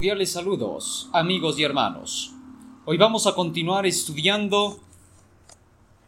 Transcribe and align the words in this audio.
Cordiales 0.00 0.30
saludos, 0.30 1.10
amigos 1.12 1.58
y 1.58 1.64
hermanos. 1.64 2.32
Hoy 2.84 2.96
vamos 2.96 3.26
a 3.26 3.34
continuar 3.34 3.84
estudiando 3.84 4.78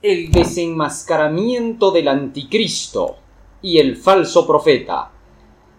el 0.00 0.30
desenmascaramiento 0.30 1.90
del 1.90 2.06
anticristo 2.06 3.16
y 3.60 3.78
el 3.78 3.96
falso 3.96 4.46
profeta. 4.46 5.10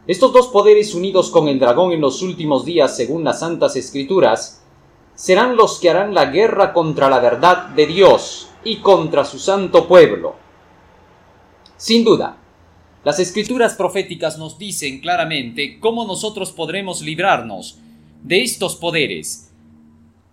Estos 0.05 0.33
dos 0.33 0.47
poderes 0.47 0.93
unidos 0.93 1.29
con 1.29 1.47
el 1.47 1.57
dragón 1.57 1.93
en 1.93 2.01
los 2.01 2.21
últimos 2.21 2.65
días, 2.65 2.97
según 2.97 3.23
las 3.23 3.39
santas 3.39 3.77
escrituras, 3.77 4.61
serán 5.15 5.55
los 5.55 5.79
que 5.79 5.89
harán 5.89 6.13
la 6.13 6.25
guerra 6.25 6.73
contra 6.73 7.09
la 7.09 7.19
verdad 7.21 7.69
de 7.69 7.87
Dios 7.87 8.49
y 8.65 8.81
contra 8.81 9.23
su 9.23 9.39
santo 9.39 9.87
pueblo. 9.87 10.35
Sin 11.77 12.03
duda, 12.03 12.35
las 13.05 13.19
escrituras 13.19 13.75
proféticas 13.75 14.37
nos 14.37 14.57
dicen 14.57 14.99
claramente 14.99 15.79
cómo 15.79 16.05
nosotros 16.05 16.51
podremos 16.51 17.01
librarnos 17.01 17.77
de 18.23 18.41
estos 18.41 18.75
poderes, 18.75 19.51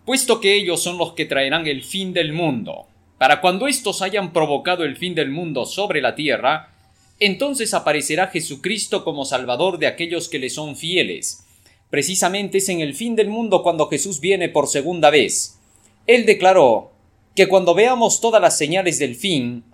puesto 0.05 0.41
que 0.41 0.55
ellos 0.55 0.83
son 0.83 0.99
los 0.99 1.13
que 1.13 1.27
traerán 1.27 1.67
el 1.67 1.83
fin 1.83 2.13
del 2.13 2.33
mundo. 2.33 2.87
Para 3.19 3.41
cuando 3.41 3.67
estos 3.67 4.01
hayan 4.03 4.33
provocado 4.33 4.85
el 4.85 4.97
fin 4.97 5.15
del 5.15 5.31
mundo 5.31 5.67
sobre 5.67 6.01
la 6.01 6.15
tierra, 6.15 6.73
entonces 7.21 7.75
aparecerá 7.75 8.29
Jesucristo 8.29 9.05
como 9.05 9.25
Salvador 9.25 9.79
de 9.79 9.89
aquellos 9.89 10.29
que 10.29 10.39
le 10.39 10.51
son 10.51 10.77
fieles. 10.77 11.45
Precisamente 11.91 12.59
es 12.59 12.69
en 12.69 12.81
el 12.81 12.95
fin 12.95 13.17
del 13.17 13.29
mundo 13.29 13.63
cuando 13.63 13.89
Jesús 13.89 14.21
viene 14.21 14.49
por 14.49 14.69
segunda 14.69 15.11
vez. 15.11 15.59
Él 16.07 16.27
declaró 16.27 16.93
que 17.35 17.49
cuando 17.49 17.75
veamos 17.75 18.21
todas 18.21 18.41
las 18.41 18.57
señales 18.57 18.99
del 18.99 19.15
fin, 19.15 19.65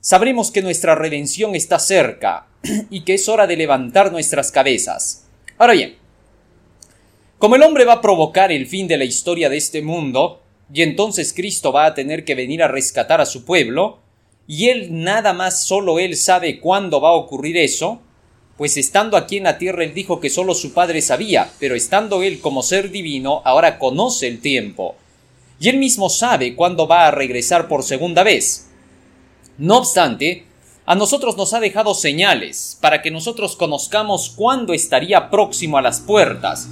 sabremos 0.00 0.50
que 0.50 0.62
nuestra 0.62 0.94
redención 0.94 1.54
está 1.54 1.78
cerca 1.78 2.46
y 2.90 3.02
que 3.02 3.14
es 3.14 3.28
hora 3.28 3.46
de 3.46 3.56
levantar 3.56 4.12
nuestras 4.12 4.52
cabezas. 4.52 5.26
Ahora 5.58 5.72
bien, 5.74 5.96
como 7.40 7.56
el 7.56 7.62
hombre 7.62 7.86
va 7.86 7.94
a 7.94 8.02
provocar 8.02 8.52
el 8.52 8.66
fin 8.66 8.86
de 8.86 8.98
la 8.98 9.04
historia 9.04 9.48
de 9.48 9.56
este 9.56 9.80
mundo, 9.80 10.42
y 10.72 10.82
entonces 10.82 11.32
Cristo 11.32 11.72
va 11.72 11.86
a 11.86 11.94
tener 11.94 12.26
que 12.26 12.34
venir 12.34 12.62
a 12.62 12.68
rescatar 12.68 13.22
a 13.22 13.24
su 13.24 13.46
pueblo, 13.46 13.98
y 14.46 14.68
él 14.68 15.02
nada 15.02 15.32
más 15.32 15.64
solo 15.64 15.98
él 15.98 16.18
sabe 16.18 16.60
cuándo 16.60 17.00
va 17.00 17.08
a 17.08 17.14
ocurrir 17.14 17.56
eso, 17.56 18.02
pues 18.58 18.76
estando 18.76 19.16
aquí 19.16 19.38
en 19.38 19.44
la 19.44 19.56
tierra 19.56 19.84
él 19.84 19.94
dijo 19.94 20.20
que 20.20 20.28
solo 20.28 20.52
su 20.52 20.74
padre 20.74 21.00
sabía, 21.00 21.50
pero 21.58 21.74
estando 21.74 22.22
él 22.22 22.42
como 22.42 22.62
ser 22.62 22.90
divino, 22.90 23.40
ahora 23.46 23.78
conoce 23.78 24.28
el 24.28 24.42
tiempo, 24.42 24.96
y 25.58 25.70
él 25.70 25.78
mismo 25.78 26.10
sabe 26.10 26.54
cuándo 26.54 26.86
va 26.86 27.06
a 27.06 27.10
regresar 27.10 27.68
por 27.68 27.84
segunda 27.84 28.22
vez. 28.22 28.68
No 29.56 29.78
obstante, 29.78 30.44
a 30.84 30.94
nosotros 30.94 31.38
nos 31.38 31.54
ha 31.54 31.60
dejado 31.60 31.94
señales 31.94 32.76
para 32.82 33.00
que 33.00 33.10
nosotros 33.10 33.56
conozcamos 33.56 34.28
cuándo 34.28 34.74
estaría 34.74 35.30
próximo 35.30 35.78
a 35.78 35.82
las 35.82 36.00
puertas, 36.00 36.68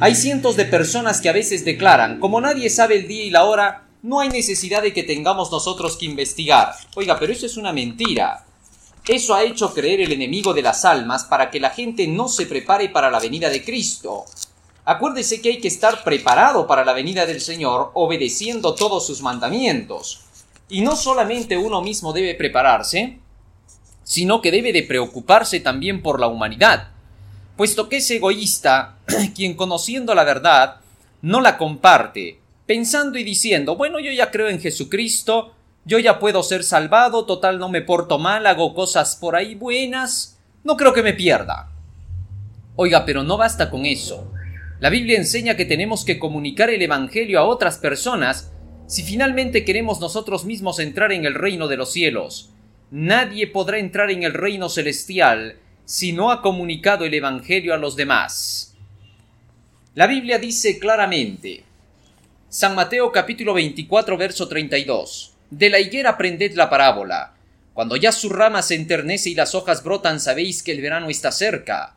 hay 0.00 0.14
cientos 0.14 0.54
de 0.54 0.64
personas 0.64 1.20
que 1.20 1.28
a 1.28 1.32
veces 1.32 1.64
declaran, 1.64 2.20
como 2.20 2.40
nadie 2.40 2.70
sabe 2.70 2.96
el 2.96 3.08
día 3.08 3.24
y 3.24 3.30
la 3.30 3.44
hora, 3.44 3.88
no 4.02 4.20
hay 4.20 4.28
necesidad 4.28 4.82
de 4.82 4.92
que 4.92 5.02
tengamos 5.02 5.50
nosotros 5.50 5.96
que 5.96 6.06
investigar. 6.06 6.72
Oiga, 6.94 7.18
pero 7.18 7.32
eso 7.32 7.46
es 7.46 7.56
una 7.56 7.72
mentira. 7.72 8.44
Eso 9.04 9.34
ha 9.34 9.42
hecho 9.42 9.74
creer 9.74 10.00
el 10.02 10.12
enemigo 10.12 10.54
de 10.54 10.62
las 10.62 10.84
almas 10.84 11.24
para 11.24 11.50
que 11.50 11.58
la 11.58 11.70
gente 11.70 12.06
no 12.06 12.28
se 12.28 12.46
prepare 12.46 12.90
para 12.90 13.10
la 13.10 13.18
venida 13.18 13.50
de 13.50 13.64
Cristo. 13.64 14.24
Acuérdese 14.84 15.42
que 15.42 15.48
hay 15.48 15.58
que 15.58 15.68
estar 15.68 16.04
preparado 16.04 16.68
para 16.68 16.84
la 16.84 16.92
venida 16.92 17.26
del 17.26 17.40
Señor, 17.40 17.90
obedeciendo 17.94 18.76
todos 18.76 19.04
sus 19.04 19.20
mandamientos. 19.20 20.20
Y 20.68 20.82
no 20.82 20.94
solamente 20.94 21.56
uno 21.56 21.82
mismo 21.82 22.12
debe 22.12 22.36
prepararse, 22.36 23.18
sino 24.04 24.40
que 24.40 24.52
debe 24.52 24.72
de 24.72 24.84
preocuparse 24.84 25.58
también 25.58 26.02
por 26.02 26.20
la 26.20 26.28
humanidad 26.28 26.92
puesto 27.58 27.88
que 27.88 27.96
es 27.96 28.10
egoísta 28.10 28.98
quien 29.34 29.54
conociendo 29.54 30.14
la 30.14 30.22
verdad 30.22 30.76
no 31.20 31.40
la 31.40 31.58
comparte, 31.58 32.38
pensando 32.64 33.18
y 33.18 33.24
diciendo, 33.24 33.74
bueno, 33.74 33.98
yo 33.98 34.12
ya 34.12 34.30
creo 34.30 34.48
en 34.48 34.60
Jesucristo, 34.60 35.52
yo 35.84 35.98
ya 35.98 36.20
puedo 36.20 36.44
ser 36.44 36.62
salvado, 36.62 37.26
total 37.26 37.58
no 37.58 37.68
me 37.68 37.82
porto 37.82 38.20
mal, 38.20 38.46
hago 38.46 38.74
cosas 38.74 39.16
por 39.16 39.34
ahí 39.34 39.56
buenas, 39.56 40.38
no 40.62 40.76
creo 40.76 40.92
que 40.92 41.02
me 41.02 41.14
pierda. 41.14 41.72
Oiga, 42.76 43.04
pero 43.04 43.24
no 43.24 43.36
basta 43.36 43.70
con 43.70 43.84
eso. 43.84 44.32
La 44.78 44.90
Biblia 44.90 45.18
enseña 45.18 45.56
que 45.56 45.64
tenemos 45.64 46.04
que 46.04 46.20
comunicar 46.20 46.70
el 46.70 46.80
Evangelio 46.80 47.40
a 47.40 47.44
otras 47.44 47.78
personas 47.78 48.52
si 48.86 49.02
finalmente 49.02 49.64
queremos 49.64 49.98
nosotros 49.98 50.44
mismos 50.44 50.78
entrar 50.78 51.10
en 51.10 51.24
el 51.24 51.34
reino 51.34 51.66
de 51.66 51.76
los 51.76 51.90
cielos. 51.90 52.50
Nadie 52.92 53.48
podrá 53.48 53.78
entrar 53.78 54.12
en 54.12 54.22
el 54.22 54.32
reino 54.32 54.68
celestial 54.68 55.56
si 55.88 56.12
no 56.12 56.30
ha 56.30 56.42
comunicado 56.42 57.06
el 57.06 57.14
Evangelio 57.14 57.72
a 57.72 57.78
los 57.78 57.96
demás. 57.96 58.74
La 59.94 60.06
Biblia 60.06 60.38
dice 60.38 60.78
claramente, 60.78 61.64
San 62.50 62.74
Mateo 62.74 63.10
capítulo 63.10 63.54
24 63.54 64.18
verso 64.18 64.46
32, 64.48 65.32
De 65.48 65.70
la 65.70 65.80
higuera 65.80 66.10
aprended 66.10 66.52
la 66.56 66.68
parábola. 66.68 67.32
Cuando 67.72 67.96
ya 67.96 68.12
su 68.12 68.28
rama 68.28 68.60
se 68.60 68.74
enternece 68.74 69.30
y 69.30 69.34
las 69.34 69.54
hojas 69.54 69.82
brotan, 69.82 70.20
sabéis 70.20 70.62
que 70.62 70.72
el 70.72 70.82
verano 70.82 71.08
está 71.08 71.32
cerca. 71.32 71.94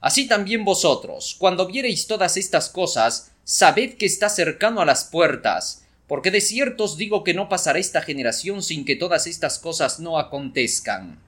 Así 0.00 0.28
también 0.28 0.64
vosotros, 0.64 1.34
cuando 1.36 1.66
viereis 1.66 2.06
todas 2.06 2.36
estas 2.36 2.68
cosas, 2.68 3.32
sabed 3.42 3.94
que 3.94 4.06
está 4.06 4.28
cercano 4.28 4.80
a 4.80 4.84
las 4.84 5.02
puertas, 5.02 5.84
porque 6.06 6.30
de 6.30 6.40
cierto 6.40 6.84
os 6.84 6.96
digo 6.96 7.24
que 7.24 7.34
no 7.34 7.48
pasará 7.48 7.80
esta 7.80 8.02
generación 8.02 8.62
sin 8.62 8.84
que 8.84 8.94
todas 8.94 9.26
estas 9.26 9.58
cosas 9.58 9.98
no 9.98 10.20
acontezcan. 10.20 11.18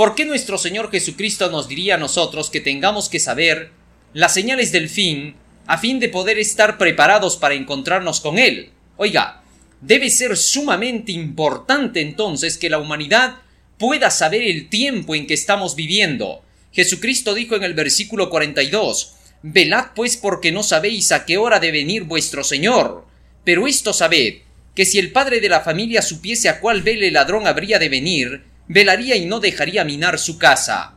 ¿Por 0.00 0.14
qué 0.14 0.24
nuestro 0.24 0.56
Señor 0.56 0.90
Jesucristo 0.90 1.50
nos 1.50 1.68
diría 1.68 1.96
a 1.96 1.98
nosotros 1.98 2.48
que 2.48 2.62
tengamos 2.62 3.10
que 3.10 3.20
saber 3.20 3.70
las 4.14 4.32
señales 4.32 4.72
del 4.72 4.88
fin 4.88 5.34
a 5.66 5.76
fin 5.76 6.00
de 6.00 6.08
poder 6.08 6.38
estar 6.38 6.78
preparados 6.78 7.36
para 7.36 7.52
encontrarnos 7.52 8.20
con 8.20 8.38
Él? 8.38 8.70
Oiga, 8.96 9.42
debe 9.82 10.08
ser 10.08 10.38
sumamente 10.38 11.12
importante 11.12 12.00
entonces 12.00 12.56
que 12.56 12.70
la 12.70 12.78
humanidad 12.78 13.42
pueda 13.76 14.10
saber 14.10 14.40
el 14.40 14.70
tiempo 14.70 15.14
en 15.14 15.26
que 15.26 15.34
estamos 15.34 15.76
viviendo. 15.76 16.42
Jesucristo 16.72 17.34
dijo 17.34 17.54
en 17.54 17.64
el 17.64 17.74
versículo 17.74 18.30
42, 18.30 19.16
Velad 19.42 19.88
pues 19.94 20.16
porque 20.16 20.50
no 20.50 20.62
sabéis 20.62 21.12
a 21.12 21.26
qué 21.26 21.36
hora 21.36 21.60
de 21.60 21.72
venir 21.72 22.04
vuestro 22.04 22.42
Señor. 22.42 23.04
Pero 23.44 23.66
esto 23.66 23.92
sabed, 23.92 24.36
que 24.74 24.86
si 24.86 24.98
el 24.98 25.12
padre 25.12 25.42
de 25.42 25.50
la 25.50 25.60
familia 25.60 26.00
supiese 26.00 26.48
a 26.48 26.58
cuál 26.58 26.80
vele 26.80 27.10
ladrón 27.10 27.46
habría 27.46 27.78
de 27.78 27.90
venir, 27.90 28.49
velaría 28.72 29.16
y 29.16 29.26
no 29.26 29.40
dejaría 29.40 29.82
minar 29.82 30.16
su 30.20 30.38
casa. 30.38 30.94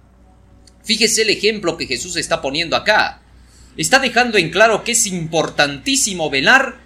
Fíjese 0.83 1.23
el 1.23 1.31
ejemplo 1.31 1.75
que 1.75 1.87
Jesús 1.87 2.17
está 2.17 2.39
poniendo 2.39 2.75
acá. 2.75 3.23
Está 3.77 3.97
dejando 3.97 4.37
en 4.37 4.51
claro 4.51 4.83
que 4.83 4.91
es 4.91 5.07
importantísimo 5.07 6.29
velar 6.29 6.77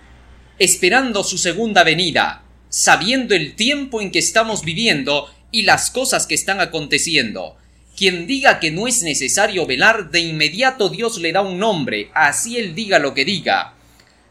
esperando 0.60 1.26
su 1.26 1.38
segunda 1.38 1.84
venida, 1.84 2.46
sabiendo 2.70 3.36
el 3.36 3.56
tiempo 3.56 4.00
en 4.00 4.12
que 4.12 4.20
estamos 4.20 4.64
viviendo 4.64 5.30
y 5.52 5.64
las 5.64 5.92
cosas 5.92 6.26
que 6.26 6.36
están 6.36 6.62
aconteciendo. 6.62 7.58
Quien 7.98 8.26
diga 8.26 8.62
que 8.62 8.72
no 8.72 8.88
es 8.88 9.04
necesario 9.04 9.66
velar, 9.66 10.10
de 10.10 10.22
inmediato 10.22 10.88
Dios 10.88 11.18
le 11.18 11.34
da 11.34 11.42
un 11.42 11.60
nombre, 11.60 12.12
así 12.14 12.56
él 12.56 12.76
diga 12.76 12.98
lo 12.98 13.14
que 13.14 13.26
diga. 13.26 13.74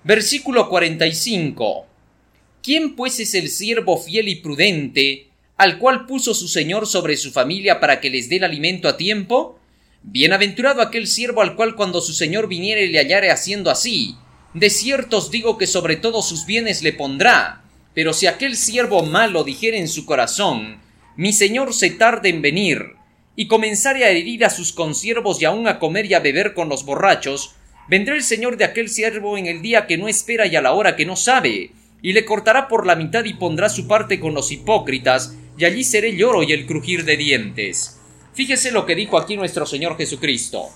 Versículo 0.05 0.71
45. 0.71 1.87
¿Quién 2.63 2.97
pues 2.97 3.21
es 3.21 3.35
el 3.35 3.51
siervo 3.51 3.99
fiel 3.99 4.29
y 4.29 4.37
prudente 4.37 5.27
al 5.57 5.79
cual 5.79 6.07
puso 6.07 6.35
su 6.35 6.49
señor 6.49 6.87
sobre 6.87 7.17
su 7.17 7.33
familia 7.33 7.81
para 7.81 8.01
que 8.01 8.11
les 8.11 8.29
dé 8.29 8.37
el 8.37 8.45
alimento 8.45 8.89
a 8.89 8.97
tiempo? 8.97 9.59
Bienaventurado 10.03 10.83
aquel 10.83 11.07
siervo 11.07 11.41
al 11.41 11.57
cual 11.57 11.75
cuando 11.75 12.01
su 12.01 12.13
señor 12.13 12.47
viniere 12.47 12.87
le 12.89 12.99
hallare 12.99 13.31
haciendo 13.31 13.71
así. 13.71 14.17
De 14.55 14.71
cierto 14.71 15.19
os 15.19 15.31
digo 15.31 15.59
que 15.59 15.67
sobre 15.67 15.97
todos 15.97 16.29
sus 16.29 16.47
bienes 16.47 16.83
le 16.83 16.93
pondrá. 16.93 17.63
Pero 17.95 18.13
si 18.13 18.27
aquel 18.27 18.57
siervo 18.57 19.03
malo 19.03 19.43
dijere 19.43 19.79
en 19.79 19.89
su 19.89 20.05
corazón, 20.05 20.81
mi 21.17 21.33
señor 21.33 21.73
se 21.73 21.91
tarde 21.91 22.29
en 22.29 22.43
venir, 22.43 22.97
y 23.37 23.49
comenzare 23.49 24.05
a 24.05 24.11
herir 24.11 24.45
a 24.45 24.51
sus 24.51 24.73
consiervos 24.73 25.41
y 25.41 25.47
aun 25.47 25.67
a 25.67 25.79
comer 25.79 26.05
y 26.05 26.13
a 26.13 26.21
beber 26.21 26.53
con 26.53 26.69
los 26.69 26.85
borrachos, 26.85 27.55
vendrá 27.89 28.15
el 28.15 28.23
señor 28.23 28.59
de 28.59 28.65
aquel 28.65 28.91
siervo 28.91 29.39
en 29.39 29.47
el 29.47 29.63
día 29.63 29.87
que 29.87 29.97
no 29.97 30.09
espera 30.09 30.47
y 30.47 30.57
a 30.57 30.61
la 30.61 30.73
hora 30.73 30.95
que 30.95 31.07
no 31.07 31.17
sabe, 31.17 31.71
y 32.03 32.13
le 32.13 32.27
cortará 32.27 32.69
por 32.69 32.87
la 32.87 32.97
mitad 32.97 33.25
y 33.25 33.33
pondrá 33.35 33.71
su 33.71 33.89
parte 33.89 34.21
con 34.21 34.35
los 34.35 34.53
hipócritas, 34.53 35.35
y 35.59 35.65
allí 35.65 35.85
seré 35.85 36.17
lloro 36.17 36.43
y 36.43 36.53
el 36.53 36.67
crujir 36.67 37.05
de 37.05 37.17
dientes. 37.17 38.01
Fíjese 38.35 38.71
lo 38.71 38.85
que 38.85 38.95
dijo 38.95 39.19
aquí 39.19 39.37
nuestro 39.37 39.65
Señor 39.67 39.97
Jesucristo. 39.97 40.69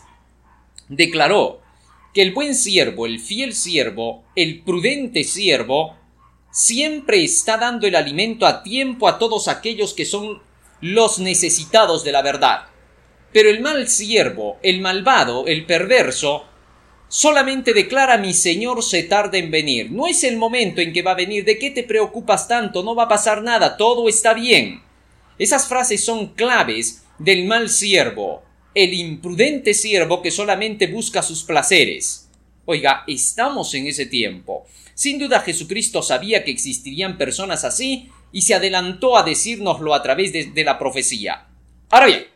Declaró 0.89 1.61
que 2.15 2.23
el 2.23 2.33
buen 2.33 2.55
siervo, 2.55 3.07
el 3.07 3.21
fiel 3.21 3.55
siervo, 3.55 4.25
el 4.35 4.63
prudente 4.63 5.25
siervo, 5.25 5.97
siempre 6.51 7.23
está 7.23 7.57
dando 7.57 7.87
el 7.87 7.95
alimento 7.95 8.47
a 8.47 8.63
tiempo 8.63 9.09
a 9.09 9.19
todos 9.19 9.49
aquellos 9.49 9.95
que 9.95 10.05
son 10.05 10.43
los 10.81 11.19
necesitados 11.19 12.03
de 12.03 12.13
la 12.13 12.23
verdad. 12.23 12.67
Pero 13.33 13.51
el 13.51 13.61
mal 13.61 13.87
siervo, 13.89 14.59
el 14.63 14.81
malvado, 14.81 15.47
el 15.47 15.67
perverso, 15.67 16.47
solamente 17.11 17.75
declara 17.75 18.17
mi 18.17 18.33
Señor 18.33 18.83
se 18.83 19.03
tarda 19.03 19.37
en 19.37 19.51
venir. 19.51 19.91
No 19.91 20.07
es 20.07 20.25
el 20.25 20.39
momento 20.39 20.81
en 20.81 20.95
que 20.95 21.03
va 21.03 21.11
a 21.11 21.17
venir. 21.17 21.45
¿De 21.45 21.59
qué 21.59 21.71
te 21.71 21.83
preocupas 21.83 22.49
tanto? 22.49 22.83
No 22.83 22.95
va 22.95 23.03
a 23.03 23.09
pasar 23.09 23.43
nada. 23.43 23.77
Todo 23.77 24.09
está 24.09 24.33
bien. 24.33 24.81
Esas 25.39 25.69
frases 25.69 26.03
son 26.03 26.35
claves 26.35 27.05
del 27.19 27.45
mal 27.45 27.69
siervo. 27.69 28.45
el 28.73 28.95
imprudente 28.95 29.75
siervo 29.75 30.23
que 30.23 30.31
solamente 30.31 30.87
busca 30.87 31.23
sus 31.23 31.43
placeres. 31.43 32.31
Oiga, 32.65 33.03
estamos 33.09 33.75
en 33.75 33.89
ese 33.89 34.07
tiempo. 34.07 34.65
Sin 34.95 35.19
duda 35.19 35.41
Jesucristo 35.41 36.03
sabía 36.03 36.45
que 36.45 36.53
existirían 36.53 37.19
personas 37.19 37.65
así 37.65 38.11
y 38.33 38.43
se 38.43 38.55
adelantó 38.55 39.17
a 39.17 39.23
decírnoslo 39.23 39.95
a 39.95 40.03
través 40.03 40.33
de, 40.33 40.65
la 40.65 40.79
profecía. 40.79 41.49
Ahora 41.89 42.07
bien, 42.07 42.27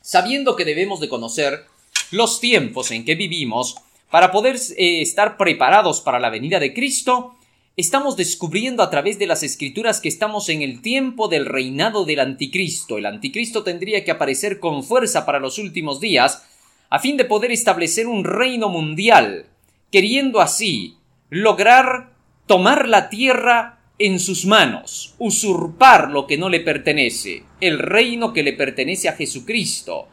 sabiendo 0.00 0.56
que 0.56 0.64
debemos 0.64 1.00
de 1.00 1.08
conocer 1.08 1.66
los 2.10 2.40
tiempos 2.40 2.90
en 2.90 3.04
que 3.04 3.14
vivimos 3.14 3.76
para 4.10 4.30
poder 4.30 4.56
eh, 4.76 5.02
estar 5.02 5.36
preparados 5.36 6.00
para 6.00 6.20
la 6.20 6.30
venida 6.30 6.60
de 6.60 6.72
Cristo, 6.72 7.34
estamos 7.76 8.16
descubriendo 8.16 8.82
a 8.82 8.90
través 8.90 9.18
de 9.18 9.26
las 9.26 9.42
escrituras 9.42 10.00
que 10.00 10.08
estamos 10.08 10.48
en 10.48 10.62
el 10.62 10.80
tiempo 10.80 11.28
del 11.28 11.46
reinado 11.46 12.04
del 12.04 12.20
anticristo. 12.20 12.98
El 12.98 13.06
anticristo 13.06 13.62
tendría 13.62 14.04
que 14.04 14.10
aparecer 14.10 14.60
con 14.60 14.82
fuerza 14.84 15.26
para 15.26 15.40
los 15.40 15.58
últimos 15.58 16.00
días, 16.00 16.44
a 16.88 16.98
fin 16.98 17.16
de 17.16 17.24
poder 17.24 17.50
establecer 17.50 18.06
un 18.06 18.24
reino 18.24 18.68
mundial, 18.68 19.46
queriendo 19.90 20.40
así 20.40 20.96
lograr 21.28 22.12
tomar 22.46 22.88
la 22.88 23.10
tierra 23.10 23.80
en 23.98 24.20
sus 24.20 24.46
manos, 24.46 25.14
usurpar 25.18 26.10
lo 26.10 26.26
que 26.26 26.38
no 26.38 26.48
le 26.48 26.60
pertenece, 26.60 27.42
el 27.60 27.78
reino 27.78 28.32
que 28.32 28.42
le 28.42 28.52
pertenece 28.52 29.08
a 29.08 29.14
Jesucristo, 29.14 30.08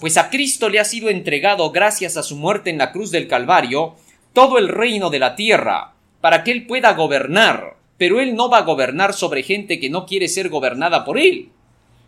pues 0.00 0.16
a 0.16 0.30
Cristo 0.30 0.68
le 0.68 0.80
ha 0.80 0.84
sido 0.84 1.08
entregado 1.08 1.70
gracias 1.70 2.16
a 2.16 2.22
su 2.22 2.36
muerte 2.36 2.70
en 2.70 2.78
la 2.78 2.92
cruz 2.92 3.10
del 3.10 3.28
Calvario 3.28 3.94
todo 4.32 4.58
el 4.58 4.68
reino 4.68 5.10
de 5.10 5.20
la 5.20 5.36
tierra, 5.36 5.94
para 6.20 6.42
que 6.42 6.50
él 6.50 6.66
pueda 6.66 6.92
gobernar, 6.94 7.76
pero 7.96 8.20
él 8.20 8.34
no 8.34 8.50
va 8.50 8.58
a 8.58 8.62
gobernar 8.62 9.14
sobre 9.14 9.44
gente 9.44 9.78
que 9.78 9.90
no 9.90 10.06
quiere 10.06 10.28
ser 10.28 10.48
gobernada 10.48 11.04
por 11.04 11.18
él, 11.18 11.50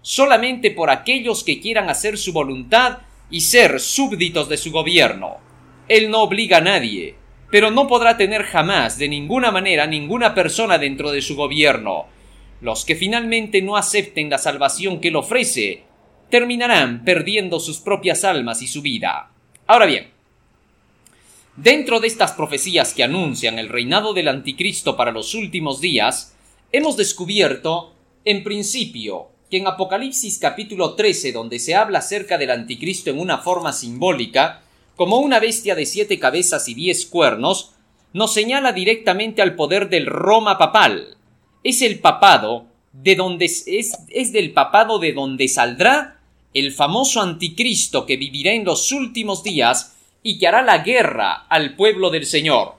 solamente 0.03 0.71
por 0.71 0.91
aquellos 0.91 1.45
que 1.45 1.61
quieran 1.61 1.89
hacer 1.89 2.19
su 2.19 2.33
voluntad 2.33 2.99
y 3.31 3.43
ser 3.43 3.79
súbditos 3.81 4.49
de 4.49 4.57
su 4.57 4.73
gobierno. 4.73 5.37
Él 5.89 6.11
no 6.11 6.23
obliga 6.23 6.59
a 6.59 6.63
nadie, 6.63 7.15
pero 7.51 7.71
no 7.71 7.87
podrá 7.87 8.17
tener 8.17 8.43
jamás 8.43 8.99
de 8.99 9.09
ninguna 9.09 9.53
manera 9.53 9.87
ninguna 9.87 10.35
persona 10.35 10.79
dentro 10.79 11.13
de 11.13 11.23
su 11.23 11.37
gobierno. 11.37 12.07
Los 12.61 12.85
que 12.85 12.97
finalmente 12.97 13.63
no 13.63 13.77
acepten 13.77 14.31
la 14.31 14.39
salvación 14.39 15.01
que 15.01 15.09
él 15.09 15.17
ofrece 15.17 15.86
terminarán 16.31 17.05
perdiendo 17.05 17.61
sus 17.61 17.79
propias 17.79 18.25
almas 18.25 18.63
y 18.63 18.67
su 18.67 18.83
vida. 18.83 19.31
Ahora 19.67 19.87
bien, 19.87 20.09
dentro 21.57 22.01
de 22.01 22.09
estas 22.09 22.33
profecías 22.33 22.95
que 22.95 23.05
anuncian 23.05 23.59
el 23.59 23.69
reinado 23.69 24.13
del 24.13 24.29
anticristo 24.29 24.97
para 24.97 25.13
los 25.13 25.35
últimos 25.35 25.81
días, 25.81 26.35
hemos 26.73 26.97
descubierto, 26.97 27.95
en 28.25 28.43
principio, 28.43 29.29
que 29.51 29.59
en 29.59 29.67
Apocalipsis 29.67 30.39
capítulo 30.39 30.95
13, 30.95 31.33
donde 31.33 31.59
se 31.59 31.75
habla 31.75 32.01
acerca 32.01 32.37
del 32.39 32.51
anticristo 32.51 33.11
en 33.11 33.21
una 33.21 33.39
forma 33.39 33.73
simbólica, 33.73 34.63
como 34.97 35.19
una 35.19 35.39
bestia 35.39 35.75
de 35.75 35.87
siete 35.87 36.19
cabezas 36.19 36.69
y 36.69 36.75
diez 36.75 37.07
cuernos, 37.07 37.73
nos 38.13 38.33
señala 38.33 38.73
directamente 38.73 39.43
al 39.43 39.55
poder 39.55 39.89
del 39.89 40.07
Roma 40.07 40.59
papal. 40.59 41.17
Es 41.63 41.83
el 41.83 42.01
papado 42.01 42.67
de 42.93 43.15
donde 43.15 43.45
es, 43.45 43.65
es 43.67 44.33
del 44.33 44.53
papado 44.53 44.99
de 44.99 45.13
donde 45.13 45.49
saldrá 45.49 46.16
el 46.59 46.73
famoso 46.73 47.21
anticristo 47.21 48.07
que 48.07 48.17
vivirá 48.17 48.53
en 48.53 48.65
los 48.65 48.91
últimos 48.91 49.43
días 49.43 49.95
y 50.23 50.39
que 50.39 50.49
hará 50.49 50.63
la 50.63 50.79
guerra 50.79 51.47
al 51.49 51.77
pueblo 51.77 52.09
del 52.09 52.25
Señor. 52.25 52.75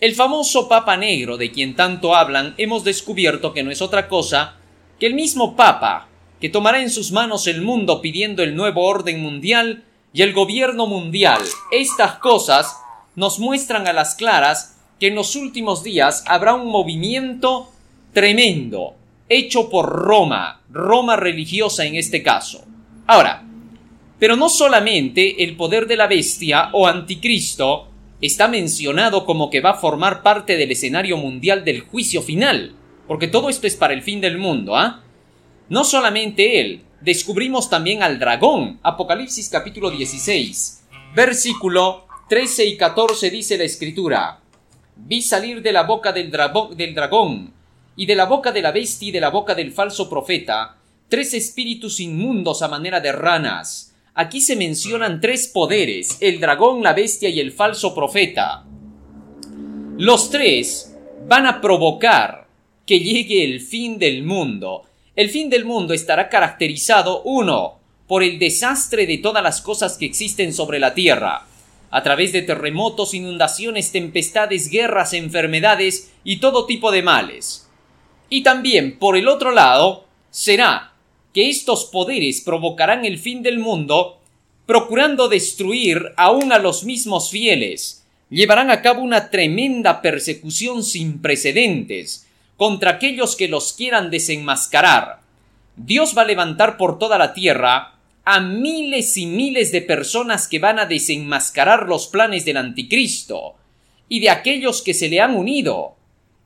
El 0.00 0.14
famoso 0.14 0.68
Papa 0.68 0.96
Negro 0.96 1.36
de 1.36 1.52
quien 1.52 1.76
tanto 1.76 2.14
hablan 2.14 2.54
hemos 2.56 2.82
descubierto 2.82 3.52
que 3.52 3.62
no 3.62 3.70
es 3.70 3.82
otra 3.82 4.08
cosa 4.08 4.56
que 4.98 5.06
el 5.06 5.14
mismo 5.14 5.56
Papa 5.56 6.08
que 6.40 6.48
tomará 6.48 6.82
en 6.82 6.90
sus 6.90 7.12
manos 7.12 7.46
el 7.46 7.62
mundo 7.62 8.00
pidiendo 8.00 8.42
el 8.42 8.56
nuevo 8.56 8.86
orden 8.86 9.20
mundial 9.20 9.84
y 10.14 10.22
el 10.22 10.32
gobierno 10.32 10.86
mundial. 10.86 11.42
Estas 11.70 12.16
cosas 12.16 12.76
nos 13.14 13.38
muestran 13.38 13.86
a 13.86 13.92
las 13.92 14.14
claras 14.14 14.76
que 14.98 15.08
en 15.08 15.14
los 15.14 15.36
últimos 15.36 15.82
días 15.82 16.24
habrá 16.26 16.54
un 16.54 16.68
movimiento 16.68 17.70
tremendo, 18.12 18.94
hecho 19.28 19.70
por 19.70 19.88
Roma, 19.88 20.62
Roma 20.70 21.16
religiosa 21.16 21.84
en 21.84 21.96
este 21.96 22.22
caso. 22.22 22.64
Ahora, 23.06 23.44
pero 24.18 24.36
no 24.36 24.48
solamente 24.48 25.44
el 25.44 25.56
poder 25.56 25.86
de 25.86 25.96
la 25.96 26.06
bestia 26.06 26.70
o 26.72 26.86
anticristo 26.86 27.88
está 28.20 28.48
mencionado 28.48 29.26
como 29.26 29.50
que 29.50 29.60
va 29.60 29.70
a 29.70 29.78
formar 29.78 30.22
parte 30.22 30.56
del 30.56 30.70
escenario 30.70 31.16
mundial 31.16 31.64
del 31.64 31.80
juicio 31.80 32.22
final, 32.22 32.74
porque 33.06 33.28
todo 33.28 33.50
esto 33.50 33.66
es 33.66 33.76
para 33.76 33.92
el 33.92 34.02
fin 34.02 34.20
del 34.20 34.38
mundo, 34.38 34.76
¿ah? 34.76 35.02
No 35.68 35.84
solamente 35.84 36.60
él, 36.60 36.82
descubrimos 37.00 37.68
también 37.68 38.02
al 38.02 38.18
dragón. 38.18 38.78
Apocalipsis 38.82 39.48
capítulo 39.48 39.90
16, 39.90 40.84
versículo 41.14 42.06
13 42.28 42.66
y 42.66 42.76
14 42.76 43.30
dice 43.30 43.58
la 43.58 43.64
escritura. 43.64 44.40
Vi 44.96 45.20
salir 45.22 45.60
de 45.60 45.72
la 45.72 45.82
boca 45.82 46.12
del, 46.12 46.32
del 46.76 46.94
dragón, 46.94 47.52
y 47.96 48.06
de 48.06 48.14
la 48.14 48.26
boca 48.26 48.52
de 48.52 48.62
la 48.62 48.72
bestia 48.72 49.08
y 49.08 49.12
de 49.12 49.20
la 49.20 49.30
boca 49.30 49.54
del 49.54 49.72
falso 49.72 50.08
profeta, 50.08 50.76
tres 51.08 51.34
espíritus 51.34 52.00
inmundos 52.00 52.62
a 52.62 52.68
manera 52.68 53.00
de 53.00 53.12
ranas. 53.12 53.94
Aquí 54.14 54.40
se 54.40 54.56
mencionan 54.56 55.20
tres 55.20 55.48
poderes, 55.48 56.18
el 56.20 56.40
dragón, 56.40 56.82
la 56.82 56.92
bestia 56.92 57.28
y 57.28 57.40
el 57.40 57.52
falso 57.52 57.94
profeta. 57.94 58.64
Los 59.96 60.30
tres 60.30 60.96
van 61.26 61.46
a 61.46 61.60
provocar 61.60 62.46
que 62.86 63.00
llegue 63.00 63.44
el 63.44 63.60
fin 63.60 63.98
del 63.98 64.22
mundo, 64.24 64.82
el 65.16 65.30
fin 65.30 65.48
del 65.48 65.64
mundo 65.64 65.94
estará 65.94 66.28
caracterizado, 66.28 67.22
uno, 67.22 67.78
por 68.06 68.22
el 68.22 68.38
desastre 68.38 69.06
de 69.06 69.18
todas 69.18 69.42
las 69.42 69.60
cosas 69.60 69.96
que 69.96 70.06
existen 70.06 70.52
sobre 70.52 70.78
la 70.78 70.94
Tierra, 70.94 71.46
a 71.90 72.02
través 72.02 72.32
de 72.32 72.42
terremotos, 72.42 73.14
inundaciones, 73.14 73.92
tempestades, 73.92 74.68
guerras, 74.68 75.12
enfermedades 75.12 76.12
y 76.24 76.38
todo 76.38 76.66
tipo 76.66 76.90
de 76.90 77.02
males. 77.02 77.63
Y 78.34 78.42
también, 78.42 78.98
por 78.98 79.16
el 79.16 79.28
otro 79.28 79.52
lado, 79.52 80.06
será 80.28 80.92
que 81.32 81.48
estos 81.48 81.84
poderes 81.84 82.40
provocarán 82.40 83.04
el 83.04 83.20
fin 83.20 83.44
del 83.44 83.60
mundo, 83.60 84.18
procurando 84.66 85.28
destruir 85.28 86.02
aún 86.16 86.50
a 86.52 86.58
los 86.58 86.82
mismos 86.82 87.30
fieles, 87.30 88.04
llevarán 88.30 88.72
a 88.72 88.82
cabo 88.82 89.02
una 89.02 89.30
tremenda 89.30 90.02
persecución 90.02 90.82
sin 90.82 91.22
precedentes, 91.22 92.26
contra 92.56 92.90
aquellos 92.90 93.36
que 93.36 93.46
los 93.46 93.72
quieran 93.72 94.10
desenmascarar. 94.10 95.20
Dios 95.76 96.12
va 96.18 96.22
a 96.22 96.26
levantar 96.26 96.76
por 96.76 96.98
toda 96.98 97.18
la 97.18 97.34
tierra 97.34 97.94
a 98.24 98.40
miles 98.40 99.16
y 99.16 99.26
miles 99.26 99.70
de 99.70 99.82
personas 99.82 100.48
que 100.48 100.58
van 100.58 100.80
a 100.80 100.86
desenmascarar 100.86 101.86
los 101.86 102.08
planes 102.08 102.44
del 102.44 102.56
anticristo 102.56 103.54
y 104.08 104.18
de 104.18 104.30
aquellos 104.30 104.82
que 104.82 104.92
se 104.92 105.08
le 105.08 105.20
han 105.20 105.36
unido. 105.36 105.94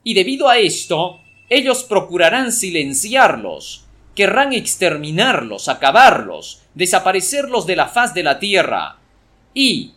Y 0.04 0.12
debido 0.12 0.50
a 0.50 0.58
esto, 0.58 1.20
ellos 1.48 1.84
procurarán 1.84 2.52
silenciarlos, 2.52 3.84
querrán 4.14 4.52
exterminarlos, 4.52 5.68
acabarlos, 5.68 6.62
desaparecerlos 6.74 7.66
de 7.66 7.76
la 7.76 7.86
faz 7.86 8.14
de 8.14 8.22
la 8.22 8.38
tierra, 8.38 8.98
y, 9.54 9.92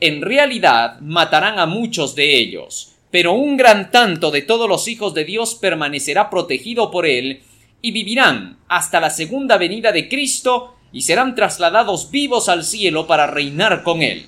en 0.00 0.20
realidad, 0.20 1.00
matarán 1.00 1.58
a 1.58 1.66
muchos 1.66 2.14
de 2.14 2.36
ellos, 2.36 2.94
pero 3.10 3.32
un 3.32 3.56
gran 3.56 3.90
tanto 3.90 4.30
de 4.30 4.42
todos 4.42 4.68
los 4.68 4.88
hijos 4.88 5.14
de 5.14 5.24
Dios 5.24 5.54
permanecerá 5.54 6.28
protegido 6.28 6.90
por 6.90 7.06
él, 7.06 7.42
y 7.80 7.90
vivirán 7.90 8.58
hasta 8.68 9.00
la 9.00 9.10
segunda 9.10 9.58
venida 9.58 9.92
de 9.92 10.08
Cristo, 10.08 10.76
y 10.92 11.02
serán 11.02 11.34
trasladados 11.34 12.10
vivos 12.10 12.48
al 12.48 12.64
cielo 12.64 13.06
para 13.06 13.26
reinar 13.26 13.82
con 13.82 14.02
él. 14.02 14.26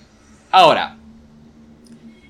Ahora, 0.51 0.97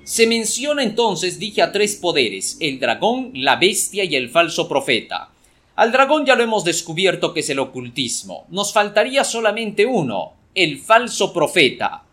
se 0.05 0.27
menciona 0.27 0.83
entonces, 0.83 1.39
dije, 1.39 1.63
a 1.63 1.71
tres 1.71 1.95
poderes, 1.95 2.57
el 2.59 2.79
dragón, 2.79 3.31
la 3.33 3.55
bestia 3.55 4.03
y 4.03 4.15
el 4.15 4.29
falso 4.29 4.69
profeta. 4.69 5.31
Al 5.75 5.91
dragón 5.91 6.27
ya 6.27 6.35
lo 6.35 6.43
hemos 6.43 6.63
descubierto 6.63 7.33
que 7.33 7.39
es 7.39 7.49
el 7.49 7.57
ocultismo. 7.57 8.45
Nos 8.49 8.71
faltaría 8.71 9.23
solamente 9.23 9.83
uno, 9.87 10.33
el 10.53 10.77
falso 10.77 11.33
profeta. 11.33 12.03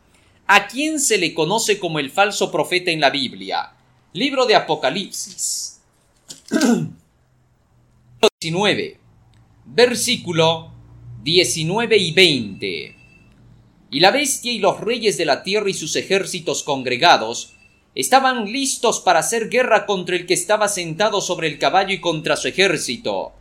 ¿A 0.46 0.66
quién 0.68 1.00
se 1.00 1.18
le 1.18 1.34
conoce 1.34 1.78
como 1.78 1.98
el 1.98 2.10
falso 2.10 2.50
profeta 2.50 2.90
en 2.90 3.00
la 3.00 3.10
Biblia? 3.10 3.74
Libro 4.14 4.46
de 4.46 4.54
Apocalipsis. 4.54 5.80
19. 8.40 8.98
Versículo 9.66 10.72
19 11.22 11.96
y 11.98 12.12
20. 12.12 12.96
Y 13.90 14.00
la 14.00 14.10
bestia 14.10 14.50
y 14.50 14.60
los 14.60 14.80
reyes 14.80 15.18
de 15.18 15.26
la 15.26 15.42
tierra 15.42 15.68
y 15.68 15.74
sus 15.74 15.94
ejércitos 15.96 16.62
congregados 16.62 17.51
estaban 17.94 18.50
listos 18.50 19.00
para 19.00 19.20
hacer 19.20 19.48
guerra 19.48 19.86
contra 19.86 20.16
el 20.16 20.26
que 20.26 20.34
estaba 20.34 20.68
sentado 20.68 21.20
sobre 21.20 21.48
el 21.48 21.58
caballo 21.58 21.94
y 21.94 22.00
contra 22.00 22.36
su 22.36 22.48
ejército. 22.48 23.32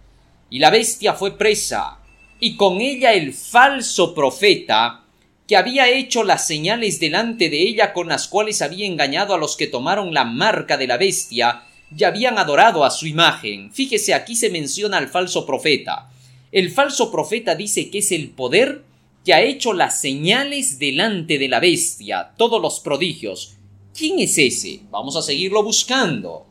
Y 0.49 0.59
la 0.59 0.69
bestia 0.69 1.13
fue 1.13 1.37
presa, 1.37 1.99
y 2.39 2.57
con 2.57 2.81
ella 2.81 3.13
el 3.13 3.33
falso 3.33 4.13
profeta, 4.13 5.05
que 5.47 5.57
había 5.57 5.89
hecho 5.89 6.23
las 6.23 6.47
señales 6.47 6.99
delante 6.99 7.49
de 7.49 7.61
ella 7.61 7.93
con 7.93 8.07
las 8.07 8.27
cuales 8.27 8.61
había 8.61 8.85
engañado 8.85 9.33
a 9.33 9.37
los 9.37 9.57
que 9.57 9.67
tomaron 9.67 10.13
la 10.13 10.23
marca 10.23 10.77
de 10.77 10.87
la 10.87 10.97
bestia 10.97 11.63
y 11.95 12.03
habían 12.03 12.37
adorado 12.37 12.85
a 12.85 12.89
su 12.89 13.05
imagen. 13.05 13.71
Fíjese, 13.73 14.13
aquí 14.13 14.35
se 14.35 14.49
menciona 14.49 14.97
al 14.97 15.09
falso 15.09 15.45
profeta. 15.45 16.09
El 16.51 16.71
falso 16.71 17.11
profeta 17.11 17.55
dice 17.55 17.89
que 17.89 17.99
es 17.99 18.11
el 18.11 18.29
poder 18.29 18.83
que 19.25 19.33
ha 19.33 19.41
hecho 19.41 19.73
las 19.73 19.99
señales 19.99 20.79
delante 20.79 21.37
de 21.37 21.47
la 21.47 21.59
bestia, 21.59 22.31
todos 22.37 22.61
los 22.61 22.79
prodigios. 22.79 23.57
¿Quién 23.93 24.19
es 24.19 24.37
ese? 24.37 24.81
Vamos 24.89 25.15
a 25.17 25.21
seguirlo 25.21 25.63
buscando. 25.63 26.45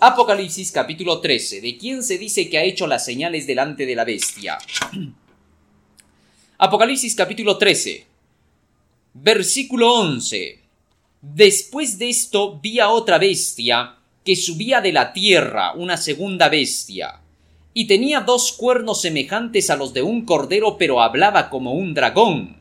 Apocalipsis 0.00 0.72
capítulo 0.72 1.20
13. 1.20 1.60
¿De 1.60 1.76
quién 1.78 2.02
se 2.02 2.18
dice 2.18 2.48
que 2.50 2.58
ha 2.58 2.64
hecho 2.64 2.86
las 2.86 3.04
señales 3.04 3.46
delante 3.46 3.86
de 3.86 3.94
la 3.94 4.04
bestia? 4.04 4.58
Apocalipsis 6.58 7.14
capítulo 7.14 7.56
13. 7.58 8.06
Versículo 9.14 9.94
11. 9.94 10.60
Después 11.22 11.98
de 11.98 12.10
esto 12.10 12.58
vi 12.60 12.80
a 12.80 12.90
otra 12.90 13.18
bestia 13.18 13.96
que 14.24 14.34
subía 14.34 14.80
de 14.80 14.92
la 14.92 15.12
tierra, 15.12 15.72
una 15.74 15.96
segunda 15.96 16.48
bestia, 16.48 17.20
y 17.72 17.86
tenía 17.86 18.20
dos 18.20 18.52
cuernos 18.52 19.00
semejantes 19.00 19.70
a 19.70 19.76
los 19.76 19.94
de 19.94 20.02
un 20.02 20.24
cordero, 20.24 20.76
pero 20.76 21.00
hablaba 21.00 21.50
como 21.50 21.72
un 21.72 21.94
dragón. 21.94 22.59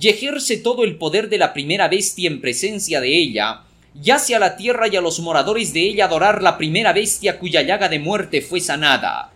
Y 0.00 0.08
ejerce 0.08 0.56
todo 0.56 0.84
el 0.84 0.96
poder 0.96 1.28
de 1.28 1.38
la 1.38 1.52
primera 1.52 1.88
bestia 1.88 2.28
en 2.28 2.40
presencia 2.40 3.00
de 3.00 3.16
ella, 3.16 3.62
y 4.02 4.10
hace 4.10 4.34
a 4.34 4.38
la 4.38 4.56
tierra 4.56 4.88
y 4.88 4.96
a 4.96 5.00
los 5.00 5.20
moradores 5.20 5.72
de 5.72 5.80
ella 5.80 6.04
adorar 6.04 6.42
la 6.42 6.56
primera 6.58 6.92
bestia 6.92 7.38
cuya 7.38 7.62
llaga 7.62 7.88
de 7.88 7.98
muerte 7.98 8.42
fue 8.42 8.60
sanada. 8.60 9.32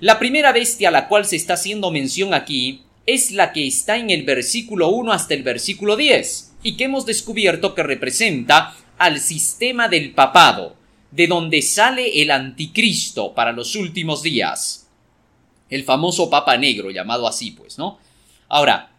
La 0.00 0.18
primera 0.18 0.52
bestia 0.52 0.88
a 0.88 0.92
la 0.92 1.08
cual 1.08 1.24
se 1.24 1.36
está 1.36 1.54
haciendo 1.54 1.90
mención 1.90 2.34
aquí 2.34 2.82
es 3.06 3.30
la 3.30 3.52
que 3.52 3.66
está 3.66 3.96
en 3.96 4.10
el 4.10 4.24
versículo 4.24 4.88
1 4.88 5.12
hasta 5.12 5.34
el 5.34 5.42
versículo 5.42 5.96
10 5.96 6.52
y 6.62 6.76
que 6.76 6.84
hemos 6.84 7.06
descubierto 7.06 7.74
que 7.74 7.82
representa 7.82 8.74
al 8.98 9.20
sistema 9.20 9.88
del 9.88 10.12
papado, 10.12 10.76
de 11.10 11.26
donde 11.26 11.62
sale 11.62 12.22
el 12.22 12.30
anticristo 12.30 13.34
para 13.34 13.52
los 13.52 13.76
últimos 13.76 14.22
días. 14.22 14.88
El 15.70 15.84
famoso 15.84 16.28
papa 16.28 16.56
negro, 16.56 16.90
llamado 16.90 17.26
así, 17.26 17.52
pues, 17.52 17.78
¿no? 17.78 17.98
Ahora, 18.48 18.93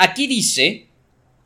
aquí 0.00 0.26
dice 0.26 0.86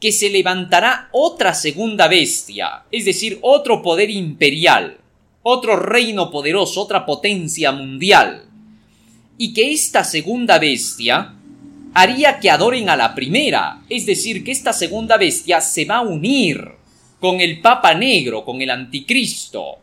que 0.01 0.13
se 0.13 0.31
levantará 0.31 1.09
otra 1.13 1.55
segunda 1.55 2.07
bestia, 2.07 2.85
es 2.91 3.05
decir, 3.05 3.39
otro 3.43 3.83
poder 3.83 4.11
imperial, 4.11 4.99
otro 5.43 5.77
reino 5.77 6.31
poderoso, 6.31 6.83
otra 6.83 7.05
potencia 7.05 7.73
mundial, 7.73 8.45
y 9.39 9.53
que 9.53 9.73
esta 9.73 10.05
segunda 10.05 10.59
bestia 10.61 11.35
haría 11.95 12.39
que 12.39 12.51
adoren 12.51 12.89
a 12.89 12.97
la 12.97 13.15
primera, 13.15 13.83
es 13.89 14.07
decir, 14.07 14.45
que 14.45 14.53
esta 14.53 14.73
segunda 14.73 15.17
bestia 15.17 15.61
se 15.61 15.85
va 15.85 15.97
a 15.97 16.03
unir 16.03 16.65
con 17.19 17.41
el 17.41 17.61
Papa 17.61 17.95
Negro, 17.95 18.45
con 18.45 18.63
el 18.63 18.71
Anticristo. 18.71 19.79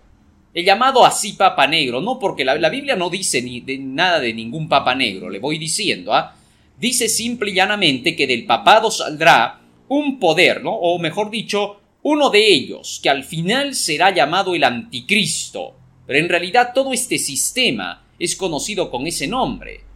El 0.53 0.63
llamado 0.63 1.05
así 1.05 1.33
Papa 1.33 1.67
Negro, 1.67 1.99
no 1.99 2.19
porque 2.19 2.45
la, 2.45 2.69
Biblia 2.69 2.95
no 2.95 3.09
dice 3.09 3.41
ni 3.41 3.61
de, 3.61 3.77
nada 3.79 4.19
de 4.19 4.33
ningún 4.33 4.69
Papa 4.69 4.95
Negro, 4.95 5.29
le 5.29 5.39
voy 5.39 5.57
diciendo, 5.57 6.13
¿ah? 6.13 6.35
Dice 6.81 7.07
simple 7.07 7.51
y 7.51 7.53
llanamente 7.53 8.15
que 8.15 8.27
del 8.27 8.45
papado 8.45 8.91
saldrá 8.91 9.61
un 9.88 10.19
poder, 10.19 10.61
¿no? 10.61 10.73
O 10.73 11.00
mejor 11.00 11.31
dicho, 11.31 11.79
uno 12.03 12.29
de 12.29 12.45
ellos, 12.45 13.00
que 13.01 13.09
al 13.09 13.23
final 13.23 13.75
será 13.75 14.13
llamado 14.13 14.55
el 14.55 14.65
Anticristo. 14.65 15.75
Pero 16.05 16.19
en 16.19 16.27
realidad 16.27 16.71
todo 16.73 16.91
este 16.91 17.17
sistema 17.17 18.03
es 18.19 18.35
conocido 18.35 18.91
con 18.91 19.07
ese 19.07 19.27
nombre 19.27 19.91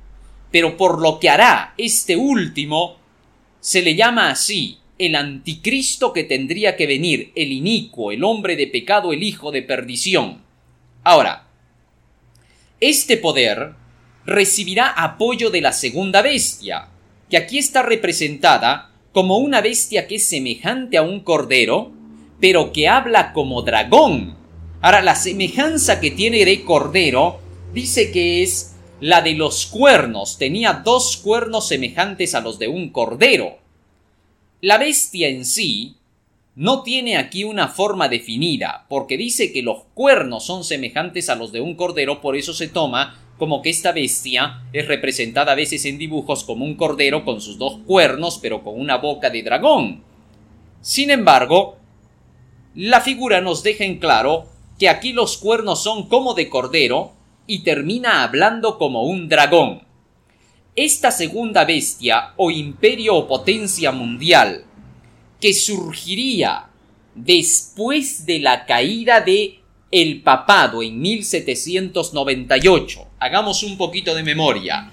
pero 0.55 0.77
por 0.77 1.01
lo 1.01 1.19
que 1.19 1.27
hará 1.27 1.73
este 1.77 2.15
último, 2.15 2.95
se 3.59 3.81
le 3.81 3.93
llama 3.93 4.29
así 4.29 4.77
el 4.97 5.15
anticristo 5.15 6.13
que 6.13 6.23
tendría 6.23 6.77
que 6.77 6.87
venir, 6.87 7.33
el 7.35 7.51
inicuo, 7.51 8.13
el 8.13 8.23
hombre 8.23 8.55
de 8.55 8.67
pecado, 8.67 9.11
el 9.11 9.21
hijo 9.21 9.51
de 9.51 9.63
perdición. 9.63 10.43
Ahora, 11.03 11.49
este 12.79 13.17
poder 13.17 13.73
recibirá 14.25 14.89
apoyo 14.89 15.49
de 15.49 15.61
la 15.61 15.73
segunda 15.73 16.21
bestia, 16.21 16.89
que 17.29 17.37
aquí 17.37 17.57
está 17.57 17.83
representada 17.83 18.91
como 19.11 19.37
una 19.37 19.61
bestia 19.61 20.07
que 20.07 20.15
es 20.15 20.27
semejante 20.27 20.97
a 20.97 21.01
un 21.01 21.21
cordero, 21.21 21.91
pero 22.39 22.73
que 22.73 22.87
habla 22.87 23.33
como 23.33 23.61
dragón. 23.61 24.35
Ahora, 24.81 25.01
la 25.01 25.15
semejanza 25.15 25.99
que 25.99 26.11
tiene 26.11 26.43
de 26.45 26.63
cordero 26.63 27.39
dice 27.73 28.11
que 28.11 28.43
es 28.43 28.75
la 29.01 29.21
de 29.21 29.33
los 29.33 29.65
cuernos 29.65 30.37
tenía 30.37 30.81
dos 30.85 31.17
cuernos 31.17 31.67
semejantes 31.67 32.33
a 32.33 32.41
los 32.41 32.59
de 32.59 32.67
un 32.67 32.89
cordero. 32.89 33.59
La 34.61 34.77
bestia 34.77 35.27
en 35.27 35.45
sí 35.45 35.97
no 36.55 36.81
tiene 36.81 37.17
aquí 37.17 37.43
una 37.43 37.67
forma 37.67 38.07
definida, 38.07 38.85
porque 38.87 39.17
dice 39.17 39.51
que 39.51 39.61
los 39.61 39.83
cuernos 39.93 40.45
son 40.45 40.63
semejantes 40.63 41.29
a 41.29 41.35
los 41.35 41.51
de 41.51 41.59
un 41.59 41.75
cordero, 41.75 42.21
por 42.21 42.37
eso 42.37 42.53
se 42.53 42.69
toma 42.69 43.24
como 43.37 43.61
que 43.61 43.69
esta 43.69 43.91
bestia 43.91 44.63
es 44.71 44.87
representada 44.87 45.51
a 45.51 45.55
veces 45.55 45.85
en 45.85 45.97
dibujos 45.97 46.43
como 46.43 46.65
un 46.65 46.75
cordero 46.75 47.25
con 47.25 47.41
sus 47.41 47.57
dos 47.57 47.79
cuernos, 47.85 48.39
pero 48.41 48.63
con 48.63 48.79
una 48.79 48.97
boca 48.97 49.29
de 49.29 49.43
dragón. 49.43 50.03
Sin 50.81 51.09
embargo, 51.09 51.77
la 52.75 53.01
figura 53.01 53.41
nos 53.41 53.63
deja 53.63 53.83
en 53.83 53.99
claro 53.99 54.45
que 54.79 54.89
aquí 54.89 55.13
los 55.13 55.37
cuernos 55.37 55.83
son 55.83 56.07
como 56.07 56.33
de 56.33 56.49
cordero, 56.49 57.15
y 57.47 57.59
termina 57.59 58.23
hablando 58.23 58.77
como 58.77 59.03
un 59.03 59.29
dragón. 59.29 59.83
Esta 60.75 61.11
segunda 61.11 61.63
bestia 61.65 62.33
o 62.37 62.51
imperio 62.51 63.15
o 63.15 63.27
potencia 63.27 63.91
mundial 63.91 64.65
que 65.39 65.53
surgiría 65.53 66.69
después 67.13 68.25
de 68.25 68.39
la 68.39 68.65
caída 68.65 69.21
de 69.21 69.59
el 69.91 70.21
papado 70.21 70.83
en 70.83 70.99
1798. 70.99 73.04
Hagamos 73.19 73.63
un 73.63 73.77
poquito 73.77 74.13
de 74.13 74.23
memoria. 74.23 74.91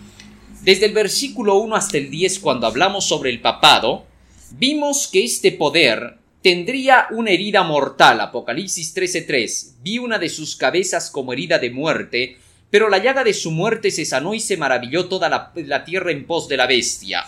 Desde 0.62 0.86
el 0.86 0.92
versículo 0.92 1.56
1 1.56 1.74
hasta 1.74 1.98
el 1.98 2.08
10 2.08 2.38
cuando 2.38 2.66
hablamos 2.66 3.04
sobre 3.04 3.30
el 3.30 3.40
papado, 3.40 4.04
vimos 4.52 5.08
que 5.08 5.24
este 5.24 5.50
poder 5.52 6.18
tendría 6.40 7.06
una 7.10 7.30
herida 7.30 7.62
mortal. 7.62 8.20
Apocalipsis 8.20 8.94
13:3. 8.94 9.76
Vi 9.82 9.98
una 9.98 10.18
de 10.18 10.28
sus 10.28 10.56
cabezas 10.56 11.10
como 11.10 11.32
herida 11.32 11.58
de 11.58 11.70
muerte, 11.70 12.38
pero 12.70 12.88
la 12.88 12.98
llaga 12.98 13.24
de 13.24 13.34
su 13.34 13.50
muerte 13.50 13.90
se 13.90 14.04
sanó 14.04 14.34
y 14.34 14.40
se 14.40 14.56
maravilló 14.56 15.06
toda 15.06 15.28
la, 15.28 15.84
tierra 15.84 16.10
en 16.10 16.26
pos 16.26 16.48
de 16.48 16.56
la 16.56 16.66
bestia. 16.66 17.24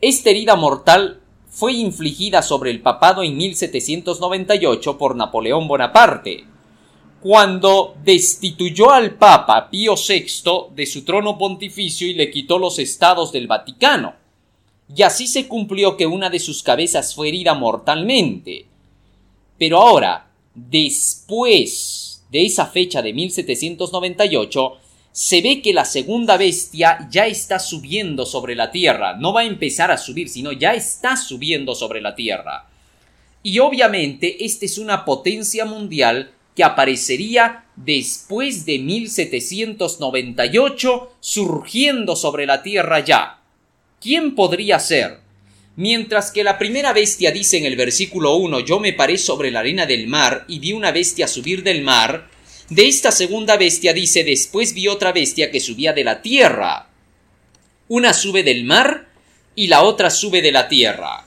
Esta 0.00 0.30
herida 0.30 0.56
mortal 0.56 1.20
fue 1.50 1.72
infligida 1.72 2.42
sobre 2.42 2.70
el 2.70 2.80
papado 2.80 3.22
en 3.22 3.36
1798 3.36 4.96
por 4.96 5.16
Napoleón 5.16 5.68
Bonaparte, 5.68 6.44
cuando 7.20 7.96
destituyó 8.02 8.90
al 8.90 9.16
Papa 9.16 9.68
Pío 9.70 9.94
VI 9.94 10.74
de 10.74 10.86
su 10.86 11.04
trono 11.04 11.36
pontificio 11.36 12.06
y 12.08 12.14
le 12.14 12.30
quitó 12.30 12.58
los 12.58 12.78
estados 12.78 13.30
del 13.32 13.46
Vaticano. 13.46 14.14
Y 14.94 15.02
así 15.02 15.26
se 15.26 15.46
cumplió 15.46 15.96
que 15.96 16.06
una 16.06 16.30
de 16.30 16.38
sus 16.38 16.62
cabezas 16.62 17.14
fue 17.14 17.28
herida 17.28 17.54
mortalmente. 17.54 18.66
Pero 19.58 19.80
ahora, 19.80 20.30
después 20.54 22.24
de 22.30 22.46
esa 22.46 22.66
fecha 22.66 23.02
de 23.02 23.12
1798, 23.12 24.78
se 25.12 25.42
ve 25.42 25.60
que 25.60 25.72
la 25.72 25.84
segunda 25.84 26.36
bestia 26.36 27.08
ya 27.10 27.26
está 27.26 27.58
subiendo 27.58 28.24
sobre 28.24 28.54
la 28.54 28.70
Tierra. 28.70 29.16
No 29.16 29.32
va 29.32 29.40
a 29.40 29.44
empezar 29.44 29.90
a 29.90 29.98
subir, 29.98 30.28
sino 30.28 30.52
ya 30.52 30.72
está 30.72 31.16
subiendo 31.16 31.74
sobre 31.74 32.00
la 32.00 32.14
Tierra. 32.14 32.68
Y 33.42 33.58
obviamente 33.58 34.44
esta 34.44 34.64
es 34.64 34.78
una 34.78 35.04
potencia 35.04 35.64
mundial 35.64 36.30
que 36.54 36.64
aparecería 36.64 37.64
después 37.76 38.66
de 38.66 38.78
1798 38.78 41.16
surgiendo 41.20 42.16
sobre 42.16 42.46
la 42.46 42.62
Tierra 42.62 43.00
ya. 43.00 43.40
¿Quién 44.00 44.34
podría 44.34 44.78
ser? 44.78 45.20
Mientras 45.76 46.30
que 46.30 46.44
la 46.44 46.58
primera 46.58 46.92
bestia 46.92 47.30
dice 47.30 47.58
en 47.58 47.64
el 47.64 47.76
versículo 47.76 48.34
1 48.36 48.60
yo 48.60 48.80
me 48.80 48.92
paré 48.92 49.16
sobre 49.16 49.50
la 49.50 49.60
arena 49.60 49.86
del 49.86 50.08
mar 50.08 50.44
y 50.48 50.58
vi 50.58 50.72
una 50.72 50.92
bestia 50.92 51.28
subir 51.28 51.62
del 51.62 51.82
mar, 51.82 52.28
de 52.68 52.86
esta 52.86 53.12
segunda 53.12 53.56
bestia 53.56 53.92
dice 53.92 54.24
después 54.24 54.74
vi 54.74 54.88
otra 54.88 55.12
bestia 55.12 55.50
que 55.50 55.60
subía 55.60 55.92
de 55.92 56.04
la 56.04 56.22
tierra. 56.22 56.88
Una 57.88 58.12
sube 58.12 58.42
del 58.42 58.64
mar 58.64 59.08
y 59.54 59.68
la 59.68 59.82
otra 59.82 60.10
sube 60.10 60.42
de 60.42 60.52
la 60.52 60.68
tierra. 60.68 61.24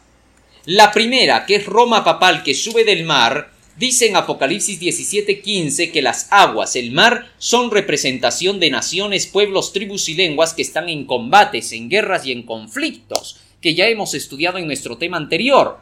La 0.65 0.91
primera, 0.91 1.45
que 1.45 1.55
es 1.55 1.65
Roma 1.65 2.03
papal 2.03 2.43
que 2.43 2.53
sube 2.53 2.85
del 2.85 3.03
mar, 3.03 3.52
dice 3.77 4.07
en 4.07 4.15
Apocalipsis 4.15 4.79
17:15 4.79 5.91
que 5.91 6.01
las 6.01 6.27
aguas, 6.31 6.75
el 6.75 6.91
mar, 6.91 7.31
son 7.37 7.71
representación 7.71 8.59
de 8.59 8.69
naciones, 8.69 9.27
pueblos, 9.27 9.73
tribus 9.73 10.09
y 10.09 10.13
lenguas 10.13 10.53
que 10.53 10.61
están 10.61 10.89
en 10.89 11.05
combates, 11.05 11.71
en 11.71 11.89
guerras 11.89 12.25
y 12.25 12.31
en 12.31 12.43
conflictos 12.43 13.39
que 13.63 13.73
ya 13.73 13.87
hemos 13.87 14.13
estudiado 14.13 14.57
en 14.57 14.67
nuestro 14.67 14.97
tema 14.97 15.17
anterior. 15.17 15.79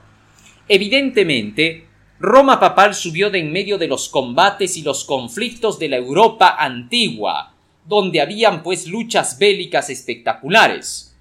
Evidentemente, 0.70 1.88
Roma 2.20 2.60
papal 2.60 2.94
subió 2.94 3.32
de 3.32 3.40
en 3.40 3.52
medio 3.52 3.80
de 3.80 3.88
los 3.88 4.08
combates 4.08 4.78
y 4.78 4.84
los 4.84 5.04
conflictos 5.04 5.80
de 5.80 5.90
la 5.90 5.98
Europa 5.98 6.56
antigua, 6.60 7.56
donde 7.86 8.22
habían 8.22 8.62
pues 8.62 8.88
luchas 8.88 9.40
bélicas 9.40 9.90
espectaculares. 9.90 11.16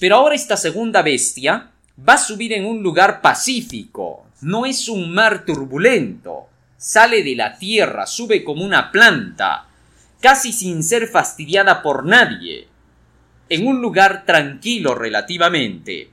Pero 0.00 0.16
ahora 0.16 0.34
esta 0.34 0.56
segunda 0.56 1.02
bestia 1.02 1.70
va 2.08 2.14
a 2.14 2.18
subir 2.18 2.54
en 2.54 2.64
un 2.64 2.82
lugar 2.82 3.20
pacífico, 3.20 4.25
no 4.42 4.66
es 4.66 4.88
un 4.88 5.12
mar 5.14 5.44
turbulento, 5.44 6.46
sale 6.76 7.22
de 7.22 7.34
la 7.36 7.58
tierra, 7.58 8.06
sube 8.06 8.44
como 8.44 8.64
una 8.64 8.92
planta, 8.92 9.68
casi 10.20 10.52
sin 10.52 10.82
ser 10.82 11.08
fastidiada 11.08 11.82
por 11.82 12.04
nadie. 12.04 12.68
en 13.48 13.64
un 13.64 13.80
lugar 13.80 14.26
tranquilo 14.26 14.96
relativamente. 14.96 16.10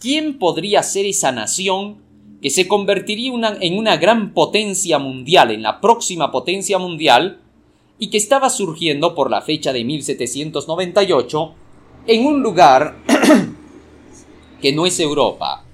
¿Quién 0.00 0.38
podría 0.38 0.82
ser 0.82 1.04
esa 1.04 1.30
nación 1.30 1.98
que 2.40 2.48
se 2.48 2.66
convertiría 2.66 3.30
en 3.60 3.76
una 3.76 3.98
gran 3.98 4.32
potencia 4.32 4.98
mundial, 4.98 5.50
en 5.50 5.62
la 5.62 5.82
próxima 5.82 6.32
potencia 6.32 6.78
mundial, 6.78 7.40
y 7.98 8.08
que 8.08 8.16
estaba 8.16 8.48
surgiendo 8.48 9.14
por 9.14 9.30
la 9.30 9.42
fecha 9.42 9.74
de 9.74 9.84
1798 9.84 11.54
en 12.06 12.24
un 12.24 12.42
lugar 12.42 12.96
que 14.62 14.72
no 14.72 14.86
es 14.86 14.98
Europa? 14.98 15.64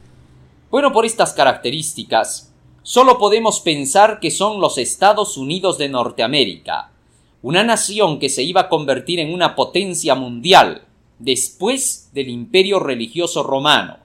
Bueno, 0.71 0.93
por 0.93 1.07
estas 1.07 1.33
características, 1.33 2.53
solo 2.83 3.17
podemos 3.19 3.61
pensar 3.61 4.21
que 4.21 4.31
son 4.31 4.61
los 4.61 4.77
Estados 4.77 5.39
Unidos 5.39 5.79
de 5.79 5.89
Norteamérica, 5.89 6.93
una 7.41 7.65
nación 7.65 8.19
que 8.19 8.29
se 8.29 8.43
iba 8.43 8.63
a 8.63 8.69
convertir 8.69 9.19
en 9.19 9.33
una 9.33 9.55
potencia 9.55 10.15
mundial 10.15 10.83
después 11.19 12.11
del 12.13 12.29
imperio 12.29 12.81
religioso 12.81 13.43
romano, 13.43 13.97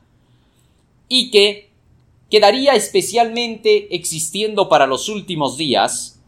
y 1.10 1.32
que 1.32 1.70
quedaría 2.32 2.76
especialmente 2.76 3.94
existiendo 3.94 4.70
para 4.70 4.88
los 4.88 5.10
últimos 5.10 5.58
días, 5.58 6.22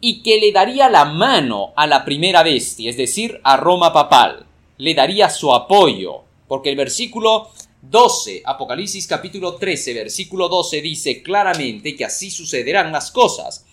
y 0.00 0.22
que 0.22 0.38
le 0.38 0.52
daría 0.52 0.88
la 0.88 1.04
mano 1.04 1.72
a 1.74 1.88
la 1.88 2.04
primera 2.04 2.44
bestia, 2.44 2.90
es 2.90 2.96
decir, 2.96 3.40
a 3.42 3.56
Roma 3.56 3.92
papal, 3.92 4.46
le 4.76 4.94
daría 4.94 5.28
su 5.30 5.52
apoyo, 5.52 6.22
porque 6.46 6.70
el 6.70 6.76
versículo 6.76 7.50
12, 7.82 8.42
Apocalipsis 8.44 9.06
capítulo 9.06 9.54
13, 9.54 9.94
versículo 9.94 10.48
12 10.48 10.82
dice 10.82 11.22
claramente 11.22 11.94
que 11.94 12.04
así 12.04 12.30
sucederán 12.30 12.90
las 12.90 13.10
cosas, 13.10 13.64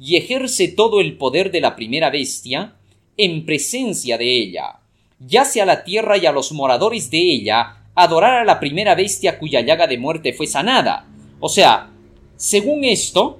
y 0.00 0.16
ejerce 0.16 0.68
todo 0.68 1.00
el 1.00 1.16
poder 1.16 1.52
de 1.52 1.60
la 1.60 1.76
primera 1.76 2.10
bestia 2.10 2.74
en 3.16 3.46
presencia 3.46 4.18
de 4.18 4.26
ella, 4.26 4.80
yace 5.20 5.62
a 5.62 5.66
la 5.66 5.84
tierra 5.84 6.16
y 6.16 6.26
a 6.26 6.32
los 6.32 6.50
moradores 6.52 7.10
de 7.10 7.18
ella 7.18 7.86
adorar 7.94 8.38
a 8.38 8.44
la 8.44 8.58
primera 8.58 8.94
bestia 8.94 9.38
cuya 9.38 9.60
llaga 9.60 9.86
de 9.86 9.98
muerte 9.98 10.32
fue 10.32 10.46
sanada. 10.46 11.06
O 11.38 11.48
sea, 11.48 11.90
según 12.36 12.84
esto, 12.84 13.38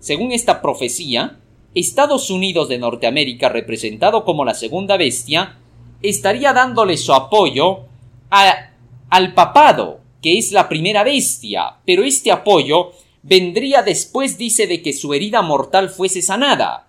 según 0.00 0.32
esta 0.32 0.62
profecía, 0.62 1.38
Estados 1.74 2.30
Unidos 2.30 2.68
de 2.68 2.78
Norteamérica, 2.78 3.48
representado 3.48 4.24
como 4.24 4.44
la 4.44 4.54
segunda 4.54 4.96
bestia, 4.96 5.58
estaría 6.02 6.52
dándole 6.52 6.96
su 6.96 7.12
apoyo 7.12 7.82
a 8.30 8.69
al 9.10 9.34
papado, 9.34 10.00
que 10.22 10.38
es 10.38 10.52
la 10.52 10.68
primera 10.68 11.04
bestia, 11.04 11.76
pero 11.84 12.04
este 12.04 12.30
apoyo 12.30 12.92
vendría 13.22 13.82
después, 13.82 14.38
dice, 14.38 14.66
de 14.66 14.82
que 14.82 14.92
su 14.92 15.12
herida 15.12 15.42
mortal 15.42 15.90
fuese 15.90 16.22
sanada. 16.22 16.88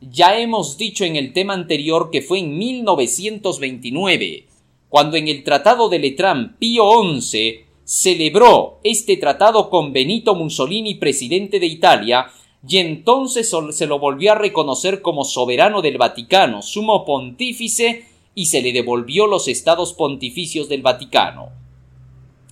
Ya 0.00 0.38
hemos 0.38 0.78
dicho 0.78 1.04
en 1.04 1.16
el 1.16 1.32
tema 1.32 1.54
anterior 1.54 2.10
que 2.10 2.22
fue 2.22 2.40
en 2.40 2.58
1929, 2.58 4.46
cuando 4.88 5.16
en 5.16 5.28
el 5.28 5.44
Tratado 5.44 5.88
de 5.88 6.00
Letrán 6.00 6.56
Pío 6.58 6.84
XI 7.20 7.60
celebró 7.84 8.80
este 8.82 9.16
tratado 9.16 9.70
con 9.70 9.92
Benito 9.92 10.34
Mussolini, 10.34 10.96
presidente 10.96 11.60
de 11.60 11.66
Italia, 11.66 12.26
y 12.66 12.78
entonces 12.78 13.52
se 13.70 13.86
lo 13.86 13.98
volvió 13.98 14.32
a 14.32 14.36
reconocer 14.36 15.02
como 15.02 15.24
soberano 15.24 15.82
del 15.82 15.98
Vaticano, 15.98 16.62
sumo 16.62 17.04
pontífice 17.04 18.04
y 18.34 18.46
se 18.46 18.62
le 18.62 18.72
devolvió 18.72 19.26
los 19.26 19.48
estados 19.48 19.92
pontificios 19.92 20.68
del 20.68 20.82
Vaticano. 20.82 21.50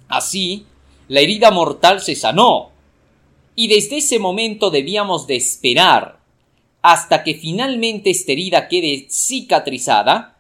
Así, 0.09 0.67
la 1.09 1.21
herida 1.21 1.51
mortal 1.51 2.01
se 2.01 2.15
sanó, 2.15 2.71
y 3.55 3.69
desde 3.69 3.99
ese 3.99 4.19
momento 4.19 4.71
debíamos 4.71 5.27
de 5.27 5.37
esperar 5.37 6.21
hasta 6.83 7.23
que 7.25 7.35
finalmente 7.35 8.11
esta 8.11 8.33
herida 8.33 8.69
quede 8.69 9.07
cicatrizada, 9.11 10.37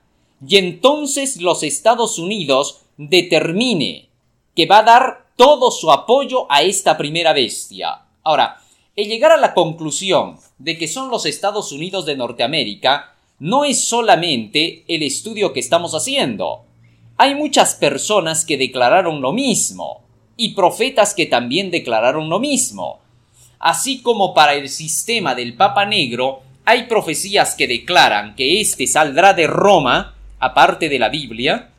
y 0.46 0.56
entonces 0.56 1.40
los 1.40 1.62
Estados 1.62 2.18
Unidos 2.18 2.82
determine 2.96 4.08
que 4.54 4.66
va 4.66 4.78
a 4.78 4.82
dar 4.82 5.26
todo 5.36 5.70
su 5.70 5.90
apoyo 5.90 6.46
a 6.50 6.62
esta 6.62 6.96
primera 6.96 7.32
bestia. 7.32 8.02
Ahora, 8.22 8.60
el 8.96 9.08
llegar 9.08 9.32
a 9.32 9.36
la 9.36 9.54
conclusión 9.54 10.38
de 10.58 10.76
que 10.76 10.88
son 10.88 11.10
los 11.10 11.26
Estados 11.26 11.72
Unidos 11.72 12.06
de 12.06 12.16
Norteamérica 12.16 13.14
no 13.40 13.64
es 13.64 13.84
solamente 13.84 14.84
el 14.86 15.02
estudio 15.02 15.52
que 15.52 15.60
estamos 15.60 15.94
haciendo. 15.94 16.64
Hay 17.16 17.34
muchas 17.34 17.74
personas 17.74 18.44
que 18.44 18.58
declararon 18.58 19.20
lo 19.20 19.32
mismo, 19.32 20.02
y 20.36 20.54
profetas 20.54 21.14
que 21.14 21.26
también 21.26 21.70
declararon 21.70 22.28
lo 22.28 22.38
mismo. 22.38 23.00
Así 23.58 24.00
como 24.00 24.32
para 24.32 24.54
el 24.54 24.68
sistema 24.68 25.34
del 25.34 25.54
Papa 25.54 25.84
Negro, 25.84 26.40
hay 26.64 26.84
profecías 26.84 27.54
que 27.54 27.66
declaran 27.66 28.34
que 28.36 28.60
éste 28.60 28.86
saldrá 28.86 29.34
de 29.34 29.46
Roma, 29.46 30.14
aparte 30.38 30.88
de 30.88 30.98
la 30.98 31.08
Biblia, 31.08 31.70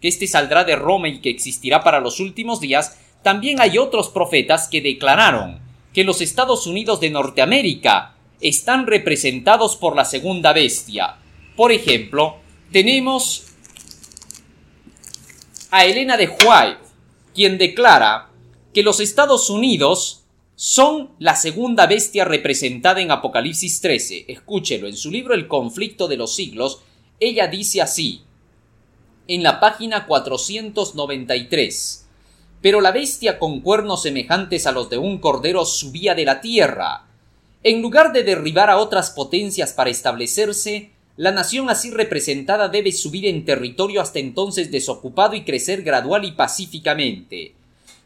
que 0.00 0.08
éste 0.08 0.26
saldrá 0.26 0.64
de 0.64 0.76
Roma 0.76 1.08
y 1.08 1.20
que 1.20 1.30
existirá 1.30 1.82
para 1.82 2.00
los 2.00 2.20
últimos 2.20 2.60
días, 2.60 2.98
también 3.22 3.60
hay 3.60 3.78
otros 3.78 4.08
profetas 4.08 4.66
que 4.68 4.80
declararon 4.80 5.60
que 5.94 6.04
los 6.04 6.20
Estados 6.20 6.66
Unidos 6.66 7.00
de 7.00 7.10
Norteamérica 7.10 8.14
están 8.42 8.86
representados 8.86 9.76
por 9.76 9.96
la 9.96 10.04
segunda 10.04 10.52
bestia. 10.52 11.16
Por 11.56 11.72
ejemplo, 11.72 12.36
tenemos 12.70 13.44
a 15.70 15.86
Elena 15.86 16.16
de 16.16 16.28
White, 16.28 16.82
quien 17.34 17.56
declara 17.56 18.28
que 18.74 18.82
los 18.82 19.00
Estados 19.00 19.48
Unidos 19.48 20.22
son 20.54 21.10
la 21.18 21.34
segunda 21.34 21.86
bestia 21.86 22.24
representada 22.24 23.00
en 23.00 23.10
Apocalipsis 23.10 23.80
13. 23.80 24.26
Escúchelo, 24.28 24.86
en 24.86 24.96
su 24.96 25.10
libro 25.10 25.34
El 25.34 25.48
conflicto 25.48 26.08
de 26.08 26.16
los 26.16 26.34
siglos, 26.34 26.82
ella 27.20 27.46
dice 27.46 27.80
así, 27.80 28.22
en 29.28 29.42
la 29.42 29.60
página 29.60 30.06
493, 30.06 32.08
pero 32.60 32.80
la 32.80 32.92
bestia 32.92 33.38
con 33.38 33.60
cuernos 33.60 34.02
semejantes 34.02 34.66
a 34.66 34.72
los 34.72 34.90
de 34.90 34.98
un 34.98 35.18
cordero 35.18 35.64
subía 35.64 36.14
de 36.14 36.24
la 36.24 36.40
tierra, 36.40 37.06
en 37.64 37.80
lugar 37.80 38.12
de 38.12 38.24
derribar 38.24 38.70
a 38.70 38.78
otras 38.78 39.10
potencias 39.10 39.72
para 39.72 39.90
establecerse, 39.90 40.90
la 41.16 41.30
nación 41.30 41.70
así 41.70 41.90
representada 41.90 42.68
debe 42.68 42.90
subir 42.90 43.26
en 43.26 43.44
territorio 43.44 44.00
hasta 44.00 44.18
entonces 44.18 44.72
desocupado 44.72 45.34
y 45.34 45.44
crecer 45.44 45.82
gradual 45.82 46.24
y 46.24 46.32
pacíficamente. 46.32 47.52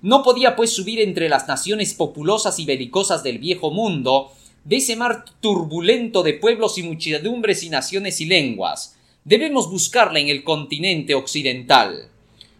No 0.02 0.22
podía 0.22 0.56
pues 0.56 0.70
subir 0.72 1.00
entre 1.00 1.30
las 1.30 1.48
naciones 1.48 1.94
populosas 1.94 2.58
y 2.58 2.66
belicosas 2.66 3.22
del 3.22 3.38
viejo 3.38 3.70
mundo, 3.70 4.30
de 4.64 4.76
ese 4.76 4.94
mar 4.96 5.24
turbulento 5.40 6.22
de 6.22 6.34
pueblos 6.34 6.76
y 6.76 6.82
muchedumbres 6.82 7.62
y 7.62 7.70
naciones 7.70 8.20
y 8.20 8.26
lenguas. 8.26 8.96
Debemos 9.24 9.70
buscarla 9.70 10.18
en 10.18 10.28
el 10.28 10.44
continente 10.44 11.14
occidental. 11.14 12.10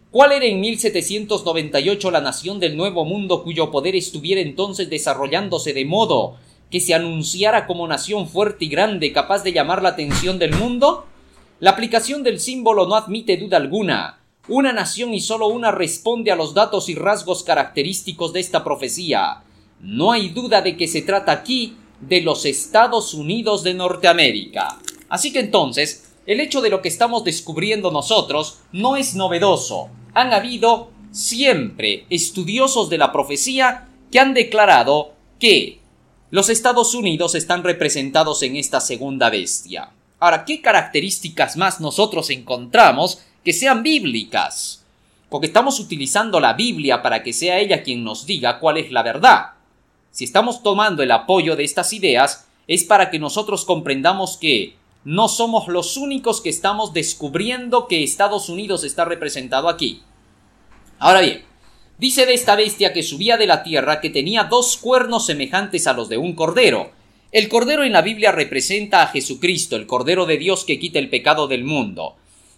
¿Cuál 0.09 0.31
era 0.31 0.45
en 0.45 0.59
1798 0.61 2.09
la 2.09 2.21
nación 2.21 2.59
del 2.59 2.75
Nuevo 2.75 3.05
Mundo 3.05 3.43
cuyo 3.43 3.69
poder 3.69 3.95
estuviera 3.95 4.41
entonces 4.41 4.89
desarrollándose 4.89 5.73
de 5.73 5.85
modo 5.85 6.37
que 6.69 6.79
se 6.79 6.93
anunciara 6.93 7.67
como 7.67 7.87
nación 7.87 8.27
fuerte 8.27 8.65
y 8.65 8.69
grande 8.69 9.13
capaz 9.13 9.43
de 9.43 9.53
llamar 9.53 9.81
la 9.81 9.89
atención 9.89 10.39
del 10.39 10.55
mundo? 10.55 11.05
La 11.59 11.71
aplicación 11.71 12.23
del 12.23 12.39
símbolo 12.39 12.85
no 12.87 12.95
admite 12.95 13.37
duda 13.37 13.57
alguna. 13.57 14.19
Una 14.47 14.73
nación 14.73 15.13
y 15.13 15.19
solo 15.19 15.47
una 15.47 15.71
responde 15.71 16.31
a 16.31 16.35
los 16.35 16.53
datos 16.53 16.87
y 16.87 16.95
rasgos 16.95 17.43
característicos 17.43 18.31
de 18.31 18.39
esta 18.39 18.63
profecía. 18.63 19.43
No 19.81 20.11
hay 20.11 20.29
duda 20.29 20.61
de 20.61 20.77
que 20.77 20.87
se 20.87 21.01
trata 21.01 21.31
aquí 21.31 21.75
de 21.99 22.21
los 22.21 22.45
Estados 22.45 23.13
Unidos 23.13 23.63
de 23.63 23.73
Norteamérica. 23.73 24.79
Así 25.09 25.33
que 25.33 25.39
entonces, 25.39 26.13
el 26.25 26.39
hecho 26.39 26.61
de 26.61 26.69
lo 26.69 26.81
que 26.81 26.89
estamos 26.89 27.23
descubriendo 27.23 27.91
nosotros 27.91 28.59
no 28.71 28.97
es 28.97 29.15
novedoso. 29.15 29.89
Han 30.13 30.33
habido 30.33 30.91
siempre 31.11 32.05
estudiosos 32.09 32.89
de 32.89 32.97
la 32.97 33.11
profecía 33.11 33.87
que 34.11 34.19
han 34.19 34.33
declarado 34.33 35.13
que 35.39 35.79
los 36.29 36.49
Estados 36.49 36.93
Unidos 36.93 37.35
están 37.35 37.63
representados 37.63 38.43
en 38.43 38.57
esta 38.57 38.81
segunda 38.81 39.29
bestia. 39.29 39.91
Ahora, 40.19 40.43
¿qué 40.43 40.61
características 40.61 41.55
más 41.55 41.79
nosotros 41.79 42.29
encontramos 42.31 43.21
que 43.45 43.53
sean 43.53 43.81
bíblicas? 43.81 44.83
Porque 45.29 45.47
estamos 45.47 45.79
utilizando 45.79 46.39
la 46.41 46.53
Biblia 46.53 47.01
para 47.01 47.23
que 47.23 47.31
sea 47.31 47.59
ella 47.59 47.81
quien 47.81 48.03
nos 48.03 48.25
diga 48.25 48.59
cuál 48.59 48.77
es 48.77 48.91
la 48.91 49.03
verdad. 49.03 49.51
Si 50.11 50.25
estamos 50.25 50.63
tomando 50.63 51.01
el 51.01 51.11
apoyo 51.11 51.55
de 51.55 51.63
estas 51.63 51.93
ideas, 51.93 52.45
es 52.67 52.83
para 52.83 53.09
que 53.09 53.19
nosotros 53.19 53.63
comprendamos 53.63 54.35
que 54.35 54.75
no 55.05 55.29
somos 55.29 55.69
los 55.69 55.95
únicos 55.95 56.41
que 56.41 56.49
estamos 56.49 56.91
descubriendo 56.91 57.87
que 57.87 58.03
Estados 58.03 58.49
Unidos 58.49 58.83
está 58.83 59.05
representado 59.05 59.69
aquí. 59.69 60.01
Ahora 60.99 61.21
bien, 61.21 61.45
Dice 61.99 62.27
de 62.27 62.35
esta 62.35 62.55
bestia 62.55 62.93
que 62.93 63.01
subía 63.01 63.37
de 63.37 63.47
la 63.47 63.63
tierra 63.63 64.01
que 64.01 64.11
tenía 64.11 64.43
dos 64.43 64.77
cuernos 64.77 65.25
semejantes 65.25 65.87
a 65.87 65.93
los 65.93 66.09
de 66.09 66.17
un 66.17 66.33
cordero. 66.33 66.91
El 67.31 67.49
cordero 67.49 67.83
en 67.83 67.91
la 67.91 68.03
Biblia 68.03 68.31
representa 68.31 69.01
a 69.01 69.07
Jesucristo, 69.07 69.75
el 69.75 69.87
cordero 69.87 70.27
de 70.27 70.37
Dios 70.37 70.63
que 70.63 70.77
quita 70.77 70.99
el 70.99 71.09
pecado 71.09 71.47
del 71.47 71.63
mundo. 71.63 72.15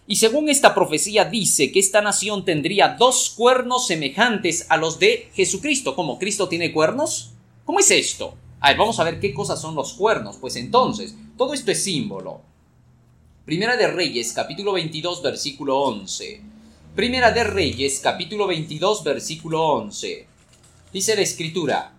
Y 0.08 0.17
según 0.17 0.49
esta 0.49 0.75
profecía 0.75 1.23
dice 1.23 1.71
que 1.71 1.80
esta 1.80 2.02
nación 2.02 2.43
tendría 2.43 2.97
dos 2.99 3.30
cuernos 3.30 3.88
semejantes 3.88 4.65
a 4.67 4.75
los 4.75 4.99
de 4.99 5.30
Jesucristo. 5.34 5.95
¿Cómo? 5.95 6.19
¿Cristo 6.19 6.49
tiene 6.49 6.73
cuernos? 6.73 7.32
¿Cómo 7.63 7.80
es 7.80 7.91
esto? 7.91 8.34
A 8.60 8.69
ver, 8.69 8.78
vamos 8.78 8.99
a 8.99 9.06
ver 9.06 9.21
qué 9.21 9.34
cosas 9.34 9.62
son 9.62 9.73
los 9.73 9.93
cuernos. 9.93 10.36
Pues 10.36 10.58
entonces, 10.58 11.15
todo 11.38 11.54
esto 11.54 11.71
es 11.71 11.82
símbolo. 11.82 12.41
Primera 13.45 13.78
de 13.78 13.88
Reyes, 13.88 14.34
capítulo 14.34 14.73
22, 14.73 15.23
versículo 15.23 15.80
11. 15.80 16.48
Primera 16.99 17.31
de 17.31 17.45
Reyes, 17.45 18.01
capítulo 18.03 18.45
22, 18.45 19.05
versículo 19.05 19.65
11. 19.65 20.27
Dice 20.91 21.15
la 21.15 21.21
escritura, 21.21 21.93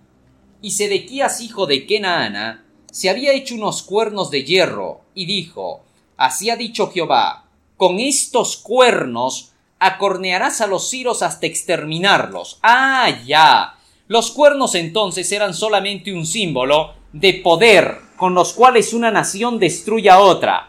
y 0.61 0.73
Sedequías, 0.73 1.41
hijo 1.41 1.65
de 1.65 1.87
Kenaana, 1.87 2.67
se 2.93 3.09
había 3.09 3.33
hecho 3.33 3.55
unos 3.55 3.83
cuernos 3.83 4.31
de 4.31 4.45
hierro, 4.45 5.01
y 5.15 5.25
dijo, 5.25 5.87
Así 6.19 6.51
ha 6.51 6.57
dicho 6.57 6.91
Jehová, 6.91 7.47
con 7.79 7.99
estos 7.99 8.59
cuernos 8.59 9.53
acornearás 9.79 10.61
a 10.61 10.67
los 10.67 10.91
ciros 10.91 11.23
hasta 11.23 11.47
exterminarlos. 11.47 12.59
Ah, 12.63 13.09
ya. 13.25 13.79
Los 14.07 14.31
cuernos 14.33 14.75
entonces 14.75 15.33
eran 15.33 15.55
solamente 15.55 16.13
un 16.13 16.27
símbolo 16.27 16.93
de 17.15 17.41
poder 17.43 18.01
con 18.19 18.35
los 18.35 18.53
cuales 18.53 18.93
una 18.93 19.11
nación 19.11 19.59
destruye 19.59 20.11
a 20.11 20.21
otra. 20.21 20.69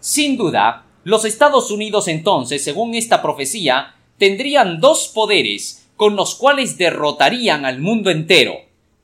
Sin 0.00 0.36
duda, 0.36 0.86
los 1.04 1.24
Estados 1.24 1.70
Unidos 1.70 2.08
entonces, 2.08 2.62
según 2.62 2.94
esta 2.94 3.22
profecía, 3.22 3.94
tendrían 4.18 4.80
dos 4.80 5.08
poderes 5.08 5.88
con 5.96 6.16
los 6.16 6.34
cuales 6.34 6.76
derrotarían 6.78 7.64
al 7.64 7.80
mundo 7.80 8.10
entero. 8.10 8.54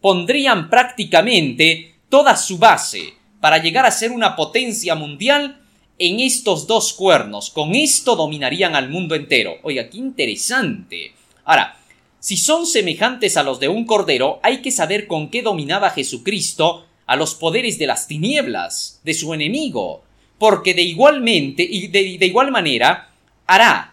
Pondrían 0.01 0.69
prácticamente 0.69 1.95
toda 2.09 2.37
su 2.37 2.59
base 2.59 3.15
para 3.41 3.59
llegar 3.59 3.87
a 3.87 3.91
ser 3.91 4.13
una 4.13 4.37
potencia 4.37 4.95
mundial 4.95 5.61
en 5.99 6.21
estos 6.21 6.67
dos 6.67 6.93
cuernos. 6.93 7.51
Con 7.51 7.75
esto 7.75 8.17
dominarían 8.17 8.75
al 8.75 8.91
mundo 8.91 9.15
entero. 9.15 9.57
Oiga, 9.63 9.89
qué 9.89 9.99
interesante. 9.99 11.13
Ahora, 11.45 11.79
si 12.19 12.37
son 12.37 12.67
semejantes 12.67 13.37
a 13.37 13.43
los 13.43 13.61
de 13.61 13.69
un 13.69 13.87
cordero, 13.87 14.41
hay 14.43 14.61
que 14.63 14.71
saber 14.71 15.07
con 15.07 15.31
qué 15.31 15.43
dominaba 15.43 15.91
Jesucristo 15.91 16.87
a 17.07 17.17
los 17.17 17.35
poderes 17.35 17.79
de 17.79 17.87
las 17.87 18.09
tinieblas, 18.09 19.01
de 19.05 19.15
su 19.15 19.33
enemigo, 19.33 20.03
porque 20.39 20.75
de 20.75 20.83
igualmente 20.83 21.63
y 21.63 21.89
de, 21.89 22.19
de 22.19 22.27
igual 22.27 22.51
manera 22.51 23.11
hará 23.47 23.93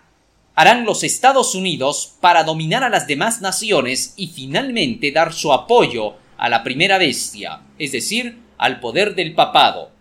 harán 0.56 0.86
los 0.86 1.04
Estados 1.04 1.56
Unidos 1.56 2.14
para 2.20 2.44
dominar 2.44 2.84
a 2.84 2.90
las 2.90 3.08
demás 3.08 3.42
naciones 3.42 4.14
y 4.18 4.28
finalmente 4.28 5.12
dar 5.12 5.34
su 5.34 5.52
apoyo 5.52 6.16
a 6.38 6.50
la 6.50 6.64
primera 6.64 6.98
bestia, 6.98 7.62
es 7.80 7.92
decir, 7.92 8.40
al 8.58 8.80
poder 8.80 9.16
del 9.16 9.34
papado. 9.34 9.92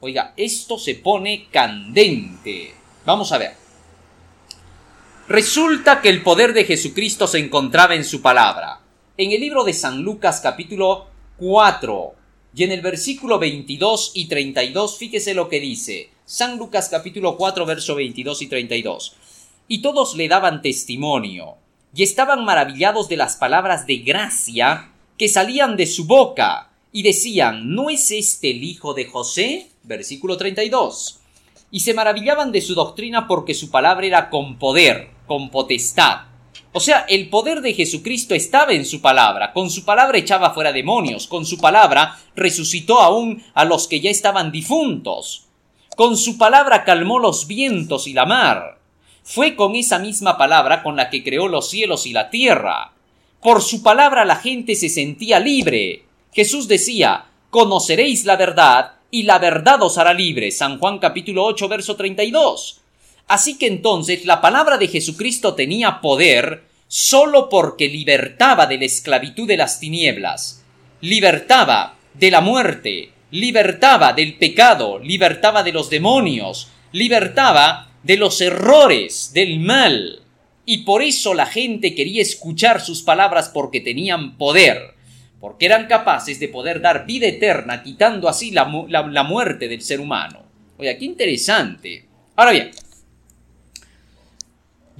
Oiga, 0.00 0.32
esto 0.36 0.78
se 0.78 0.94
pone 0.94 1.46
candente. 1.50 2.74
Vamos 3.04 3.32
a 3.32 3.38
ver. 3.38 3.54
Resulta 5.28 6.00
que 6.00 6.08
el 6.08 6.22
poder 6.22 6.52
de 6.54 6.64
Jesucristo 6.64 7.26
se 7.26 7.38
encontraba 7.38 7.94
en 7.94 8.04
su 8.04 8.20
palabra. 8.20 8.80
En 9.16 9.30
el 9.30 9.40
libro 9.40 9.62
de 9.62 9.74
San 9.74 10.02
Lucas 10.02 10.40
capítulo 10.42 11.06
4 11.36 12.14
y 12.54 12.64
en 12.64 12.72
el 12.72 12.80
versículo 12.80 13.38
22 13.38 14.12
y 14.14 14.26
32, 14.26 14.98
fíjese 14.98 15.34
lo 15.34 15.48
que 15.48 15.60
dice. 15.60 16.10
San 16.24 16.58
Lucas 16.58 16.88
capítulo 16.88 17.36
4 17.36 17.64
verso 17.64 17.94
22 17.94 18.42
y 18.42 18.46
32. 18.48 19.16
Y 19.68 19.82
todos 19.82 20.16
le 20.16 20.28
daban 20.28 20.62
testimonio 20.62 21.56
y 21.94 22.02
estaban 22.02 22.44
maravillados 22.44 23.08
de 23.08 23.16
las 23.16 23.36
palabras 23.36 23.86
de 23.86 23.98
gracia 23.98 24.90
que 25.16 25.28
salían 25.28 25.76
de 25.76 25.86
su 25.86 26.06
boca 26.06 26.70
y 26.92 27.02
decían, 27.02 27.74
¿no 27.74 27.88
es 27.88 28.10
este 28.10 28.50
el 28.50 28.64
hijo 28.64 28.94
de 28.94 29.04
José? 29.04 29.70
Versículo 29.84 30.36
32. 30.36 31.20
Y 31.70 31.80
se 31.80 31.94
maravillaban 31.94 32.50
de 32.50 32.62
su 32.62 32.74
doctrina 32.74 33.28
porque 33.28 33.54
su 33.54 33.70
palabra 33.70 34.06
era 34.06 34.30
con 34.30 34.58
poder, 34.58 35.10
con 35.26 35.50
potestad. 35.50 36.29
O 36.72 36.78
sea, 36.78 37.04
el 37.08 37.28
poder 37.28 37.62
de 37.62 37.74
Jesucristo 37.74 38.34
estaba 38.34 38.72
en 38.72 38.84
su 38.84 39.00
palabra. 39.00 39.52
Con 39.52 39.70
su 39.70 39.84
palabra 39.84 40.18
echaba 40.18 40.54
fuera 40.54 40.72
demonios. 40.72 41.26
Con 41.26 41.44
su 41.44 41.58
palabra 41.58 42.18
resucitó 42.36 43.00
aún 43.00 43.42
a 43.54 43.64
los 43.64 43.88
que 43.88 44.00
ya 44.00 44.10
estaban 44.10 44.52
difuntos. 44.52 45.46
Con 45.96 46.16
su 46.16 46.38
palabra 46.38 46.84
calmó 46.84 47.18
los 47.18 47.48
vientos 47.48 48.06
y 48.06 48.12
la 48.12 48.24
mar. 48.24 48.78
Fue 49.24 49.56
con 49.56 49.74
esa 49.74 49.98
misma 49.98 50.38
palabra 50.38 50.82
con 50.82 50.96
la 50.96 51.10
que 51.10 51.24
creó 51.24 51.48
los 51.48 51.68
cielos 51.68 52.06
y 52.06 52.12
la 52.12 52.30
tierra. 52.30 52.92
Por 53.42 53.62
su 53.62 53.82
palabra 53.82 54.24
la 54.24 54.36
gente 54.36 54.76
se 54.76 54.88
sentía 54.88 55.40
libre. 55.40 56.04
Jesús 56.32 56.68
decía, 56.68 57.26
conoceréis 57.50 58.24
la 58.24 58.36
verdad 58.36 58.92
y 59.10 59.24
la 59.24 59.40
verdad 59.40 59.82
os 59.82 59.98
hará 59.98 60.14
libre. 60.14 60.52
San 60.52 60.78
Juan 60.78 60.98
capítulo 60.98 61.44
8 61.44 61.68
verso 61.68 61.96
32. 61.96 62.79
Así 63.30 63.58
que 63.58 63.68
entonces 63.68 64.24
la 64.24 64.40
palabra 64.40 64.76
de 64.76 64.88
Jesucristo 64.88 65.54
tenía 65.54 66.00
poder 66.00 66.64
sólo 66.88 67.48
porque 67.48 67.86
libertaba 67.86 68.66
de 68.66 68.76
la 68.76 68.86
esclavitud 68.86 69.46
de 69.46 69.56
las 69.56 69.78
tinieblas, 69.78 70.64
libertaba 71.00 71.96
de 72.12 72.32
la 72.32 72.40
muerte, 72.40 73.12
libertaba 73.30 74.14
del 74.14 74.36
pecado, 74.36 74.98
libertaba 74.98 75.62
de 75.62 75.70
los 75.72 75.88
demonios, 75.90 76.72
libertaba 76.90 77.92
de 78.02 78.16
los 78.16 78.40
errores, 78.40 79.30
del 79.32 79.60
mal. 79.60 80.24
Y 80.66 80.78
por 80.78 81.00
eso 81.00 81.32
la 81.32 81.46
gente 81.46 81.94
quería 81.94 82.22
escuchar 82.22 82.80
sus 82.80 83.02
palabras 83.02 83.48
porque 83.48 83.80
tenían 83.80 84.38
poder 84.38 84.96
porque 85.38 85.66
eran 85.66 85.86
capaces 85.86 86.38
de 86.38 86.48
poder 86.48 86.82
dar 86.82 87.06
vida 87.06 87.26
eterna 87.26 87.82
quitando 87.82 88.28
así 88.28 88.50
la, 88.50 88.66
muerte 88.66 89.68
del 89.68 89.80
ser 89.80 89.98
humano. 89.98 90.42
Oye, 90.76 90.98
qué 90.98 91.06
interesante. 91.06 92.04
Ahora 92.36 92.50
bien, 92.50 92.70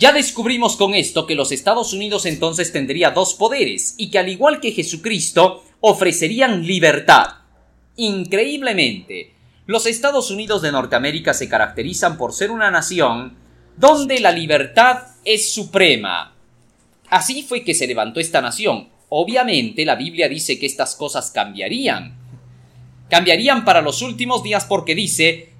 ya 0.01 0.13
descubrimos 0.13 0.77
con 0.77 0.95
esto 0.95 1.27
que 1.27 1.37
los 1.37 1.53
Estados 1.53 1.93
Unidos 1.93 2.27
entonces 2.27 2.73
tendría 2.73 3.11
dos 3.11 3.35
poderes 3.35 3.95
y 3.99 4.11
que 4.11 4.19
al 4.19 4.29
igual 4.29 4.59
que 4.59 4.73
Jesucristo 4.73 5.63
ofrecerían 5.81 6.67
libertad. 6.67 7.27
Increíblemente, 7.97 9.35
los 9.67 9.87
Estados 9.87 10.33
Unidos 10.33 10.63
de 10.63 10.73
Norteamérica 10.73 11.35
se 11.35 11.49
caracterizan 11.49 12.17
por 12.17 12.33
ser 12.33 12.51
una 12.51 12.71
nación 12.71 13.37
donde 13.77 14.19
la 14.19 14.33
libertad 14.33 15.03
es 15.25 15.53
suprema. 15.53 16.35
Así 17.09 17.43
fue 17.43 17.63
que 17.63 17.75
se 17.75 17.87
levantó 17.87 18.19
esta 18.19 18.41
nación, 18.41 18.89
Obviamente 19.11 19.85
la 19.85 19.97
Biblia 19.97 20.29
dice 20.29 20.59
que 20.59 20.67
estas 20.67 20.95
cosas 20.95 21.33
cambiarían. 21.33 22.17
Cambiarían 23.11 23.65
para 23.65 23.83
los 23.83 24.03
últimos 24.03 24.45
días 24.45 24.65
porque 24.65 24.95
dice 24.95 25.51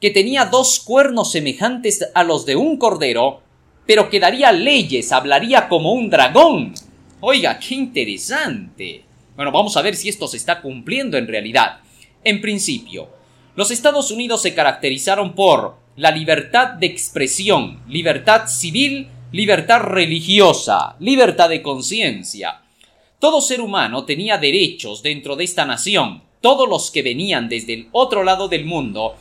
que 0.00 0.10
tenía 0.10 0.46
dos 0.46 0.80
cuernos 0.80 1.30
semejantes 1.30 2.08
a 2.14 2.24
los 2.24 2.46
de 2.46 2.56
un 2.56 2.78
cordero, 2.78 3.42
pero 3.86 4.08
que 4.08 4.20
daría 4.20 4.52
leyes, 4.52 5.12
hablaría 5.12 5.68
como 5.68 5.92
un 5.92 6.08
dragón. 6.10 6.74
Oiga, 7.20 7.58
qué 7.58 7.74
interesante. 7.74 9.04
Bueno, 9.36 9.50
vamos 9.50 9.76
a 9.76 9.82
ver 9.82 9.96
si 9.96 10.08
esto 10.08 10.26
se 10.28 10.36
está 10.36 10.60
cumpliendo 10.60 11.16
en 11.16 11.26
realidad. 11.26 11.80
En 12.22 12.40
principio, 12.40 13.08
los 13.56 13.70
Estados 13.70 14.10
Unidos 14.10 14.42
se 14.42 14.54
caracterizaron 14.54 15.34
por 15.34 15.76
la 15.96 16.10
libertad 16.10 16.68
de 16.74 16.86
expresión, 16.86 17.82
libertad 17.88 18.48
civil, 18.48 19.08
libertad 19.32 19.80
religiosa, 19.80 20.96
libertad 21.00 21.48
de 21.48 21.62
conciencia. 21.62 22.62
Todo 23.18 23.40
ser 23.40 23.60
humano 23.60 24.04
tenía 24.04 24.38
derechos 24.38 25.02
dentro 25.02 25.36
de 25.36 25.44
esta 25.44 25.64
nación. 25.64 26.22
Todos 26.40 26.68
los 26.68 26.90
que 26.90 27.02
venían 27.02 27.48
desde 27.48 27.74
el 27.74 27.88
otro 27.92 28.22
lado 28.22 28.48
del 28.48 28.64
mundo, 28.64 29.16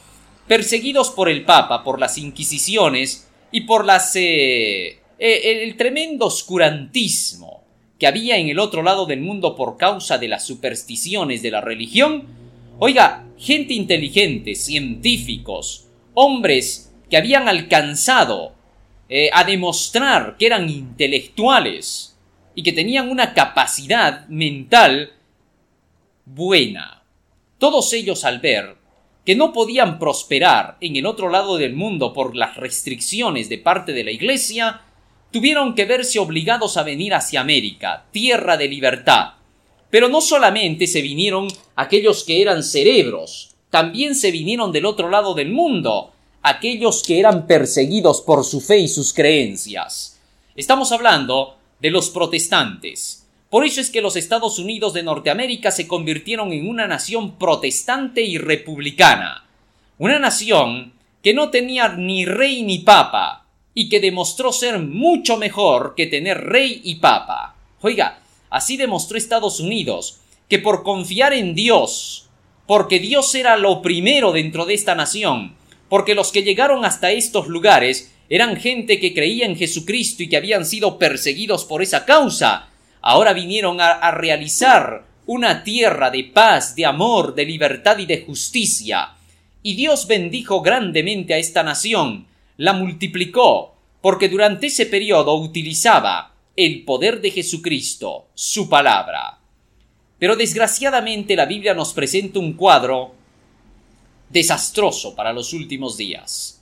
perseguidos 0.47 1.09
por 1.09 1.29
el 1.29 1.45
Papa, 1.45 1.83
por 1.83 1.99
las 1.99 2.17
Inquisiciones 2.17 3.29
y 3.53 3.61
por 3.61 3.85
las... 3.85 4.13
Eh, 4.17 4.99
eh, 5.17 5.63
el 5.63 5.77
tremendo 5.77 6.25
oscurantismo 6.25 7.63
que 7.97 8.07
había 8.07 8.35
en 8.35 8.49
el 8.49 8.59
otro 8.59 8.83
lado 8.83 9.05
del 9.05 9.21
mundo 9.21 9.55
por 9.55 9.77
causa 9.77 10.17
de 10.17 10.27
las 10.27 10.45
supersticiones 10.45 11.41
de 11.41 11.51
la 11.51 11.61
religión, 11.61 12.27
oiga, 12.79 13.25
gente 13.37 13.73
inteligente, 13.73 14.55
científicos, 14.55 15.87
hombres 16.13 16.91
que 17.09 17.15
habían 17.15 17.47
alcanzado 17.47 18.55
eh, 19.07 19.29
a 19.31 19.45
demostrar 19.45 20.35
que 20.37 20.47
eran 20.47 20.69
intelectuales, 20.69 22.13
y 22.55 22.63
que 22.63 22.71
tenían 22.71 23.09
una 23.09 23.33
capacidad 23.33 24.27
mental 24.27 25.13
buena. 26.25 27.03
Todos 27.57 27.93
ellos 27.93 28.25
al 28.25 28.39
ver 28.39 28.75
que 29.25 29.35
no 29.35 29.53
podían 29.53 29.99
prosperar 29.99 30.77
en 30.81 30.95
el 30.95 31.05
otro 31.05 31.29
lado 31.29 31.57
del 31.57 31.73
mundo 31.73 32.13
por 32.13 32.35
las 32.35 32.57
restricciones 32.57 33.49
de 33.49 33.57
parte 33.57 33.93
de 33.93 34.03
la 34.03 34.11
Iglesia, 34.11 34.81
tuvieron 35.31 35.75
que 35.75 35.85
verse 35.85 36.19
obligados 36.19 36.77
a 36.77 36.83
venir 36.83 37.13
hacia 37.13 37.41
América, 37.41 38.05
tierra 38.11 38.57
de 38.57 38.67
libertad. 38.67 39.33
Pero 39.89 40.09
no 40.09 40.21
solamente 40.21 40.87
se 40.87 41.01
vinieron 41.01 41.47
aquellos 41.75 42.23
que 42.23 42.41
eran 42.41 42.63
cerebros, 42.63 43.55
también 43.69 44.13
se 44.13 44.31
vinieron 44.31 44.71
del 44.71 44.85
otro 44.85 45.09
lado 45.09 45.33
del 45.33 45.49
mundo, 45.49 46.11
aquellos 46.43 47.01
que 47.01 47.19
eran 47.19 47.47
perseguidos 47.47 48.21
por 48.21 48.43
su 48.43 48.61
fe 48.61 48.79
y 48.79 48.87
sus 48.87 49.13
creencias. 49.13 50.19
Estamos 50.55 50.91
hablando 50.91 51.57
de 51.79 51.89
los 51.89 52.09
protestantes. 52.11 53.22
Por 53.53 53.65
eso 53.65 53.81
es 53.81 53.91
que 53.91 54.01
los 54.01 54.15
Estados 54.15 54.57
Unidos 54.57 54.93
de 54.93 55.03
Norteamérica 55.03 55.69
se 55.69 55.87
convirtieron 55.87 56.51
en 56.53 56.67
una 56.67 56.87
nación 56.87 57.37
protestante 57.37 58.23
y 58.23 58.39
republicana. 58.39 59.45
Una 59.99 60.17
nación 60.17 60.93
que 61.21 61.35
no 61.35 61.51
tenía 61.51 61.89
ni 61.89 62.25
rey 62.25 62.63
ni 62.63 62.79
papa, 62.79 63.45
y 63.75 63.89
que 63.89 63.99
demostró 63.99 64.51
ser 64.51 64.79
mucho 64.79 65.37
mejor 65.37 65.93
que 65.95 66.07
tener 66.07 66.45
rey 66.45 66.81
y 66.83 66.95
papa. 66.95 67.55
Oiga, 67.81 68.21
así 68.49 68.75
demostró 68.75 69.19
Estados 69.19 69.59
Unidos 69.59 70.21
que 70.49 70.57
por 70.57 70.81
confiar 70.81 71.33
en 71.33 71.53
Dios, 71.53 72.29
porque 72.65 72.97
Dios 72.97 73.35
era 73.35 73.55
lo 73.55 73.83
primero 73.83 74.31
dentro 74.31 74.65
de 74.65 74.73
esta 74.73 74.95
nación, 74.95 75.55
porque 75.89 76.15
los 76.15 76.31
que 76.31 76.41
llegaron 76.41 76.85
hasta 76.85 77.11
estos 77.11 77.47
lugares 77.47 78.15
eran 78.29 78.55
gente 78.55 78.99
que 78.99 79.13
creía 79.13 79.45
en 79.45 79.55
Jesucristo 79.55 80.23
y 80.23 80.27
que 80.27 80.37
habían 80.37 80.65
sido 80.65 80.97
perseguidos 80.97 81.65
por 81.65 81.83
esa 81.83 82.03
causa. 82.03 82.71
Ahora 83.05 83.33
vinieron 83.33 83.81
a, 83.81 84.11
realizar 84.11 85.05
una 85.25 85.61
tierra 85.65 86.09
de 86.09 86.23
paz, 86.23 86.73
de 86.73 86.85
amor, 86.85 87.35
de 87.35 87.43
libertad 87.43 87.97
y 87.97 88.05
de 88.05 88.23
justicia. 88.23 89.09
Y 89.61 89.75
Dios 89.75 90.07
bendijo 90.07 90.61
grandemente 90.61 91.33
a 91.33 91.37
esta 91.37 91.63
nación, 91.63 92.27
la 92.55 92.71
multiplicó, 92.71 93.75
porque 94.01 94.29
durante 94.29 94.67
ese 94.67 94.85
periodo 94.85 95.35
utilizaba 95.35 96.33
el 96.55 96.85
poder 96.85 97.19
de 97.19 97.31
Jesucristo, 97.31 98.27
su 98.35 98.69
palabra. 98.69 99.37
Pero 100.17 100.37
desgraciadamente 100.37 101.35
la 101.35 101.45
Biblia 101.45 101.73
nos 101.73 101.91
presenta 101.91 102.39
un 102.39 102.53
cuadro 102.53 103.15
desastroso 104.29 105.13
para 105.13 105.33
los 105.33 105.51
últimos 105.51 105.97
días. 105.97 106.61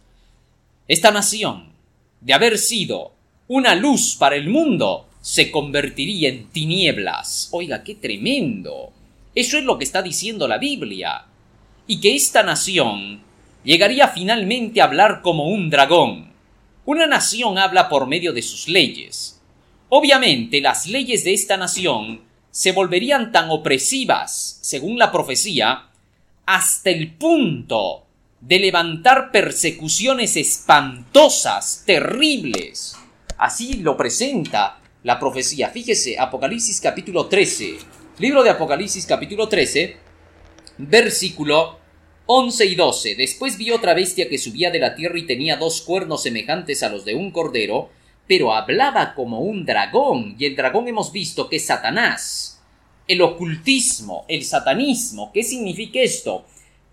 Esta 0.88 1.12
nación, 1.12 1.72
de 2.20 2.34
haber 2.34 2.58
sido 2.58 3.12
una 3.48 3.76
luz 3.76 4.16
para 4.16 4.36
el 4.36 4.50
mundo, 4.50 5.08
se 5.22 5.52
convertiría 5.52 6.30
en 6.30 6.48
tinieblas. 6.48 7.50
Oiga, 7.52 7.84
qué 7.84 7.96
tremendo. 7.96 8.92
Eso 9.36 9.58
es 9.58 9.64
lo 9.64 9.78
que 9.78 9.84
está 9.84 10.02
diciendo 10.02 10.48
la 10.48 10.58
Biblia. 10.58 11.26
Y 11.88 12.02
que 12.02 12.16
esta 12.16 12.44
nación 12.44 13.22
llegaría 13.64 14.08
finalmente 14.08 14.82
a 14.82 14.86
hablar 14.86 15.22
como 15.22 15.48
un 15.48 15.70
dragón. 15.70 16.32
Una 16.86 17.06
nación 17.06 17.58
habla 17.58 17.88
por 17.88 18.08
medio 18.08 18.34
de 18.34 18.42
sus 18.42 18.68
leyes. 18.68 19.40
Obviamente 19.90 20.60
las 20.60 20.88
leyes 20.88 21.24
de 21.24 21.34
esta 21.34 21.58
nación 21.58 22.22
se 22.50 22.72
volverían 22.72 23.32
tan 23.32 23.50
opresivas, 23.50 24.60
según 24.62 24.98
la 24.98 25.12
profecía, 25.12 25.90
hasta 26.46 26.90
el 26.90 27.14
punto 27.14 28.06
de 28.42 28.60
levantar 28.60 29.32
persecuciones 29.32 30.36
espantosas, 30.36 31.84
terribles. 31.86 32.98
Así 33.38 33.76
lo 33.76 33.96
presenta 33.96 34.81
la 35.04 35.20
profecía. 35.20 35.70
Fíjese, 35.70 36.20
Apocalipsis 36.20 36.80
capítulo 36.80 37.28
13. 37.28 37.78
Libro 38.20 38.44
de 38.44 38.52
Apocalipsis 38.52 39.06
capítulo 39.06 39.48
13, 39.48 39.98
versículo 40.78 41.80
11 42.28 42.66
y 42.66 42.76
12. 42.76 43.16
Después 43.16 43.58
vi 43.58 43.72
otra 43.72 43.94
bestia 43.94 44.30
que 44.30 44.38
subía 44.38 44.70
de 44.70 44.80
la 44.80 44.96
tierra 44.96 45.18
y 45.18 45.26
tenía 45.26 45.58
dos 45.58 45.82
cuernos 45.82 46.24
semejantes 46.24 46.84
a 46.84 46.90
los 46.90 47.04
de 47.04 47.16
un 47.16 47.32
cordero, 47.32 47.90
pero 48.28 48.54
hablaba 48.54 49.16
como 49.16 49.40
un 49.40 49.66
dragón, 49.66 50.36
y 50.38 50.46
el 50.46 50.56
dragón 50.56 50.88
hemos 50.88 51.12
visto 51.12 51.50
que 51.50 51.56
es 51.56 51.66
Satanás. 51.66 52.62
El 53.08 53.22
ocultismo, 53.22 54.26
el 54.28 54.46
satanismo, 54.46 55.32
¿qué 55.34 55.44
significa 55.44 56.00
esto? 56.00 56.46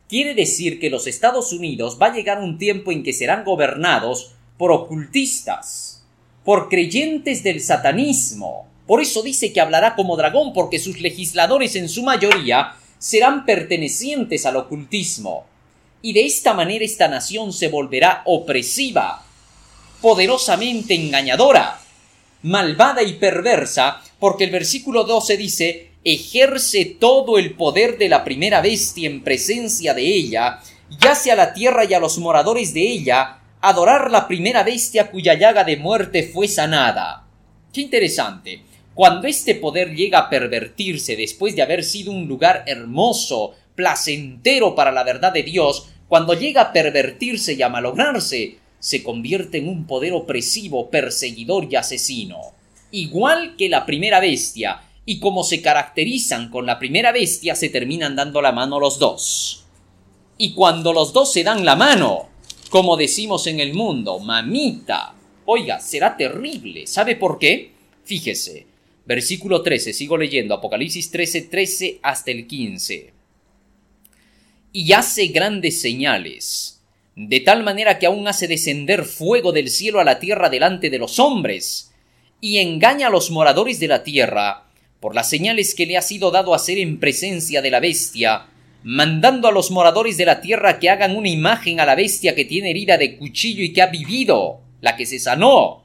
Quiere 0.09 0.35
decir 0.35 0.81
que 0.81 0.88
los 0.88 1.07
Estados 1.07 1.53
Unidos 1.53 1.99
va 2.01 2.07
a 2.07 2.14
llegar 2.14 2.40
un 2.40 2.57
tiempo 2.57 2.90
en 2.90 3.03
que 3.03 3.12
serán 3.12 3.44
gobernados 3.44 4.33
por 4.57 4.73
ocultistas, 4.73 5.97
por 6.48 6.70
creyentes 6.70 7.42
del 7.42 7.61
satanismo. 7.61 8.66
Por 8.87 9.02
eso 9.02 9.22
dice 9.22 9.52
que 9.52 9.61
hablará 9.61 9.94
como 9.94 10.16
dragón, 10.16 10.54
porque 10.54 10.78
sus 10.78 10.98
legisladores 10.98 11.76
en 11.76 11.90
su 11.90 12.02
mayoría 12.02 12.74
serán 12.98 13.44
pertenecientes 13.44 14.46
al 14.46 14.56
ocultismo. 14.56 15.44
Y 16.00 16.14
de 16.14 16.24
esta 16.24 16.54
manera 16.54 16.87
esta 16.87 17.06
nación 17.06 17.52
se 17.52 17.68
volverá 17.68 18.22
opresiva, 18.24 19.26
poderosamente 20.00 20.94
engañadora, 20.94 21.78
malvada 22.40 23.02
y 23.02 23.12
perversa, 23.16 24.00
porque 24.18 24.44
el 24.44 24.50
versículo 24.50 25.04
12 25.04 25.37
dice, 25.37 25.90
ejerce 26.02 26.96
todo 26.98 27.37
el 27.37 27.56
poder 27.56 27.98
de 27.98 28.08
la 28.08 28.24
primera 28.24 28.62
bestia 28.62 29.06
en 29.06 29.22
presencia 29.22 29.92
de 29.92 30.06
ella, 30.06 30.61
y 30.98 31.06
hace 31.06 31.30
a 31.30 31.37
la 31.37 31.52
tierra 31.52 31.84
y 31.84 31.92
a 31.92 32.00
los 32.00 32.16
moradores 32.16 32.72
de 32.72 32.88
ella 32.88 33.38
adorar 33.61 34.11
la 34.11 34.29
primera 34.29 34.62
bestia 34.62 35.11
cuya 35.11 35.35
llaga 35.35 35.64
de 35.64 35.77
muerte 35.77 36.31
fue 36.33 36.49
sanada. 36.49 37.27
Qué 37.73 37.83
interesante. 37.83 38.62
Cuando 38.94 39.29
este 39.29 39.55
poder 39.55 39.94
llega 39.94 40.18
a 40.18 40.31
pervertirse 40.31 41.16
después 41.16 41.55
de 41.55 41.62
haber 41.62 41.85
sido 41.85 42.11
un 42.12 42.27
lugar 42.27 42.64
hermoso, 42.66 43.55
placentero 43.75 44.75
para 44.75 44.90
la 44.90 45.05
verdad 45.05 45.33
de 45.33 45.44
Dios, 45.44 45.88
cuando 46.09 46.35
llega 46.35 46.62
a 46.62 46.73
pervertirse 46.73 47.55
y 47.55 47.62
a 47.62 47.68
malograrse, 47.68 48.59
se 48.81 49.03
convierte 49.03 49.59
en 49.59 49.68
un 49.68 49.87
poder 49.87 50.12
opresivo, 50.12 50.90
perseguidor 50.90 51.68
y 51.71 51.77
asesino. 51.77 52.38
Igual 52.90 53.57
que 53.57 53.68
la 53.68 53.85
primera 53.85 54.18
bestia, 54.18 54.83
y 55.05 55.21
como 55.21 55.44
se 55.44 55.62
caracterizan 55.62 56.51
con 56.51 56.66
la 56.66 56.79
primera 56.79 57.12
bestia, 57.12 57.55
se 57.55 57.68
terminan 57.68 58.16
dando 58.16 58.42
la 58.42 58.53
mano 58.53 58.81
los 58.81 58.99
dos. 58.99 59.64
Y 60.38 60.55
cuando 60.55 60.92
los 60.92 61.12
dos 61.12 61.33
se 61.33 61.44
dan 61.44 61.64
la 61.64 61.77
mano, 61.77 62.29
como 62.68 62.96
decimos 62.96 63.46
en 63.46 63.61
el 63.61 63.74
mundo, 63.74 64.18
mamita, 64.18 65.14
oiga, 65.46 65.81
será 65.81 66.16
terrible. 66.16 66.87
¿Sabe 66.87 67.16
por 67.16 67.38
qué? 67.38 67.72
Fíjese, 68.04 68.66
versículo 69.07 69.62
13, 69.62 69.92
sigo 69.92 70.16
leyendo, 70.16 70.54
Apocalipsis 70.54 71.11
13, 71.11 71.42
13 71.42 71.98
hasta 72.02 72.31
el 72.31 72.46
15. 72.46 73.12
Y 74.72 74.92
hace 74.92 75.28
grandes 75.28 75.81
señales 75.81 76.78
de 77.18 77.40
tal 77.40 77.64
manera 77.64 77.98
que 77.98 78.07
aún 78.07 78.28
hace 78.28 78.46
descender 78.46 79.04
fuego 79.04 79.50
del 79.50 79.70
cielo 79.70 79.98
a 79.98 80.04
la 80.04 80.20
tierra 80.20 80.48
delante 80.48 80.88
de 80.88 80.98
los 80.98 81.18
hombres, 81.18 81.90
y 82.40 82.59
engaña 82.59 83.09
a 83.09 83.11
los 83.11 83.33
moradores 83.33 83.81
de 83.81 83.88
la 83.88 84.04
tierra, 84.04 84.68
por 85.00 85.16
las 85.16 85.28
señales 85.28 85.74
que 85.74 85.87
le 85.87 85.96
ha 85.96 86.02
sido 86.02 86.31
dado 86.31 86.54
hacer 86.54 86.78
en 86.78 87.00
presencia 87.00 87.61
de 87.61 87.72
la 87.72 87.81
bestia, 87.81 88.46
mandando 88.83 89.49
a 89.49 89.53
los 89.53 89.71
moradores 89.71 90.17
de 90.17 90.25
la 90.25 90.41
tierra 90.41 90.79
que 90.79 90.91
hagan 90.91 91.17
una 91.17 91.29
imagen 91.29 91.81
a 91.81 91.87
la 91.87 91.95
bestia 91.95 92.35
que 92.35 92.45
tiene 92.45 92.71
herida 92.71 92.97
de 92.97 93.17
cuchillo 93.17 93.62
y 93.62 93.73
que 93.73 93.83
ha 93.83 93.87
vivido, 93.87 94.61
la 94.81 94.97
que 94.97 95.07
se 95.07 95.19
sanó. 95.19 95.83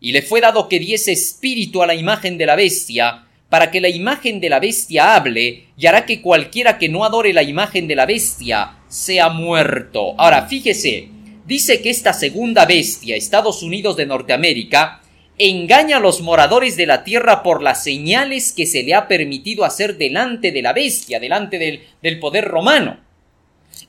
Y 0.00 0.12
le 0.12 0.22
fue 0.22 0.40
dado 0.40 0.68
que 0.68 0.78
diese 0.78 1.12
espíritu 1.12 1.82
a 1.82 1.86
la 1.86 1.94
imagen 1.94 2.38
de 2.38 2.46
la 2.46 2.56
bestia, 2.56 3.26
para 3.48 3.70
que 3.70 3.80
la 3.80 3.88
imagen 3.88 4.40
de 4.40 4.48
la 4.48 4.60
bestia 4.60 5.14
hable, 5.14 5.66
y 5.76 5.86
hará 5.86 6.04
que 6.04 6.20
cualquiera 6.20 6.78
que 6.78 6.88
no 6.88 7.04
adore 7.04 7.32
la 7.32 7.42
imagen 7.42 7.86
de 7.86 7.96
la 7.96 8.06
bestia 8.06 8.78
sea 8.88 9.28
muerto. 9.28 10.14
Ahora, 10.18 10.46
fíjese, 10.46 11.08
dice 11.46 11.80
que 11.80 11.90
esta 11.90 12.12
segunda 12.12 12.66
bestia, 12.66 13.16
Estados 13.16 13.62
Unidos 13.62 13.96
de 13.96 14.06
Norteamérica, 14.06 15.00
engaña 15.38 15.98
a 15.98 16.00
los 16.00 16.22
moradores 16.22 16.76
de 16.76 16.86
la 16.86 17.04
tierra 17.04 17.42
por 17.42 17.62
las 17.62 17.82
señales 17.82 18.52
que 18.52 18.66
se 18.66 18.82
le 18.82 18.94
ha 18.94 19.06
permitido 19.06 19.64
hacer 19.64 19.98
delante 19.98 20.50
de 20.50 20.62
la 20.62 20.72
bestia, 20.72 21.20
delante 21.20 21.58
del, 21.58 22.18
poder 22.18 22.46
romano. 22.46 23.00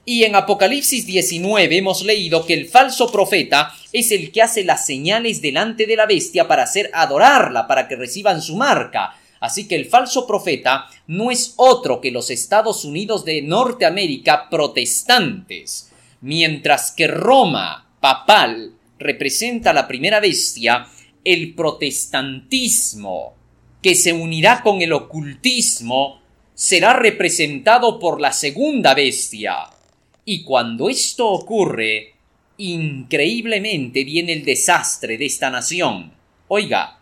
Y 0.03 0.23
en 0.23 0.35
Apocalipsis 0.35 1.05
19 1.05 1.77
hemos 1.77 2.03
leído 2.03 2.45
que 2.45 2.53
el 2.53 2.67
falso 2.67 3.11
profeta 3.11 3.73
es 3.93 4.11
el 4.11 4.31
que 4.31 4.41
hace 4.41 4.63
las 4.63 4.85
señales 4.85 5.41
delante 5.41 5.85
de 5.85 5.95
la 5.95 6.05
bestia 6.05 6.47
para 6.47 6.63
hacer 6.63 6.89
adorarla, 6.93 7.67
para 7.67 7.87
que 7.87 7.95
reciban 7.95 8.41
su 8.41 8.55
marca. 8.55 9.15
Así 9.39 9.67
que 9.67 9.75
el 9.75 9.85
falso 9.85 10.25
profeta 10.25 10.87
no 11.07 11.31
es 11.31 11.53
otro 11.57 12.01
que 12.01 12.11
los 12.11 12.29
Estados 12.29 12.83
Unidos 12.83 13.23
de 13.23 13.41
Norteamérica 13.41 14.49
protestantes, 14.49 15.91
mientras 16.21 16.91
que 16.91 17.07
Roma 17.07 17.87
papal 17.99 18.73
representa 18.99 19.73
la 19.73 19.87
primera 19.87 20.19
bestia, 20.19 20.87
el 21.27 21.53
protestantismo, 21.55 23.33
que 23.81 23.95
se 23.95 24.13
unirá 24.13 24.63
con 24.63 24.81
el 24.81 24.93
ocultismo, 24.93 26.21
será 26.53 26.93
representado 26.93 27.99
por 27.99 28.21
la 28.21 28.31
segunda 28.31 28.93
bestia. 28.93 29.57
Y 30.23 30.43
cuando 30.43 30.89
esto 30.89 31.27
ocurre, 31.27 32.13
increíblemente 32.57 34.05
viene 34.05 34.31
el 34.31 34.45
desastre 34.45 35.17
de 35.17 35.25
esta 35.25 35.49
nación. 35.49 36.13
Oiga, 36.47 36.99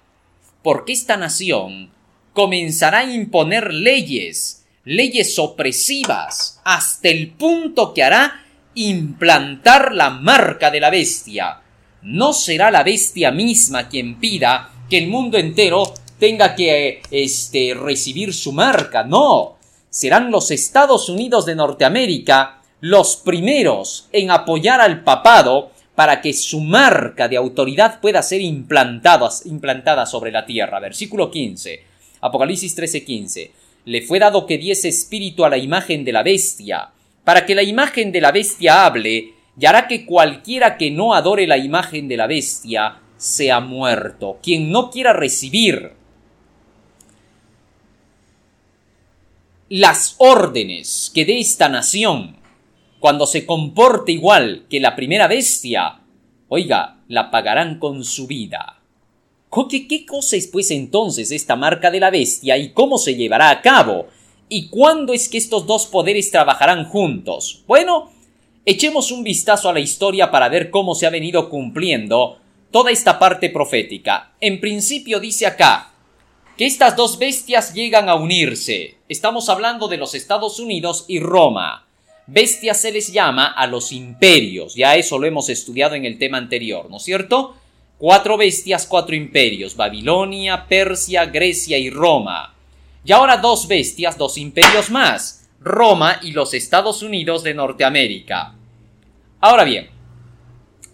porque 0.63 0.93
esta 0.93 1.17
nación 1.17 1.91
comenzará 2.33 2.99
a 2.99 3.13
imponer 3.13 3.75
leyes, 3.75 4.65
leyes 4.85 5.37
opresivas, 5.37 6.59
hasta 6.65 7.09
el 7.09 7.29
punto 7.29 7.93
que 7.93 8.01
hará 8.01 8.43
implantar 8.73 9.93
la 9.93 10.09
marca 10.09 10.71
de 10.71 10.79
la 10.79 10.89
bestia. 10.89 11.61
No 12.05 12.33
será 12.33 12.71
la 12.71 12.83
bestia 12.83 13.31
misma 13.31 13.89
quien 13.89 14.19
pida 14.19 14.69
que 14.89 14.97
el 14.97 15.07
mundo 15.07 15.37
entero 15.37 15.83
tenga 16.19 16.55
que 16.55 17.01
este, 17.11 17.73
recibir 17.73 18.33
su 18.33 18.53
marca, 18.53 19.03
no. 19.03 19.57
Serán 19.89 20.29
los 20.29 20.51
Estados 20.51 21.09
Unidos 21.09 21.45
de 21.45 21.55
Norteamérica 21.55 22.61
los 22.81 23.17
primeros 23.17 24.07
en 24.11 24.29
apoyar 24.29 24.81
al 24.81 25.03
papado 25.03 25.71
para 25.95 26.21
que 26.21 26.33
su 26.33 26.59
marca 26.59 27.27
de 27.27 27.37
autoridad 27.37 27.99
pueda 28.01 28.21
ser 28.21 28.41
implantada, 28.41 29.29
implantada 29.45 30.05
sobre 30.05 30.31
la 30.31 30.45
tierra. 30.45 30.79
Versículo 30.79 31.31
15. 31.31 31.83
Apocalipsis 32.21 32.75
13:15. 32.75 33.51
Le 33.85 34.01
fue 34.01 34.19
dado 34.19 34.45
que 34.45 34.57
diese 34.57 34.89
espíritu 34.89 35.45
a 35.45 35.49
la 35.49 35.57
imagen 35.57 36.03
de 36.03 36.11
la 36.11 36.21
bestia, 36.21 36.89
para 37.23 37.45
que 37.45 37.55
la 37.55 37.63
imagen 37.63 38.11
de 38.11 38.21
la 38.21 38.31
bestia 38.31 38.85
hable, 38.85 39.33
y 39.59 39.65
hará 39.65 39.87
que 39.87 40.05
cualquiera 40.05 40.77
que 40.77 40.91
no 40.91 41.13
adore 41.13 41.47
la 41.47 41.57
imagen 41.57 42.07
de 42.07 42.17
la 42.17 42.27
bestia 42.27 42.99
sea 43.17 43.59
muerto. 43.59 44.39
Quien 44.41 44.71
no 44.71 44.89
quiera 44.89 45.13
recibir 45.13 45.93
las 49.69 50.15
órdenes 50.19 51.11
que 51.13 51.25
dé 51.25 51.39
esta 51.39 51.69
nación, 51.69 52.37
cuando 52.99 53.25
se 53.25 53.45
comporte 53.45 54.11
igual 54.11 54.65
que 54.69 54.79
la 54.79 54.95
primera 54.95 55.27
bestia, 55.27 56.01
oiga, 56.49 57.01
la 57.07 57.31
pagarán 57.31 57.79
con 57.79 58.03
su 58.03 58.27
vida. 58.27 58.79
¿Qué, 59.69 59.87
¿Qué 59.87 60.05
cosa 60.05 60.35
es 60.35 60.47
pues 60.47 60.69
entonces 60.71 61.31
esta 61.31 61.55
marca 61.55 61.89
de 61.89 61.99
la 61.99 62.09
bestia 62.09 62.57
y 62.57 62.73
cómo 62.73 62.97
se 62.97 63.15
llevará 63.15 63.49
a 63.49 63.61
cabo? 63.61 64.07
¿Y 64.49 64.69
cuándo 64.69 65.13
es 65.13 65.29
que 65.29 65.37
estos 65.37 65.65
dos 65.65 65.87
poderes 65.87 66.29
trabajarán 66.29 66.85
juntos? 66.85 67.63
Bueno, 67.65 68.11
echemos 68.65 69.11
un 69.11 69.23
vistazo 69.23 69.69
a 69.69 69.73
la 69.73 69.79
historia 69.79 70.31
para 70.31 70.49
ver 70.49 70.69
cómo 70.69 70.95
se 70.95 71.05
ha 71.05 71.11
venido 71.11 71.49
cumpliendo 71.49 72.39
toda 72.71 72.91
esta 72.91 73.19
parte 73.19 73.49
profética. 73.49 74.33
En 74.41 74.59
principio 74.59 75.19
dice 75.19 75.45
acá 75.45 75.91
que 76.57 76.65
estas 76.65 76.95
dos 76.95 77.19
bestias 77.19 77.73
llegan 77.73 78.09
a 78.09 78.15
unirse. 78.15 78.97
Estamos 79.07 79.49
hablando 79.49 79.87
de 79.87 79.97
los 79.97 80.15
Estados 80.15 80.59
Unidos 80.59 81.05
y 81.07 81.19
Roma. 81.19 81.85
Bestias 82.27 82.81
se 82.81 82.91
les 82.91 83.13
llama 83.13 83.47
a 83.47 83.67
los 83.67 83.91
imperios, 83.91 84.73
ya 84.73 84.95
eso 84.95 85.19
lo 85.19 85.27
hemos 85.27 85.47
estudiado 85.49 85.93
en 85.93 86.05
el 86.05 86.17
tema 86.17 86.39
anterior, 86.39 86.89
¿no 86.89 86.97
es 86.97 87.03
cierto? 87.03 87.55
Cuatro 87.99 88.35
bestias, 88.35 88.87
cuatro 88.87 89.15
imperios, 89.15 89.75
Babilonia, 89.75 90.65
Persia, 90.67 91.25
Grecia 91.27 91.77
y 91.77 91.91
Roma. 91.91 92.55
Y 93.05 93.11
ahora 93.11 93.37
dos 93.37 93.67
bestias, 93.67 94.17
dos 94.17 94.39
imperios 94.39 94.89
más, 94.89 95.44
Roma 95.65 96.19
y 96.21 96.31
los 96.31 96.53
Estados 96.53 97.01
Unidos 97.01 97.41
de 97.41 97.55
Norteamérica. 97.55 98.53
Ahora 99.41 99.63
bien, 99.63 99.89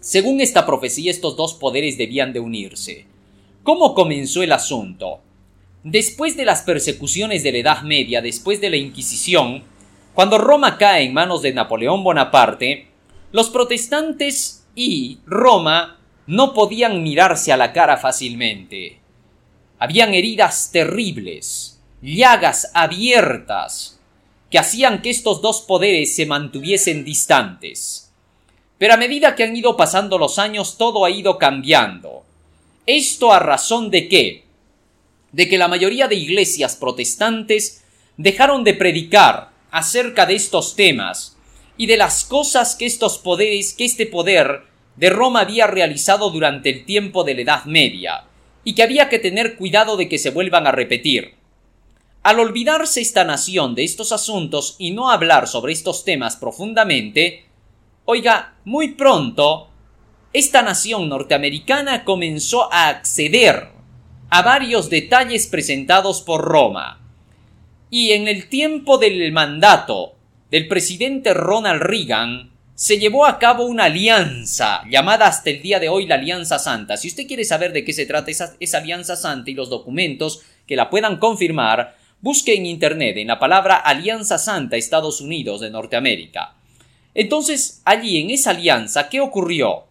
según 0.00 0.40
esta 0.40 0.64
profecía 0.64 1.10
estos 1.10 1.36
dos 1.36 1.52
poderes 1.52 1.98
debían 1.98 2.32
de 2.32 2.40
unirse. 2.40 3.04
¿Cómo 3.64 3.92
comenzó 3.94 4.42
el 4.42 4.50
asunto? 4.50 5.20
Después 5.84 6.38
de 6.38 6.46
las 6.46 6.62
persecuciones 6.62 7.42
de 7.42 7.52
la 7.52 7.58
Edad 7.58 7.82
Media, 7.82 8.22
después 8.22 8.62
de 8.62 8.70
la 8.70 8.78
Inquisición, 8.78 9.62
cuando 10.14 10.38
Roma 10.38 10.78
cae 10.78 11.04
en 11.04 11.12
manos 11.12 11.42
de 11.42 11.52
Napoleón 11.52 12.02
Bonaparte, 12.02 12.86
los 13.30 13.50
protestantes 13.50 14.66
y 14.74 15.18
Roma 15.26 15.98
no 16.26 16.54
podían 16.54 17.02
mirarse 17.02 17.52
a 17.52 17.58
la 17.58 17.74
cara 17.74 17.98
fácilmente. 17.98 19.00
Habían 19.78 20.14
heridas 20.14 20.70
terribles, 20.72 21.78
llagas 22.00 22.70
abiertas 22.72 23.98
que 24.52 24.58
hacían 24.58 25.00
que 25.00 25.08
estos 25.08 25.40
dos 25.40 25.62
poderes 25.62 26.14
se 26.14 26.26
mantuviesen 26.26 27.04
distantes. 27.04 28.12
Pero 28.76 28.92
a 28.92 28.98
medida 28.98 29.34
que 29.34 29.44
han 29.44 29.56
ido 29.56 29.78
pasando 29.78 30.18
los 30.18 30.38
años 30.38 30.76
todo 30.76 31.06
ha 31.06 31.10
ido 31.10 31.38
cambiando. 31.38 32.22
¿Esto 32.84 33.32
a 33.32 33.38
razón 33.38 33.90
de 33.90 34.08
qué? 34.08 34.44
De 35.32 35.48
que 35.48 35.56
la 35.56 35.68
mayoría 35.68 36.06
de 36.06 36.16
iglesias 36.16 36.76
protestantes 36.76 37.82
dejaron 38.18 38.62
de 38.62 38.74
predicar 38.74 39.52
acerca 39.70 40.26
de 40.26 40.34
estos 40.34 40.76
temas 40.76 41.38
y 41.78 41.86
de 41.86 41.96
las 41.96 42.24
cosas 42.24 42.74
que 42.74 42.84
estos 42.84 43.16
poderes, 43.16 43.72
que 43.72 43.86
este 43.86 44.04
poder 44.04 44.64
de 44.96 45.08
Roma 45.08 45.40
había 45.40 45.66
realizado 45.66 46.28
durante 46.28 46.68
el 46.68 46.84
tiempo 46.84 47.24
de 47.24 47.34
la 47.36 47.40
Edad 47.40 47.64
Media, 47.64 48.24
y 48.64 48.74
que 48.74 48.82
había 48.82 49.08
que 49.08 49.18
tener 49.18 49.56
cuidado 49.56 49.96
de 49.96 50.10
que 50.10 50.18
se 50.18 50.28
vuelvan 50.28 50.66
a 50.66 50.72
repetir. 50.72 51.41
Al 52.22 52.38
olvidarse 52.38 53.00
esta 53.00 53.24
nación 53.24 53.74
de 53.74 53.82
estos 53.82 54.12
asuntos 54.12 54.76
y 54.78 54.92
no 54.92 55.10
hablar 55.10 55.48
sobre 55.48 55.72
estos 55.72 56.04
temas 56.04 56.36
profundamente, 56.36 57.46
oiga, 58.04 58.54
muy 58.64 58.92
pronto, 58.94 59.68
esta 60.32 60.62
nación 60.62 61.08
norteamericana 61.08 62.04
comenzó 62.04 62.72
a 62.72 62.88
acceder 62.88 63.70
a 64.30 64.42
varios 64.42 64.88
detalles 64.88 65.48
presentados 65.48 66.22
por 66.22 66.42
Roma. 66.42 67.00
Y 67.90 68.12
en 68.12 68.28
el 68.28 68.48
tiempo 68.48 68.98
del 68.98 69.32
mandato 69.32 70.14
del 70.48 70.68
presidente 70.68 71.34
Ronald 71.34 71.82
Reagan, 71.82 72.52
se 72.74 72.98
llevó 72.98 73.26
a 73.26 73.38
cabo 73.38 73.66
una 73.66 73.84
alianza 73.84 74.82
llamada 74.88 75.26
hasta 75.26 75.50
el 75.50 75.60
día 75.60 75.80
de 75.80 75.88
hoy 75.88 76.06
la 76.06 76.14
Alianza 76.14 76.58
Santa. 76.58 76.96
Si 76.96 77.08
usted 77.08 77.26
quiere 77.26 77.44
saber 77.44 77.72
de 77.72 77.84
qué 77.84 77.92
se 77.92 78.06
trata 78.06 78.30
esa, 78.30 78.54
esa 78.60 78.78
Alianza 78.78 79.16
Santa 79.16 79.50
y 79.50 79.54
los 79.54 79.68
documentos 79.68 80.42
que 80.66 80.76
la 80.76 80.88
puedan 80.88 81.18
confirmar, 81.18 81.96
Busque 82.22 82.54
en 82.54 82.66
Internet 82.66 83.16
en 83.16 83.26
la 83.26 83.40
palabra 83.40 83.74
Alianza 83.74 84.38
Santa 84.38 84.76
Estados 84.76 85.20
Unidos 85.20 85.60
de 85.60 85.70
Norteamérica. 85.70 86.54
Entonces, 87.14 87.82
allí 87.84 88.20
en 88.20 88.30
esa 88.30 88.50
alianza, 88.50 89.08
¿qué 89.08 89.20
ocurrió? 89.20 89.86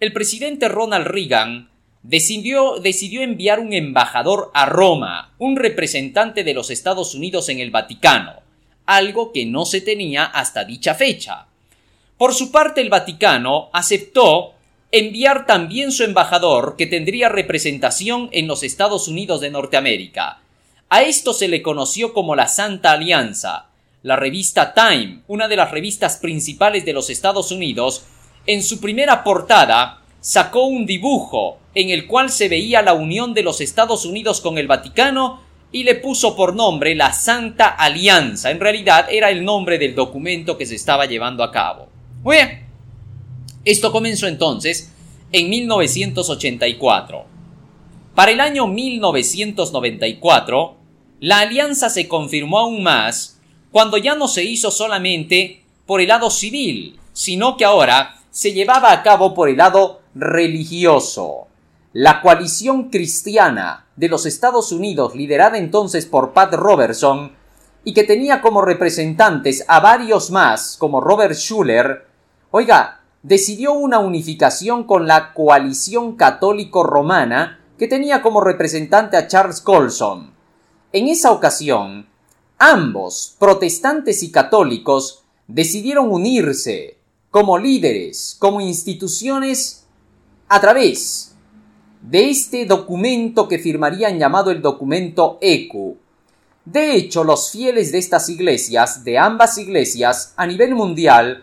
El 0.00 0.14
presidente 0.14 0.70
Ronald 0.70 1.06
Reagan 1.06 1.68
decidió, 2.02 2.78
decidió 2.78 3.20
enviar 3.20 3.60
un 3.60 3.74
embajador 3.74 4.50
a 4.54 4.64
Roma, 4.64 5.34
un 5.36 5.56
representante 5.56 6.42
de 6.42 6.54
los 6.54 6.70
Estados 6.70 7.14
Unidos 7.14 7.50
en 7.50 7.60
el 7.60 7.70
Vaticano, 7.70 8.40
algo 8.86 9.30
que 9.30 9.44
no 9.44 9.66
se 9.66 9.82
tenía 9.82 10.24
hasta 10.24 10.64
dicha 10.64 10.94
fecha. 10.94 11.48
Por 12.16 12.32
su 12.32 12.50
parte, 12.50 12.80
el 12.80 12.88
Vaticano 12.88 13.68
aceptó 13.74 14.54
enviar 14.90 15.44
también 15.44 15.92
su 15.92 16.02
embajador 16.02 16.76
que 16.78 16.86
tendría 16.86 17.28
representación 17.28 18.30
en 18.32 18.46
los 18.46 18.62
Estados 18.62 19.06
Unidos 19.06 19.42
de 19.42 19.50
Norteamérica, 19.50 20.40
a 20.94 21.02
esto 21.02 21.32
se 21.32 21.48
le 21.48 21.60
conoció 21.60 22.12
como 22.12 22.36
la 22.36 22.46
Santa 22.46 22.92
Alianza. 22.92 23.66
La 24.04 24.14
revista 24.14 24.74
Time, 24.74 25.22
una 25.26 25.48
de 25.48 25.56
las 25.56 25.72
revistas 25.72 26.18
principales 26.18 26.84
de 26.84 26.92
los 26.92 27.10
Estados 27.10 27.50
Unidos, 27.50 28.04
en 28.46 28.62
su 28.62 28.78
primera 28.78 29.24
portada 29.24 30.02
sacó 30.20 30.66
un 30.66 30.86
dibujo 30.86 31.58
en 31.74 31.90
el 31.90 32.06
cual 32.06 32.30
se 32.30 32.48
veía 32.48 32.80
la 32.80 32.94
unión 32.94 33.34
de 33.34 33.42
los 33.42 33.60
Estados 33.60 34.06
Unidos 34.06 34.40
con 34.40 34.56
el 34.56 34.68
Vaticano 34.68 35.40
y 35.72 35.82
le 35.82 35.96
puso 35.96 36.36
por 36.36 36.54
nombre 36.54 36.94
la 36.94 37.12
Santa 37.12 37.70
Alianza. 37.70 38.52
En 38.52 38.60
realidad 38.60 39.08
era 39.10 39.30
el 39.30 39.44
nombre 39.44 39.78
del 39.78 39.96
documento 39.96 40.56
que 40.56 40.64
se 40.64 40.76
estaba 40.76 41.06
llevando 41.06 41.42
a 41.42 41.50
cabo. 41.50 41.88
Muy 42.22 42.36
bien. 42.36 42.68
Esto 43.64 43.90
comenzó 43.90 44.28
entonces 44.28 44.92
en 45.32 45.50
1984. 45.50 47.24
Para 48.14 48.30
el 48.30 48.38
año 48.38 48.68
1994, 48.68 50.83
la 51.24 51.38
alianza 51.38 51.88
se 51.88 52.06
confirmó 52.06 52.58
aún 52.58 52.82
más 52.82 53.40
cuando 53.72 53.96
ya 53.96 54.14
no 54.14 54.28
se 54.28 54.44
hizo 54.44 54.70
solamente 54.70 55.64
por 55.86 56.02
el 56.02 56.08
lado 56.08 56.28
civil, 56.28 57.00
sino 57.14 57.56
que 57.56 57.64
ahora 57.64 58.16
se 58.30 58.52
llevaba 58.52 58.92
a 58.92 59.02
cabo 59.02 59.32
por 59.32 59.48
el 59.48 59.56
lado 59.56 60.02
religioso. 60.14 61.46
La 61.94 62.20
coalición 62.20 62.90
cristiana 62.90 63.86
de 63.96 64.10
los 64.10 64.26
Estados 64.26 64.70
Unidos, 64.70 65.14
liderada 65.14 65.56
entonces 65.56 66.04
por 66.04 66.34
Pat 66.34 66.52
Robertson, 66.52 67.32
y 67.84 67.94
que 67.94 68.04
tenía 68.04 68.42
como 68.42 68.60
representantes 68.60 69.64
a 69.66 69.80
varios 69.80 70.30
más, 70.30 70.76
como 70.78 71.00
Robert 71.00 71.36
Schuller, 71.36 72.06
oiga, 72.50 73.00
decidió 73.22 73.72
una 73.72 73.98
unificación 73.98 74.84
con 74.84 75.06
la 75.06 75.32
coalición 75.32 76.16
católico-romana 76.16 77.60
que 77.78 77.88
tenía 77.88 78.20
como 78.20 78.42
representante 78.42 79.16
a 79.16 79.26
Charles 79.26 79.62
Colson. 79.62 80.33
En 80.94 81.08
esa 81.08 81.32
ocasión, 81.32 82.06
ambos, 82.56 83.34
protestantes 83.40 84.22
y 84.22 84.30
católicos, 84.30 85.24
decidieron 85.48 86.08
unirse 86.08 86.98
como 87.32 87.58
líderes, 87.58 88.36
como 88.38 88.60
instituciones, 88.60 89.86
a 90.46 90.60
través 90.60 91.34
de 92.00 92.30
este 92.30 92.64
documento 92.64 93.48
que 93.48 93.58
firmarían 93.58 94.20
llamado 94.20 94.52
el 94.52 94.62
documento 94.62 95.36
ECU. 95.40 95.96
De 96.64 96.94
hecho, 96.94 97.24
los 97.24 97.50
fieles 97.50 97.90
de 97.90 97.98
estas 97.98 98.28
iglesias, 98.28 99.02
de 99.02 99.18
ambas 99.18 99.58
iglesias, 99.58 100.32
a 100.36 100.46
nivel 100.46 100.76
mundial, 100.76 101.42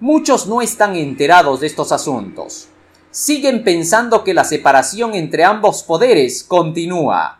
muchos 0.00 0.48
no 0.48 0.62
están 0.62 0.96
enterados 0.96 1.60
de 1.60 1.68
estos 1.68 1.92
asuntos. 1.92 2.66
Siguen 3.12 3.62
pensando 3.62 4.24
que 4.24 4.34
la 4.34 4.42
separación 4.42 5.14
entre 5.14 5.44
ambos 5.44 5.84
poderes 5.84 6.42
continúa. 6.42 7.39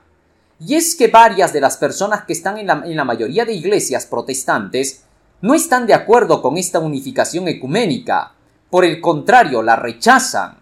Y 0.60 0.74
es 0.74 0.94
que 0.94 1.08
varias 1.08 1.54
de 1.54 1.60
las 1.60 1.78
personas 1.78 2.24
que 2.24 2.34
están 2.34 2.58
en 2.58 2.66
la, 2.66 3.04
mayoría 3.04 3.46
de 3.46 3.54
iglesias 3.54 4.04
protestantes 4.04 5.04
no 5.40 5.54
están 5.54 5.86
de 5.86 5.94
acuerdo 5.94 6.42
con 6.42 6.58
esta 6.58 6.78
unificación 6.78 7.48
ecuménica. 7.48 8.34
Por 8.68 8.84
el 8.84 9.00
contrario, 9.00 9.62
la 9.62 9.76
rechazan. 9.76 10.58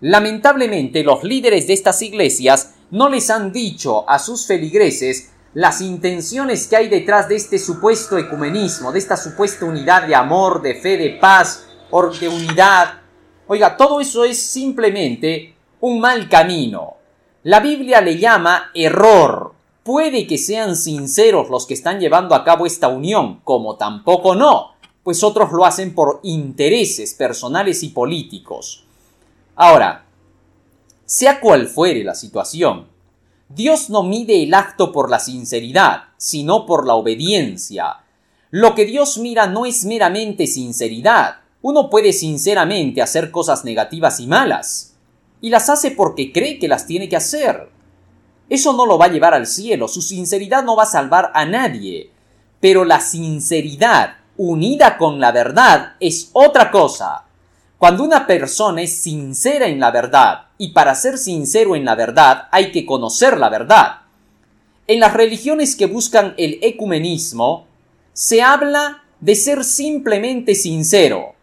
Lamentablemente, 0.00 1.04
los 1.04 1.22
líderes 1.22 1.66
de 1.66 1.74
estas 1.74 2.00
iglesias 2.00 2.74
no 2.90 3.10
les 3.10 3.28
han 3.28 3.52
dicho 3.52 4.08
a 4.08 4.18
sus 4.18 4.46
feligreses 4.46 5.32
las 5.52 5.82
intenciones 5.82 6.66
que 6.66 6.76
hay 6.76 6.88
detrás 6.88 7.28
de 7.28 7.36
este 7.36 7.58
supuesto 7.58 8.16
ecumenismo, 8.16 8.90
de 8.90 8.98
esta 8.98 9.18
supuesta 9.18 9.66
unidad 9.66 10.06
de 10.06 10.14
amor, 10.14 10.62
de 10.62 10.74
fe, 10.76 10.96
de 10.96 11.10
paz, 11.20 11.66
de 12.20 12.28
unidad. 12.28 13.00
Oiga, 13.46 13.76
todo 13.76 14.00
eso 14.00 14.24
es 14.24 14.38
simplemente 14.38 15.54
un 15.80 16.00
mal 16.00 16.28
camino. 16.28 16.95
La 17.46 17.60
Biblia 17.60 18.00
le 18.00 18.18
llama 18.18 18.72
error. 18.74 19.54
Puede 19.84 20.26
que 20.26 20.36
sean 20.36 20.74
sinceros 20.74 21.48
los 21.48 21.64
que 21.64 21.74
están 21.74 22.00
llevando 22.00 22.34
a 22.34 22.42
cabo 22.42 22.66
esta 22.66 22.88
unión, 22.88 23.38
como 23.44 23.76
tampoco 23.76 24.34
no, 24.34 24.72
pues 25.04 25.22
otros 25.22 25.52
lo 25.52 25.64
hacen 25.64 25.94
por 25.94 26.18
intereses 26.24 27.14
personales 27.14 27.84
y 27.84 27.90
políticos. 27.90 28.82
Ahora, 29.54 30.06
sea 31.04 31.38
cual 31.38 31.68
fuere 31.68 32.02
la 32.02 32.16
situación, 32.16 32.88
Dios 33.48 33.90
no 33.90 34.02
mide 34.02 34.42
el 34.42 34.52
acto 34.52 34.90
por 34.90 35.08
la 35.08 35.20
sinceridad, 35.20 36.06
sino 36.16 36.66
por 36.66 36.84
la 36.84 36.96
obediencia. 36.96 37.98
Lo 38.50 38.74
que 38.74 38.86
Dios 38.86 39.18
mira 39.18 39.46
no 39.46 39.66
es 39.66 39.84
meramente 39.84 40.48
sinceridad. 40.48 41.36
Uno 41.62 41.90
puede 41.90 42.12
sinceramente 42.12 43.02
hacer 43.02 43.30
cosas 43.30 43.64
negativas 43.64 44.18
y 44.18 44.26
malas, 44.26 44.95
y 45.46 45.50
las 45.50 45.70
hace 45.70 45.92
porque 45.92 46.32
cree 46.32 46.58
que 46.58 46.66
las 46.66 46.88
tiene 46.88 47.08
que 47.08 47.14
hacer. 47.14 47.68
Eso 48.48 48.72
no 48.72 48.84
lo 48.84 48.98
va 48.98 49.04
a 49.04 49.12
llevar 49.12 49.32
al 49.32 49.46
cielo, 49.46 49.86
su 49.86 50.02
sinceridad 50.02 50.64
no 50.64 50.74
va 50.74 50.82
a 50.82 50.86
salvar 50.86 51.30
a 51.34 51.46
nadie, 51.46 52.10
pero 52.58 52.84
la 52.84 52.98
sinceridad 52.98 54.16
unida 54.36 54.98
con 54.98 55.20
la 55.20 55.30
verdad 55.30 55.92
es 56.00 56.30
otra 56.32 56.72
cosa. 56.72 57.26
Cuando 57.78 58.02
una 58.02 58.26
persona 58.26 58.82
es 58.82 58.98
sincera 58.98 59.68
en 59.68 59.78
la 59.78 59.92
verdad, 59.92 60.46
y 60.58 60.70
para 60.70 60.96
ser 60.96 61.16
sincero 61.16 61.76
en 61.76 61.84
la 61.84 61.94
verdad 61.94 62.48
hay 62.50 62.72
que 62.72 62.84
conocer 62.84 63.38
la 63.38 63.48
verdad. 63.48 64.00
En 64.88 64.98
las 64.98 65.14
religiones 65.14 65.76
que 65.76 65.86
buscan 65.86 66.34
el 66.38 66.58
ecumenismo, 66.60 67.68
se 68.12 68.42
habla 68.42 69.04
de 69.20 69.36
ser 69.36 69.62
simplemente 69.62 70.56
sincero, 70.56 71.35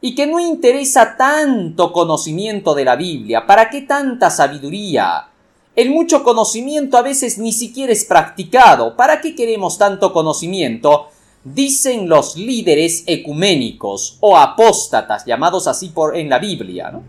y 0.00 0.14
que 0.14 0.26
no 0.26 0.40
interesa 0.40 1.16
tanto 1.16 1.92
conocimiento 1.92 2.74
de 2.74 2.84
la 2.84 2.96
Biblia, 2.96 3.46
¿para 3.46 3.68
qué 3.68 3.82
tanta 3.82 4.30
sabiduría? 4.30 5.28
El 5.76 5.90
mucho 5.90 6.22
conocimiento 6.24 6.96
a 6.96 7.02
veces 7.02 7.38
ni 7.38 7.52
siquiera 7.52 7.92
es 7.92 8.04
practicado, 8.04 8.96
¿para 8.96 9.20
qué 9.20 9.34
queremos 9.34 9.78
tanto 9.78 10.12
conocimiento 10.12 11.08
dicen 11.44 12.08
los 12.08 12.36
líderes 12.36 13.04
ecuménicos 13.06 14.18
o 14.20 14.36
apóstatas, 14.36 15.24
llamados 15.24 15.66
así 15.66 15.88
por 15.88 16.16
en 16.16 16.28
la 16.28 16.38
Biblia. 16.38 16.90
¿no? 16.90 17.02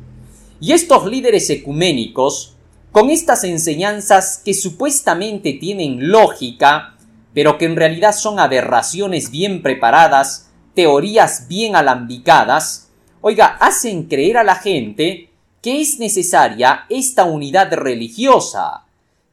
Y 0.60 0.72
estos 0.74 1.06
líderes 1.06 1.50
ecuménicos, 1.50 2.56
con 2.92 3.10
estas 3.10 3.44
enseñanzas 3.44 4.42
que 4.44 4.54
supuestamente 4.54 5.54
tienen 5.54 6.12
lógica, 6.12 6.96
pero 7.34 7.58
que 7.58 7.66
en 7.66 7.76
realidad 7.76 8.14
son 8.14 8.40
aberraciones 8.40 9.32
bien 9.32 9.62
preparadas, 9.62 10.50
teorías 10.74 11.48
bien 11.48 11.76
alambicadas, 11.76 12.90
oiga, 13.22 13.58
hacen 13.60 14.04
creer 14.04 14.38
a 14.38 14.44
la 14.44 14.56
gente 14.56 15.30
que 15.62 15.82
es 15.82 16.00
necesaria 16.00 16.86
esta 16.90 17.26
unidad 17.26 17.72
religiosa. 17.74 18.86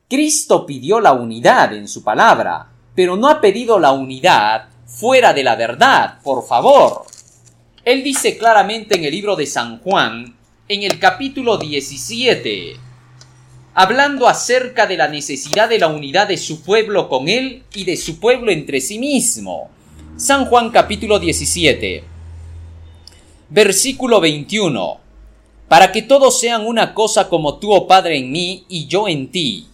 Cristo 0.09 0.67
pidió 0.67 1.01
la 1.01 1.13
unidad 1.13 1.73
en 1.75 1.89
su 1.89 2.03
palabra, 2.03 2.69
pero 2.95 3.17
no 3.17 3.29
ha 3.29 3.41
pedido 3.41 3.79
la 3.79 3.93
unidad 3.93 4.69
fuera 4.87 5.33
de 5.33 5.45
la 5.45 5.55
verdad, 5.55 6.19
por 6.23 6.47
favor. 6.47 7.05
Él 7.85 8.03
dice 8.03 8.37
claramente 8.37 8.97
en 8.97 9.05
el 9.05 9.11
libro 9.11 9.37
de 9.37 9.47
San 9.47 9.79
Juan, 9.81 10.37
en 10.69 10.83
el 10.83 10.99
capítulo 10.99 11.57
17, 11.57 12.77
hablando 13.75 14.29
acerca 14.29 14.87
de 14.87 14.97
la 14.97 15.09
necesidad 15.09 15.69
de 15.69 15.79
la 15.79 15.89
unidad 15.89 16.29
de 16.29 16.37
su 16.37 16.63
pueblo 16.63 17.09
con 17.09 17.29
él 17.29 17.63
y 17.75 17.85
de 17.85 17.97
su 17.97 18.19
pueblo 18.19 18.51
entre 18.51 18.81
sí 18.81 18.99
mismo. 18.99 19.71
San 20.19 20.47
Juan 20.47 20.71
capítulo 20.71 21.21
17, 21.21 22.03
versículo 23.51 24.21
21. 24.21 24.99
Para 25.69 25.93
que 25.93 26.03
todos 26.03 26.41
sean 26.41 26.67
una 26.67 26.93
cosa 26.93 27.29
como 27.29 27.61
tú, 27.61 27.73
oh 27.73 27.87
Padre, 27.87 28.19
en 28.19 28.33
mí 28.33 28.65
y 28.69 28.89
yo 28.89 29.07
en 29.07 29.31
ti, 29.31 29.69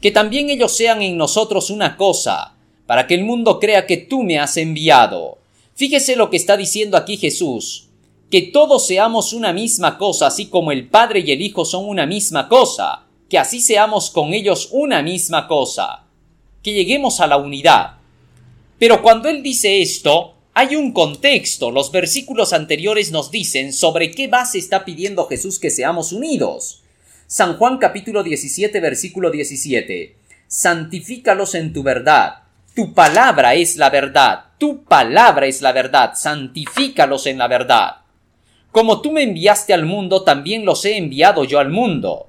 que 0.00 0.12
también 0.12 0.50
ellos 0.50 0.76
sean 0.76 1.02
en 1.02 1.16
nosotros 1.16 1.68
una 1.70 1.96
cosa, 1.96 2.54
para 2.86 3.08
que 3.08 3.14
el 3.16 3.24
mundo 3.24 3.58
crea 3.58 3.86
que 3.86 3.96
tú 3.96 4.22
me 4.22 4.38
has 4.38 4.56
enviado. 4.56 5.38
Fíjese 5.74 6.14
lo 6.14 6.30
que 6.30 6.36
está 6.36 6.56
diciendo 6.56 6.96
aquí 6.96 7.16
Jesús, 7.16 7.88
que 8.30 8.42
todos 8.42 8.86
seamos 8.86 9.32
una 9.32 9.52
misma 9.52 9.98
cosa, 9.98 10.28
así 10.28 10.46
como 10.46 10.70
el 10.70 10.86
Padre 10.86 11.24
y 11.26 11.32
el 11.32 11.42
Hijo 11.42 11.64
son 11.64 11.88
una 11.88 12.06
misma 12.06 12.48
cosa, 12.48 13.04
que 13.28 13.36
así 13.36 13.60
seamos 13.60 14.10
con 14.10 14.32
ellos 14.32 14.68
una 14.70 15.02
misma 15.02 15.48
cosa, 15.48 16.04
que 16.62 16.72
lleguemos 16.72 17.18
a 17.18 17.26
la 17.26 17.36
unidad. 17.36 17.97
Pero 18.78 19.02
cuando 19.02 19.28
Él 19.28 19.42
dice 19.42 19.82
esto, 19.82 20.34
hay 20.54 20.76
un 20.76 20.92
contexto. 20.92 21.70
Los 21.70 21.90
versículos 21.92 22.52
anteriores 22.52 23.10
nos 23.10 23.30
dicen 23.30 23.72
sobre 23.72 24.10
qué 24.10 24.28
base 24.28 24.58
está 24.58 24.84
pidiendo 24.84 25.26
Jesús 25.26 25.58
que 25.58 25.70
seamos 25.70 26.12
unidos. 26.12 26.82
San 27.26 27.56
Juan 27.56 27.78
capítulo 27.78 28.22
17 28.22 28.80
versículo 28.80 29.30
17. 29.30 30.16
Santifícalos 30.46 31.54
en 31.54 31.72
tu 31.72 31.82
verdad 31.82 32.48
tu 32.78 32.94
palabra 32.94 33.56
es 33.56 33.76
la 33.76 33.90
verdad, 33.90 34.44
tu 34.56 34.84
palabra 34.84 35.46
es 35.46 35.62
la 35.62 35.72
verdad, 35.72 36.12
santifícalos 36.14 37.26
en 37.26 37.38
la 37.38 37.48
verdad. 37.48 37.96
Como 38.70 39.00
tú 39.00 39.10
me 39.10 39.24
enviaste 39.24 39.74
al 39.74 39.84
mundo, 39.84 40.22
también 40.22 40.64
los 40.64 40.84
he 40.84 40.96
enviado 40.96 41.42
yo 41.42 41.58
al 41.58 41.70
mundo. 41.70 42.28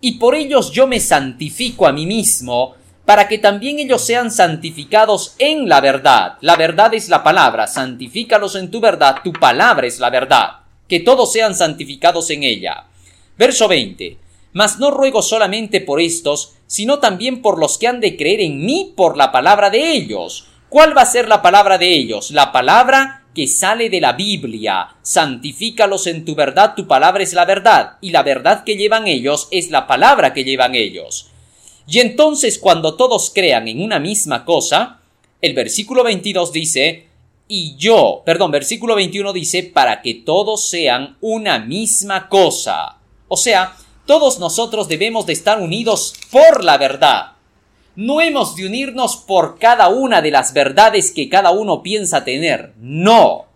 Y 0.00 0.12
por 0.12 0.34
ellos 0.34 0.72
yo 0.72 0.86
me 0.86 1.00
santifico 1.00 1.86
a 1.86 1.92
mí 1.92 2.06
mismo, 2.06 2.76
para 3.04 3.28
que 3.28 3.38
también 3.38 3.78
ellos 3.78 4.04
sean 4.04 4.30
santificados 4.30 5.34
en 5.38 5.68
la 5.68 5.80
verdad. 5.80 6.34
La 6.40 6.56
verdad 6.56 6.94
es 6.94 7.08
la 7.08 7.22
palabra, 7.22 7.66
santifícalos 7.66 8.54
en 8.54 8.70
tu 8.70 8.80
verdad, 8.80 9.16
tu 9.24 9.32
palabra 9.32 9.86
es 9.86 9.98
la 9.98 10.10
verdad. 10.10 10.60
Que 10.88 11.00
todos 11.00 11.32
sean 11.32 11.54
santificados 11.54 12.30
en 12.30 12.42
ella. 12.42 12.84
Verso 13.36 13.68
20. 13.68 14.18
Mas 14.52 14.78
no 14.78 14.90
ruego 14.90 15.22
solamente 15.22 15.80
por 15.80 16.00
estos, 16.00 16.54
sino 16.66 16.98
también 16.98 17.42
por 17.42 17.58
los 17.58 17.78
que 17.78 17.88
han 17.88 18.00
de 18.00 18.16
creer 18.16 18.40
en 18.40 18.64
mí 18.64 18.92
por 18.96 19.16
la 19.16 19.32
palabra 19.32 19.70
de 19.70 19.92
ellos. 19.92 20.48
¿Cuál 20.68 20.96
va 20.96 21.02
a 21.02 21.06
ser 21.06 21.28
la 21.28 21.42
palabra 21.42 21.78
de 21.78 21.92
ellos? 21.92 22.30
La 22.30 22.52
palabra 22.52 23.20
que 23.34 23.46
sale 23.46 23.90
de 23.90 24.00
la 24.00 24.12
Biblia. 24.12 24.96
Santifícalos 25.02 26.06
en 26.06 26.24
tu 26.24 26.34
verdad, 26.34 26.74
tu 26.74 26.86
palabra 26.86 27.22
es 27.22 27.32
la 27.32 27.44
verdad, 27.44 27.96
y 28.00 28.10
la 28.10 28.22
verdad 28.22 28.64
que 28.64 28.76
llevan 28.76 29.06
ellos 29.06 29.48
es 29.50 29.70
la 29.70 29.86
palabra 29.86 30.32
que 30.32 30.44
llevan 30.44 30.74
ellos. 30.74 31.29
Y 31.90 31.98
entonces 31.98 32.56
cuando 32.58 32.94
todos 32.94 33.32
crean 33.34 33.66
en 33.66 33.82
una 33.82 33.98
misma 33.98 34.44
cosa, 34.44 35.00
el 35.40 35.54
versículo 35.54 36.04
22 36.04 36.52
dice, 36.52 37.08
y 37.48 37.74
yo, 37.76 38.22
perdón, 38.24 38.52
versículo 38.52 38.94
21 38.94 39.32
dice, 39.32 39.64
para 39.64 40.00
que 40.00 40.14
todos 40.14 40.68
sean 40.68 41.16
una 41.20 41.58
misma 41.58 42.28
cosa. 42.28 42.98
O 43.26 43.36
sea, 43.36 43.76
todos 44.06 44.38
nosotros 44.38 44.86
debemos 44.86 45.26
de 45.26 45.32
estar 45.32 45.60
unidos 45.60 46.14
por 46.30 46.62
la 46.62 46.78
verdad. 46.78 47.32
No 47.96 48.20
hemos 48.20 48.54
de 48.54 48.66
unirnos 48.66 49.16
por 49.16 49.58
cada 49.58 49.88
una 49.88 50.22
de 50.22 50.30
las 50.30 50.54
verdades 50.54 51.10
que 51.10 51.28
cada 51.28 51.50
uno 51.50 51.82
piensa 51.82 52.22
tener. 52.22 52.72
No. 52.78 53.46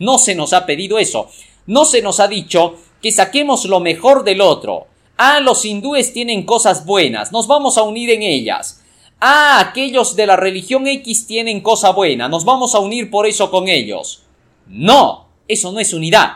No 0.00 0.18
se 0.18 0.34
nos 0.34 0.52
ha 0.54 0.66
pedido 0.66 0.98
eso. 0.98 1.30
No 1.66 1.84
se 1.84 2.02
nos 2.02 2.18
ha 2.18 2.26
dicho 2.26 2.80
que 3.00 3.12
saquemos 3.12 3.64
lo 3.66 3.78
mejor 3.78 4.24
del 4.24 4.40
otro. 4.40 4.88
Ah, 5.16 5.40
los 5.40 5.64
hindúes 5.64 6.12
tienen 6.12 6.44
cosas 6.44 6.84
buenas, 6.84 7.32
nos 7.32 7.46
vamos 7.46 7.78
a 7.78 7.82
unir 7.82 8.10
en 8.10 8.22
ellas. 8.22 8.82
Ah, 9.20 9.60
aquellos 9.60 10.14
de 10.14 10.26
la 10.26 10.36
religión 10.36 10.86
X 10.86 11.26
tienen 11.26 11.60
cosa 11.60 11.90
buena, 11.90 12.28
nos 12.28 12.44
vamos 12.44 12.74
a 12.74 12.80
unir 12.80 13.10
por 13.10 13.26
eso 13.26 13.50
con 13.50 13.68
ellos. 13.68 14.22
No, 14.66 15.28
eso 15.48 15.72
no 15.72 15.80
es 15.80 15.94
unidad, 15.94 16.32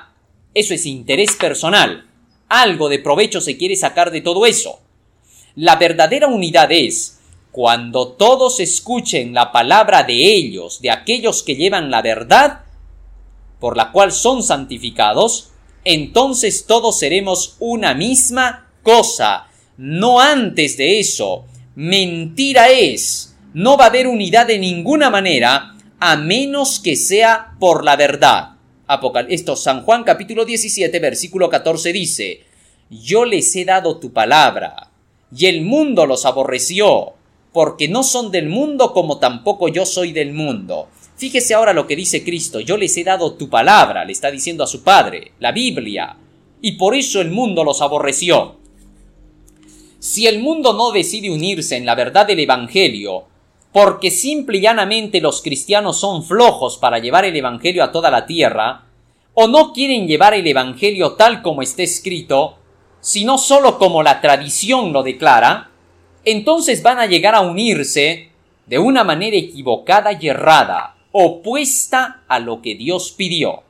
eso 0.55 0.73
es 0.73 0.87
interés 0.87 1.37
personal 1.37 2.07
algo 2.51 2.89
de 2.89 2.99
provecho 2.99 3.41
se 3.41 3.57
quiere 3.57 3.77
sacar 3.77 4.11
de 4.11 4.21
todo 4.21 4.45
eso. 4.45 4.81
La 5.55 5.77
verdadera 5.77 6.27
unidad 6.27 6.71
es 6.71 7.21
cuando 7.53 8.09
todos 8.09 8.61
escuchen 8.61 9.33
la 9.33 9.51
palabra 9.53 10.03
de 10.03 10.35
ellos, 10.35 10.81
de 10.83 10.91
aquellos 10.91 11.43
que 11.43 11.57
llevan 11.57 11.91
la 11.91 12.03
verdad, 12.03 12.65
por 13.61 13.77
la 13.77 13.93
cual 13.93 14.13
son 14.13 14.43
santificados, 14.43 15.51
entonces 15.85 16.67
todos 16.67 16.99
seremos 16.99 17.57
una 17.61 17.95
misma 17.95 18.69
cosa. 18.83 19.47
No 19.77 20.21
antes 20.21 20.77
de 20.77 21.01
eso. 21.01 21.45
Mentira 21.75 22.71
es. 22.71 23.37
No 23.55 23.77
va 23.77 23.85
a 23.85 23.89
haber 23.89 24.07
unidad 24.07 24.47
de 24.47 24.59
ninguna 24.59 25.11
manera 25.11 25.75
a 25.99 26.17
menos 26.17 26.81
que 26.81 26.97
sea 26.97 27.55
por 27.59 27.85
la 27.85 27.97
verdad. 27.97 28.57
Esto, 29.29 29.55
San 29.55 29.83
Juan 29.83 30.03
capítulo 30.03 30.45
17, 30.45 30.99
versículo 30.99 31.49
14 31.49 31.93
dice, 31.93 32.41
Yo 32.91 33.25
les 33.25 33.55
he 33.55 33.65
dado 33.65 33.99
tu 33.99 34.13
palabra, 34.13 34.91
y 35.37 35.47
el 35.47 35.63
mundo 35.63 36.07
los 36.07 36.27
aborreció, 36.27 37.13
porque 37.53 37.87
no 37.87 38.03
son 38.03 38.33
del 38.33 38.49
mundo 38.49 38.93
como 38.93 39.19
tampoco 39.19 39.69
yo 39.69 39.87
soy 39.87 40.13
del 40.13 40.33
mundo. 40.33 40.89
Fíjese 41.17 41.55
ahora 41.55 41.73
lo 41.73 41.87
que 41.87 41.97
dice 41.97 42.25
Cristo, 42.25 42.61
yo 42.61 42.77
les 42.77 42.97
he 42.97 43.05
dado 43.05 43.35
tu 43.35 43.49
palabra, 43.49 44.05
le 44.05 44.13
está 44.13 44.31
diciendo 44.31 44.65
a 44.65 44.67
su 44.67 44.83
Padre, 44.83 45.33
la 45.39 45.53
Biblia, 45.53 46.17
y 46.63 46.73
por 46.73 46.95
eso 46.95 47.21
el 47.21 47.31
mundo 47.31 47.63
los 47.63 47.83
aborreció. 47.83 48.60
Si 50.01 50.27
el 50.27 50.41
mundo 50.41 50.73
no 50.73 50.93
decide 50.93 51.31
unirse 51.31 51.77
en 51.77 51.85
la 51.85 51.95
verdad 51.95 52.27
del 52.27 52.41
Evangelio, 52.41 53.27
porque 53.71 54.11
simple 54.11 54.57
y 54.57 54.63
llanamente 54.63 55.21
los 55.21 55.43
cristianos 55.43 56.01
son 56.01 56.25
flojos 56.25 56.79
para 56.79 56.99
llevar 56.99 57.27
el 57.27 57.37
Evangelio 57.37 57.85
a 57.85 57.93
toda 57.93 58.11
la 58.11 58.25
tierra, 58.25 58.87
o 59.35 59.47
no 59.47 59.75
quieren 59.75 60.09
llevar 60.09 60.33
el 60.33 60.47
Evangelio 60.47 61.13
tal 61.13 61.43
como 61.43 61.61
está 61.61 61.83
escrito, 61.83 62.57
sino 63.03 63.37
solo 63.37 63.77
como 63.79 64.03
la 64.03 64.23
tradición 64.23 64.95
lo 64.95 65.03
declara, 65.03 65.71
entonces 66.25 66.83
van 66.83 66.99
a 66.99 67.05
llegar 67.05 67.35
a 67.35 67.43
unirse 67.43 68.31
de 68.65 68.79
una 68.79 69.05
manera 69.05 69.37
equivocada 69.37 70.13
y 70.19 70.29
errada, 70.29 70.97
opuesta 71.13 72.23
a 72.27 72.39
lo 72.39 72.63
que 72.63 72.75
Dios 72.75 73.13
pidió. 73.13 73.65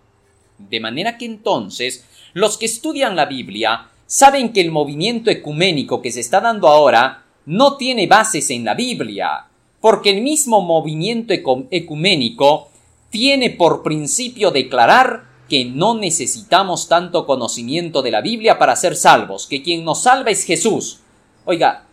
De 0.58 0.78
manera 0.78 1.18
que 1.18 1.24
entonces 1.24 2.06
los 2.34 2.56
que 2.56 2.66
estudian 2.66 3.16
la 3.16 3.26
Biblia 3.26 3.89
saben 4.10 4.52
que 4.52 4.60
el 4.60 4.72
movimiento 4.72 5.30
ecuménico 5.30 6.02
que 6.02 6.10
se 6.10 6.18
está 6.18 6.40
dando 6.40 6.66
ahora 6.66 7.26
no 7.46 7.76
tiene 7.76 8.08
bases 8.08 8.50
en 8.50 8.64
la 8.64 8.74
Biblia, 8.74 9.46
porque 9.80 10.10
el 10.10 10.20
mismo 10.20 10.62
movimiento 10.62 11.32
ecuménico 11.70 12.70
tiene 13.10 13.50
por 13.50 13.84
principio 13.84 14.50
declarar 14.50 15.26
que 15.48 15.64
no 15.64 15.94
necesitamos 15.94 16.88
tanto 16.88 17.24
conocimiento 17.24 18.02
de 18.02 18.10
la 18.10 18.20
Biblia 18.20 18.58
para 18.58 18.74
ser 18.74 18.96
salvos, 18.96 19.46
que 19.46 19.62
quien 19.62 19.84
nos 19.84 20.02
salva 20.02 20.32
es 20.32 20.42
Jesús. 20.42 20.98
Oiga, 21.44 21.84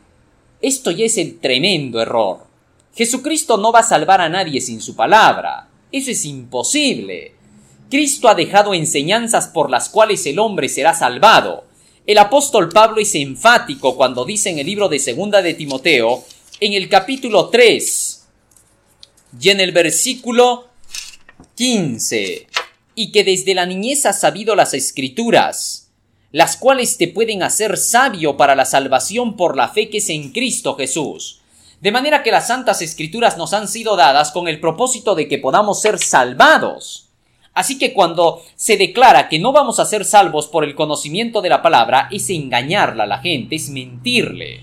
esto 0.59 0.89
ya 0.89 1.05
es 1.05 1.20
el 1.20 1.38
tremendo 1.38 2.01
error. 2.01 2.47
Jesucristo 2.95 3.57
no 3.57 3.72
va 3.72 3.82
a 3.82 3.84
salvar 3.84 4.22
a 4.22 4.30
nadie 4.30 4.59
sin 4.59 4.82
su 4.82 4.95
palabra. 4.95 5.68
Eso 5.91 6.09
es 6.09 6.26
imposible. 6.26 7.36
Cristo 7.91 8.28
ha 8.28 8.34
dejado 8.34 8.74
enseñanzas 8.74 9.49
por 9.49 9.70
las 9.70 9.89
cuales 9.89 10.26
el 10.26 10.39
hombre 10.39 10.68
será 10.68 10.95
salvado. 10.95 11.66
El 12.08 12.20
apóstol 12.20 12.70
Pablo 12.70 13.01
es 13.01 13.14
enfático 13.16 13.97
cuando 13.97 14.24
dice 14.24 14.49
en 14.49 14.60
el 14.60 14.66
libro 14.66 14.88
de 14.88 14.97
Segunda 14.97 15.41
de 15.41 15.55
Timoteo, 15.55 16.24
en 16.62 16.72
el 16.72 16.88
capítulo 16.88 17.49
3 17.49 18.28
y 19.41 19.49
en 19.49 19.60
el 19.60 19.74
versículo 19.74 20.70
15, 21.55 22.47
y 22.95 23.12
que 23.12 23.26
desde 23.26 23.53
la 23.53 23.66
niñez 23.66 24.05
has 24.05 24.22
sabido 24.22 24.55
las 24.55 24.74
escrituras, 24.74 25.89
las 26.32 26.55
cuales 26.55 26.97
te 26.97 27.10
pueden 27.10 27.43
hacer 27.43 27.76
sabio 27.76 28.38
para 28.38 28.55
la 28.55 28.64
salvación 28.64 29.36
por 29.36 29.58
la 29.58 29.68
fe 29.68 29.89
que 29.89 29.97
es 29.97 30.08
en 30.08 30.32
Cristo 30.32 30.78
Jesús. 30.78 31.41
De 31.82 31.91
manera 31.91 32.24
que 32.24 32.32
las 32.32 32.47
santas 32.47 32.82
escrituras 32.82 33.38
nos 33.38 33.51
han 33.51 33.68
sido 33.68 33.97
dadas 33.97 34.32
con 34.32 34.47
el 34.47 34.62
propósito 34.62 35.14
de 35.14 35.28
que 35.28 35.39
podamos 35.39 35.82
ser 35.82 35.99
salvados. 35.99 37.07
Así 37.58 37.80
que 37.80 37.91
cuando 37.91 38.43
se 38.55 38.78
declara 38.78 39.28
que 39.28 39.39
no 39.39 39.51
vamos 39.51 39.80
a 39.80 39.86
ser 39.86 40.05
salvos 40.05 40.45
por 40.47 40.64
el 40.64 40.76
conocimiento 40.76 41.41
de 41.41 41.49
la 41.49 41.64
palabra, 41.64 42.08
es 42.12 42.30
engañarla 42.30 43.05
a 43.05 43.08
la 43.08 43.18
gente, 43.18 43.55
es 43.55 43.72
mentirle. 43.72 44.62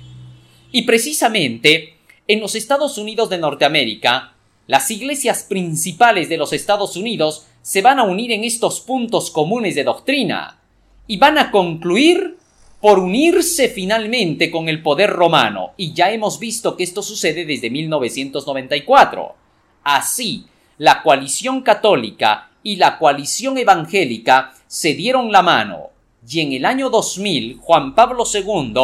Y 0.71 0.83
precisamente, 0.83 1.97
en 2.29 2.39
los 2.39 2.55
Estados 2.55 2.97
Unidos 2.97 3.31
de 3.31 3.39
Norteamérica, 3.39 4.35
las 4.69 4.93
iglesias 4.93 5.43
principales 5.43 6.29
de 6.29 6.37
los 6.37 6.53
Estados 6.53 6.95
Unidos 6.95 7.47
se 7.63 7.83
van 7.83 7.99
a 7.99 8.05
unir 8.05 8.31
en 8.31 8.45
estos 8.45 8.79
puntos 8.79 9.33
comunes 9.33 9.75
de 9.75 9.83
doctrina 9.83 10.61
y 11.09 11.17
van 11.17 11.37
a 11.39 11.51
concluir 11.51 12.37
por 12.81 13.01
unirse 13.01 13.71
finalmente 13.71 14.53
con 14.53 14.69
el 14.69 14.83
poder 14.83 15.11
romano. 15.11 15.73
Y 15.77 15.95
ya 15.95 16.13
hemos 16.13 16.39
visto 16.39 16.77
que 16.77 16.85
esto 16.85 17.03
sucede 17.03 17.45
desde 17.45 17.71
1994. 17.71 19.35
Así, 19.83 20.47
la 20.79 21.03
coalición 21.03 21.63
católica 21.63 22.51
y 22.65 22.77
la 22.77 22.99
coalición 22.99 23.59
evangélica 23.59 24.55
se 24.67 24.95
dieron 24.95 25.31
la 25.31 25.43
mano 25.43 25.91
y 26.29 26.41
en 26.41 26.53
el 26.53 26.65
año 26.65 26.91
2000 26.91 27.59
Juan 27.61 27.95
Pablo 27.95 28.25
II 28.33 28.75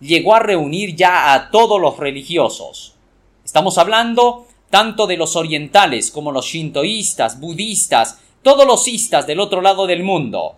llegó 0.00 0.34
a 0.34 0.40
reunir 0.40 0.96
ya 0.96 1.32
a 1.32 1.50
todos 1.50 1.80
los 1.80 1.96
religiosos. 1.98 2.94
Estamos 3.44 3.78
hablando 3.78 4.46
tanto 4.70 5.06
de 5.06 5.16
los 5.16 5.36
orientales 5.36 6.10
como 6.10 6.32
los 6.32 6.46
shintoístas, 6.46 7.40
budistas, 7.40 8.18
todos 8.42 8.66
los 8.66 8.86
istas 8.88 9.26
del 9.26 9.40
otro 9.40 9.60
lado 9.60 9.86
del 9.86 10.02
mundo. 10.02 10.56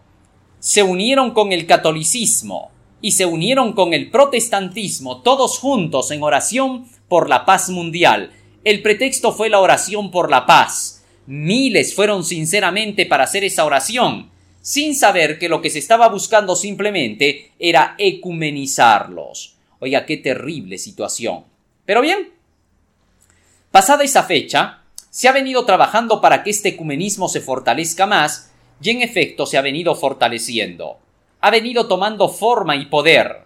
Se 0.59 0.83
unieron 0.83 1.33
con 1.33 1.53
el 1.53 1.67
catolicismo 1.67 2.71
y 3.01 3.13
se 3.13 3.27
unieron 3.27 3.73
con 3.73 3.95
el 3.95 4.11
protestantismo 4.11 5.23
todos 5.23 5.59
juntos 5.59 6.11
en 6.11 6.23
oración 6.23 6.87
por 7.09 7.29
la 7.29 7.45
paz 7.45 7.69
mundial. 7.69 8.33
El 8.65 8.81
pretexto 8.81 9.33
fue 9.33 9.51
la 9.51 9.61
oración 9.61 10.11
por 10.11 10.31
la 10.31 10.47
paz 10.47 11.02
Miles 11.27 11.95
fueron 11.95 12.25
sinceramente 12.25 13.07
para 13.07 13.25
hacer 13.25 13.45
esa 13.45 13.65
oración, 13.65 14.31
sin 14.61 14.95
saber 14.95 15.39
que 15.39 15.49
lo 15.49 15.61
que 15.61 15.71
se 15.71 15.79
estaba 15.79 16.09
buscando 16.09 16.57
simplemente 16.57 17.53
era 17.59 17.95
ecumenizarlos. 17.99 19.57
Oiga, 19.81 20.07
qué 20.07 20.17
terrible 20.17 20.79
situación. 20.79 21.45
Pero 21.85 22.01
bien, 22.01 22.31
pasada 23.71 24.05
esa 24.05 24.23
fecha, 24.23 24.83
se 25.11 25.29
ha 25.29 25.33
venido 25.33 25.65
trabajando 25.65 26.21
para 26.21 26.43
que 26.43 26.51
este 26.51 26.71
ecumenismo 26.71 27.29
se 27.29 27.41
fortalezca 27.41 28.07
más, 28.07 28.51
y 28.81 28.91
en 28.91 29.03
efecto 29.03 29.47
se 29.47 29.59
ha 29.59 29.63
venido 29.63 29.95
fortaleciendo. 29.95 30.99
Ha 31.41 31.51
venido 31.51 31.87
tomando 31.87 32.29
forma 32.29 32.77
y 32.77 32.87
poder. 32.87 33.45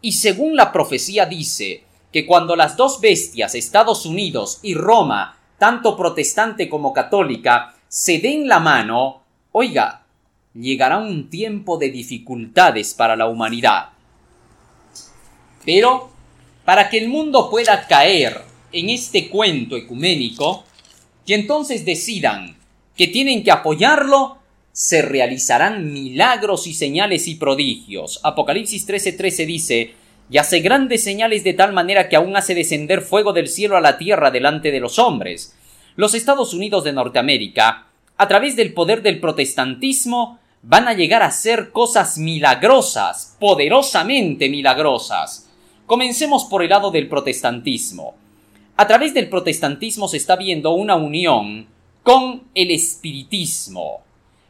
Y 0.00 0.12
según 0.12 0.56
la 0.56 0.72
profecía 0.72 1.26
dice 1.26 1.82
que 2.12 2.26
cuando 2.26 2.56
las 2.56 2.76
dos 2.76 3.00
bestias, 3.00 3.54
Estados 3.54 4.06
Unidos 4.06 4.60
y 4.62 4.74
Roma, 4.74 5.38
tanto 5.58 5.96
protestante 5.96 6.68
como 6.68 6.92
católica, 6.92 7.74
se 7.88 8.18
den 8.18 8.48
la 8.48 8.60
mano, 8.60 9.22
oiga, 9.52 10.02
llegará 10.54 10.98
un 10.98 11.30
tiempo 11.30 11.78
de 11.78 11.90
dificultades 11.90 12.94
para 12.94 13.16
la 13.16 13.26
humanidad. 13.26 13.90
Pero, 15.64 16.10
para 16.64 16.88
que 16.88 16.98
el 16.98 17.08
mundo 17.08 17.50
pueda 17.50 17.86
caer 17.86 18.42
en 18.72 18.90
este 18.90 19.28
cuento 19.28 19.76
ecuménico, 19.76 20.64
y 21.26 21.32
entonces 21.32 21.84
decidan 21.84 22.56
que 22.96 23.08
tienen 23.08 23.42
que 23.42 23.50
apoyarlo, 23.50 24.38
se 24.72 25.02
realizarán 25.02 25.92
milagros 25.92 26.66
y 26.66 26.74
señales 26.74 27.28
y 27.28 27.36
prodigios. 27.36 28.20
Apocalipsis 28.22 28.86
13:13 28.86 29.46
dice, 29.46 29.94
y 30.34 30.38
hace 30.38 30.58
grandes 30.58 31.04
señales 31.04 31.44
de 31.44 31.52
tal 31.52 31.72
manera 31.72 32.08
que 32.08 32.16
aún 32.16 32.36
hace 32.36 32.56
descender 32.56 33.02
fuego 33.02 33.32
del 33.32 33.46
cielo 33.46 33.76
a 33.76 33.80
la 33.80 33.98
tierra 33.98 34.32
delante 34.32 34.72
de 34.72 34.80
los 34.80 34.98
hombres. 34.98 35.56
Los 35.94 36.12
Estados 36.12 36.52
Unidos 36.54 36.82
de 36.82 36.92
Norteamérica, 36.92 37.86
a 38.16 38.26
través 38.26 38.56
del 38.56 38.74
poder 38.74 39.00
del 39.02 39.20
protestantismo, 39.20 40.40
van 40.62 40.88
a 40.88 40.94
llegar 40.94 41.22
a 41.22 41.26
hacer 41.26 41.70
cosas 41.70 42.18
milagrosas, 42.18 43.36
poderosamente 43.38 44.48
milagrosas. 44.48 45.48
Comencemos 45.86 46.46
por 46.46 46.64
el 46.64 46.70
lado 46.70 46.90
del 46.90 47.08
protestantismo. 47.08 48.16
A 48.76 48.88
través 48.88 49.14
del 49.14 49.28
protestantismo 49.28 50.08
se 50.08 50.16
está 50.16 50.34
viendo 50.34 50.72
una 50.72 50.96
unión 50.96 51.68
con 52.02 52.42
el 52.56 52.72
espiritismo. 52.72 54.00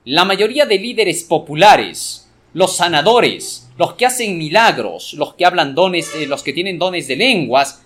La 0.07 0.25
mayoría 0.25 0.65
de 0.65 0.79
líderes 0.79 1.25
populares, 1.25 2.24
los 2.55 2.77
sanadores, 2.77 3.69
los 3.77 3.95
que 3.95 4.07
hacen 4.07 4.39
milagros, 4.39 5.13
los 5.15 5.35
que 5.35 5.45
hablan 5.45 5.75
dones, 5.75 6.15
eh, 6.15 6.27
los 6.27 6.43
que 6.43 6.53
tienen 6.53 6.79
dones 6.79 7.09
de 7.09 7.17
lenguas, 7.17 7.83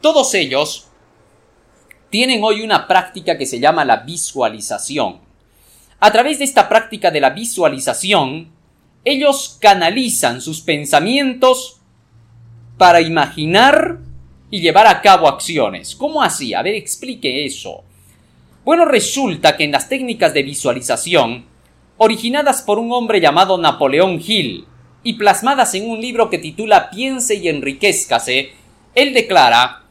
todos 0.00 0.34
ellos 0.34 0.86
tienen 2.10 2.42
hoy 2.44 2.62
una 2.62 2.86
práctica 2.86 3.36
que 3.38 3.46
se 3.46 3.58
llama 3.58 3.84
la 3.84 3.98
visualización. 3.98 5.18
A 5.98 6.12
través 6.12 6.38
de 6.38 6.44
esta 6.44 6.68
práctica 6.68 7.10
de 7.10 7.20
la 7.20 7.30
visualización, 7.30 8.50
ellos 9.04 9.58
canalizan 9.60 10.40
sus 10.40 10.60
pensamientos 10.60 11.78
para 12.76 13.00
imaginar 13.00 13.98
y 14.50 14.60
llevar 14.60 14.86
a 14.86 15.00
cabo 15.00 15.28
acciones. 15.28 15.94
¿Cómo 15.94 16.22
así? 16.22 16.54
A 16.54 16.62
ver, 16.62 16.74
explique 16.74 17.44
eso. 17.44 17.84
Bueno, 18.64 18.84
resulta 18.84 19.56
que 19.56 19.64
en 19.64 19.72
las 19.72 19.88
técnicas 19.88 20.34
de 20.34 20.42
visualización, 20.42 21.46
originadas 22.02 22.62
por 22.62 22.78
un 22.78 22.92
hombre 22.92 23.20
llamado 23.20 23.58
Napoleón 23.58 24.22
Hill, 24.26 24.64
y 25.02 25.14
plasmadas 25.14 25.74
en 25.74 25.86
un 25.86 26.00
libro 26.00 26.30
que 26.30 26.38
titula 26.38 26.88
Piense 26.88 27.34
y 27.34 27.46
enriquezcase, 27.46 28.52
él 28.94 29.12
declara 29.12 29.82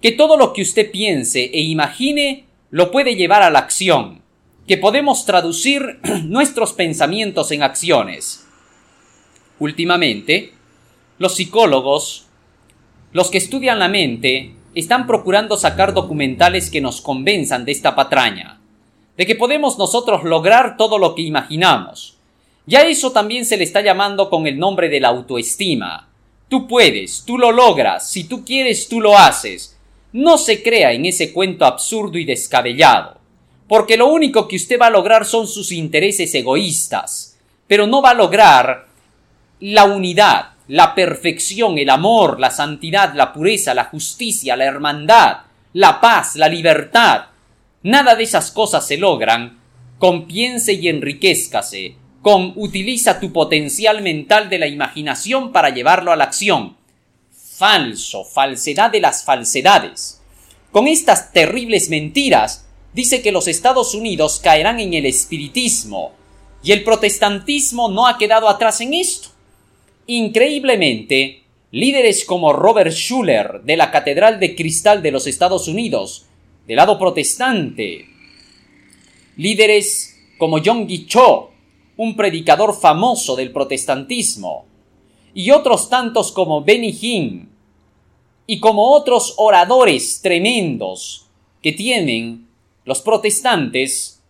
que 0.00 0.12
todo 0.12 0.38
lo 0.38 0.54
que 0.54 0.62
usted 0.62 0.90
piense 0.90 1.44
e 1.52 1.60
imagine 1.60 2.46
lo 2.70 2.90
puede 2.90 3.16
llevar 3.16 3.42
a 3.42 3.50
la 3.50 3.58
acción, 3.58 4.22
que 4.66 4.78
podemos 4.78 5.26
traducir 5.26 6.00
nuestros 6.24 6.72
pensamientos 6.72 7.50
en 7.50 7.62
acciones. 7.62 8.46
Últimamente, 9.58 10.54
los 11.18 11.34
psicólogos, 11.34 12.28
los 13.12 13.30
que 13.30 13.36
estudian 13.36 13.78
la 13.78 13.88
mente, 13.88 14.54
están 14.74 15.06
procurando 15.06 15.58
sacar 15.58 15.92
documentales 15.92 16.70
que 16.70 16.80
nos 16.80 17.02
convenzan 17.02 17.66
de 17.66 17.72
esta 17.72 17.94
patraña, 17.94 18.57
de 19.18 19.26
que 19.26 19.34
podemos 19.34 19.76
nosotros 19.76 20.24
lograr 20.24 20.78
todo 20.78 20.96
lo 20.96 21.14
que 21.14 21.22
imaginamos, 21.22 22.16
ya 22.64 22.82
eso 22.82 23.12
también 23.12 23.44
se 23.44 23.56
le 23.56 23.64
está 23.64 23.82
llamando 23.82 24.30
con 24.30 24.46
el 24.46 24.58
nombre 24.58 24.88
de 24.88 25.00
la 25.00 25.08
autoestima. 25.08 26.08
Tú 26.48 26.66
puedes, 26.66 27.24
tú 27.26 27.36
lo 27.36 27.52
logras, 27.52 28.08
si 28.08 28.24
tú 28.24 28.44
quieres, 28.44 28.88
tú 28.88 29.00
lo 29.00 29.18
haces. 29.18 29.76
No 30.12 30.38
se 30.38 30.62
crea 30.62 30.92
en 30.92 31.04
ese 31.04 31.32
cuento 31.32 31.66
absurdo 31.66 32.16
y 32.16 32.24
descabellado, 32.24 33.18
porque 33.66 33.96
lo 33.96 34.06
único 34.06 34.48
que 34.48 34.56
usted 34.56 34.80
va 34.80 34.86
a 34.86 34.90
lograr 34.90 35.26
son 35.26 35.46
sus 35.46 35.72
intereses 35.72 36.34
egoístas, 36.34 37.36
pero 37.66 37.86
no 37.86 38.00
va 38.00 38.10
a 38.10 38.14
lograr 38.14 38.86
la 39.60 39.84
unidad, 39.84 40.50
la 40.68 40.94
perfección, 40.94 41.78
el 41.78 41.90
amor, 41.90 42.38
la 42.38 42.50
santidad, 42.50 43.14
la 43.14 43.32
pureza, 43.32 43.74
la 43.74 43.84
justicia, 43.84 44.56
la 44.56 44.64
hermandad, 44.64 45.38
la 45.72 46.00
paz, 46.00 46.36
la 46.36 46.48
libertad. 46.48 47.24
Nada 47.82 48.16
de 48.16 48.24
esas 48.24 48.50
cosas 48.50 48.86
se 48.86 48.96
logran 48.96 49.60
con 49.98 50.26
piense 50.26 50.74
y 50.74 50.88
enriquezcase, 50.88 51.96
con 52.22 52.52
utiliza 52.56 53.20
tu 53.20 53.32
potencial 53.32 54.02
mental 54.02 54.48
de 54.48 54.58
la 54.58 54.66
imaginación 54.66 55.52
para 55.52 55.70
llevarlo 55.70 56.12
a 56.12 56.16
la 56.16 56.24
acción. 56.24 56.76
Falso, 57.30 58.24
falsedad 58.24 58.90
de 58.90 59.00
las 59.00 59.24
falsedades. 59.24 60.20
Con 60.70 60.86
estas 60.86 61.32
terribles 61.32 61.88
mentiras, 61.88 62.66
dice 62.92 63.22
que 63.22 63.32
los 63.32 63.48
Estados 63.48 63.94
Unidos 63.94 64.40
caerán 64.42 64.80
en 64.80 64.94
el 64.94 65.06
espiritismo, 65.06 66.12
y 66.62 66.72
el 66.72 66.84
protestantismo 66.84 67.88
no 67.88 68.06
ha 68.06 68.18
quedado 68.18 68.48
atrás 68.48 68.80
en 68.80 68.94
esto. 68.94 69.28
Increíblemente, 70.06 71.42
líderes 71.70 72.24
como 72.24 72.52
Robert 72.52 72.92
Schuller 72.92 73.62
de 73.62 73.76
la 73.76 73.90
Catedral 73.90 74.40
de 74.40 74.54
Cristal 74.54 75.02
de 75.02 75.12
los 75.12 75.26
Estados 75.26 75.68
Unidos, 75.68 76.27
del 76.68 76.76
lado 76.76 76.98
protestante, 76.98 78.06
Líderes 79.38 80.16
como 80.36 80.58
John 80.62 80.86
Cho, 81.06 81.50
un 81.96 82.14
predicador 82.14 82.78
famoso 82.78 83.34
del 83.36 83.52
protestantismo, 83.52 84.66
y 85.32 85.50
otros 85.50 85.88
tantos 85.88 86.30
como 86.30 86.62
Benny 86.62 86.90
Hinn, 87.00 87.48
y 88.46 88.60
como 88.60 88.90
otros 88.92 89.34
oradores 89.38 90.20
tremendos 90.20 91.26
que 91.62 91.72
tienen 91.72 92.48
los 92.84 93.00
protestantes, 93.00 94.22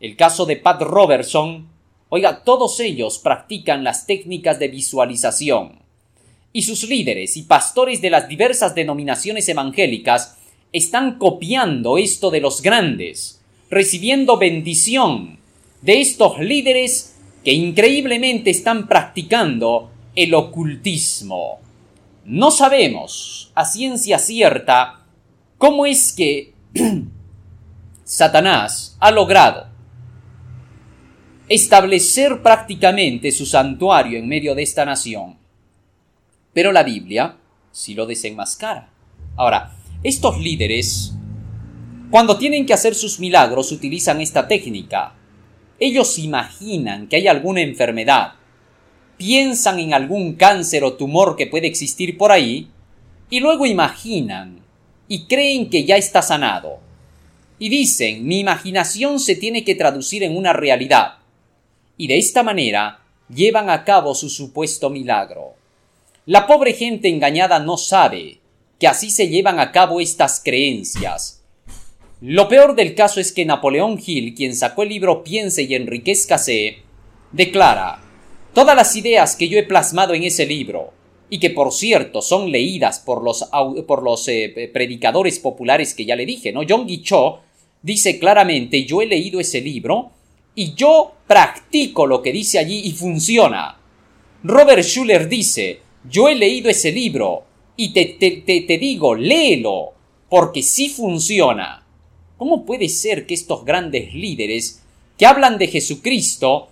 el 0.00 0.16
caso 0.16 0.44
de 0.44 0.56
Pat 0.56 0.82
Robertson, 0.82 1.68
oiga, 2.08 2.42
todos 2.42 2.80
ellos 2.80 3.20
practican 3.20 3.84
las 3.84 4.06
técnicas 4.06 4.58
de 4.58 4.68
visualización. 4.68 5.78
Y 6.52 6.62
sus 6.62 6.88
líderes 6.88 7.36
y 7.36 7.42
pastores 7.42 8.00
de 8.00 8.10
las 8.10 8.28
diversas 8.28 8.74
denominaciones 8.74 9.48
evangélicas 9.48 10.35
están 10.72 11.18
copiando 11.18 11.98
esto 11.98 12.30
de 12.30 12.40
los 12.40 12.62
grandes, 12.62 13.40
recibiendo 13.70 14.36
bendición 14.36 15.38
de 15.82 16.00
estos 16.00 16.38
líderes 16.38 17.16
que 17.44 17.52
increíblemente 17.52 18.50
están 18.50 18.88
practicando 18.88 19.90
el 20.14 20.34
ocultismo. 20.34 21.60
No 22.24 22.50
sabemos 22.50 23.52
a 23.54 23.64
ciencia 23.64 24.18
cierta 24.18 25.04
cómo 25.58 25.86
es 25.86 26.12
que 26.12 26.52
Satanás 28.04 28.96
ha 28.98 29.10
logrado 29.10 29.68
establecer 31.48 32.42
prácticamente 32.42 33.30
su 33.30 33.46
santuario 33.46 34.18
en 34.18 34.28
medio 34.28 34.54
de 34.54 34.62
esta 34.62 34.84
nación. 34.84 35.38
Pero 36.52 36.72
la 36.72 36.82
Biblia 36.82 37.36
sí 37.70 37.94
lo 37.94 38.06
desenmascara. 38.06 38.88
Ahora, 39.36 39.76
estos 40.02 40.38
líderes, 40.38 41.12
cuando 42.10 42.38
tienen 42.38 42.66
que 42.66 42.74
hacer 42.74 42.94
sus 42.94 43.18
milagros, 43.18 43.72
utilizan 43.72 44.20
esta 44.20 44.46
técnica. 44.46 45.14
Ellos 45.78 46.18
imaginan 46.18 47.08
que 47.08 47.16
hay 47.16 47.28
alguna 47.28 47.62
enfermedad, 47.62 48.34
piensan 49.16 49.78
en 49.80 49.94
algún 49.94 50.34
cáncer 50.34 50.84
o 50.84 50.94
tumor 50.94 51.36
que 51.36 51.46
puede 51.46 51.66
existir 51.66 52.16
por 52.16 52.30
ahí, 52.30 52.68
y 53.28 53.40
luego 53.40 53.66
imaginan 53.66 54.60
y 55.08 55.26
creen 55.26 55.68
que 55.68 55.84
ya 55.84 55.96
está 55.96 56.22
sanado. 56.22 56.78
Y 57.58 57.68
dicen, 57.68 58.26
mi 58.26 58.40
imaginación 58.40 59.18
se 59.18 59.34
tiene 59.34 59.64
que 59.64 59.74
traducir 59.74 60.22
en 60.22 60.36
una 60.36 60.52
realidad. 60.52 61.18
Y 61.96 62.06
de 62.06 62.18
esta 62.18 62.42
manera 62.42 63.00
llevan 63.34 63.70
a 63.70 63.84
cabo 63.84 64.14
su 64.14 64.28
supuesto 64.28 64.90
milagro. 64.90 65.54
La 66.26 66.46
pobre 66.46 66.74
gente 66.74 67.08
engañada 67.08 67.58
no 67.58 67.76
sabe 67.76 68.40
que 68.78 68.86
así 68.86 69.10
se 69.10 69.28
llevan 69.28 69.58
a 69.58 69.72
cabo 69.72 70.00
estas 70.00 70.40
creencias. 70.44 71.42
Lo 72.20 72.48
peor 72.48 72.74
del 72.74 72.94
caso 72.94 73.20
es 73.20 73.32
que 73.32 73.44
Napoleón 73.44 74.00
Hill, 74.04 74.34
quien 74.34 74.56
sacó 74.56 74.82
el 74.82 74.88
libro 74.88 75.22
Piense 75.22 75.62
y 75.62 75.74
enriquezcase, 75.74 76.78
declara 77.32 78.02
Todas 78.54 78.74
las 78.74 78.96
ideas 78.96 79.36
que 79.36 79.48
yo 79.48 79.58
he 79.58 79.64
plasmado 79.64 80.14
en 80.14 80.22
ese 80.22 80.46
libro, 80.46 80.94
y 81.28 81.38
que 81.38 81.50
por 81.50 81.72
cierto 81.72 82.22
son 82.22 82.50
leídas 82.50 83.00
por 83.00 83.22
los, 83.22 83.44
por 83.86 84.02
los 84.02 84.28
eh, 84.28 84.70
predicadores 84.72 85.38
populares 85.38 85.94
que 85.94 86.04
ya 86.04 86.16
le 86.16 86.26
dije, 86.26 86.52
¿no? 86.52 86.62
John 86.68 86.86
Cho 87.02 87.40
dice 87.82 88.18
claramente, 88.18 88.84
yo 88.84 89.02
he 89.02 89.06
leído 89.06 89.40
ese 89.40 89.60
libro 89.60 90.10
y 90.54 90.74
yo 90.74 91.14
practico 91.26 92.06
lo 92.06 92.22
que 92.22 92.32
dice 92.32 92.58
allí 92.58 92.82
y 92.84 92.92
funciona. 92.92 93.78
Robert 94.42 94.82
Schuller 94.82 95.28
dice, 95.28 95.80
yo 96.08 96.28
he 96.28 96.34
leído 96.34 96.70
ese 96.70 96.92
libro 96.92 97.44
y 97.76 97.92
te, 97.92 98.04
te, 98.06 98.42
te, 98.42 98.62
te 98.62 98.78
digo, 98.78 99.14
léelo, 99.14 99.92
porque 100.28 100.62
sí 100.62 100.88
funciona. 100.88 101.86
¿Cómo 102.36 102.64
puede 102.64 102.88
ser 102.88 103.26
que 103.26 103.34
estos 103.34 103.64
grandes 103.64 104.14
líderes 104.14 104.82
que 105.16 105.26
hablan 105.26 105.58
de 105.58 105.68
Jesucristo 105.68 106.68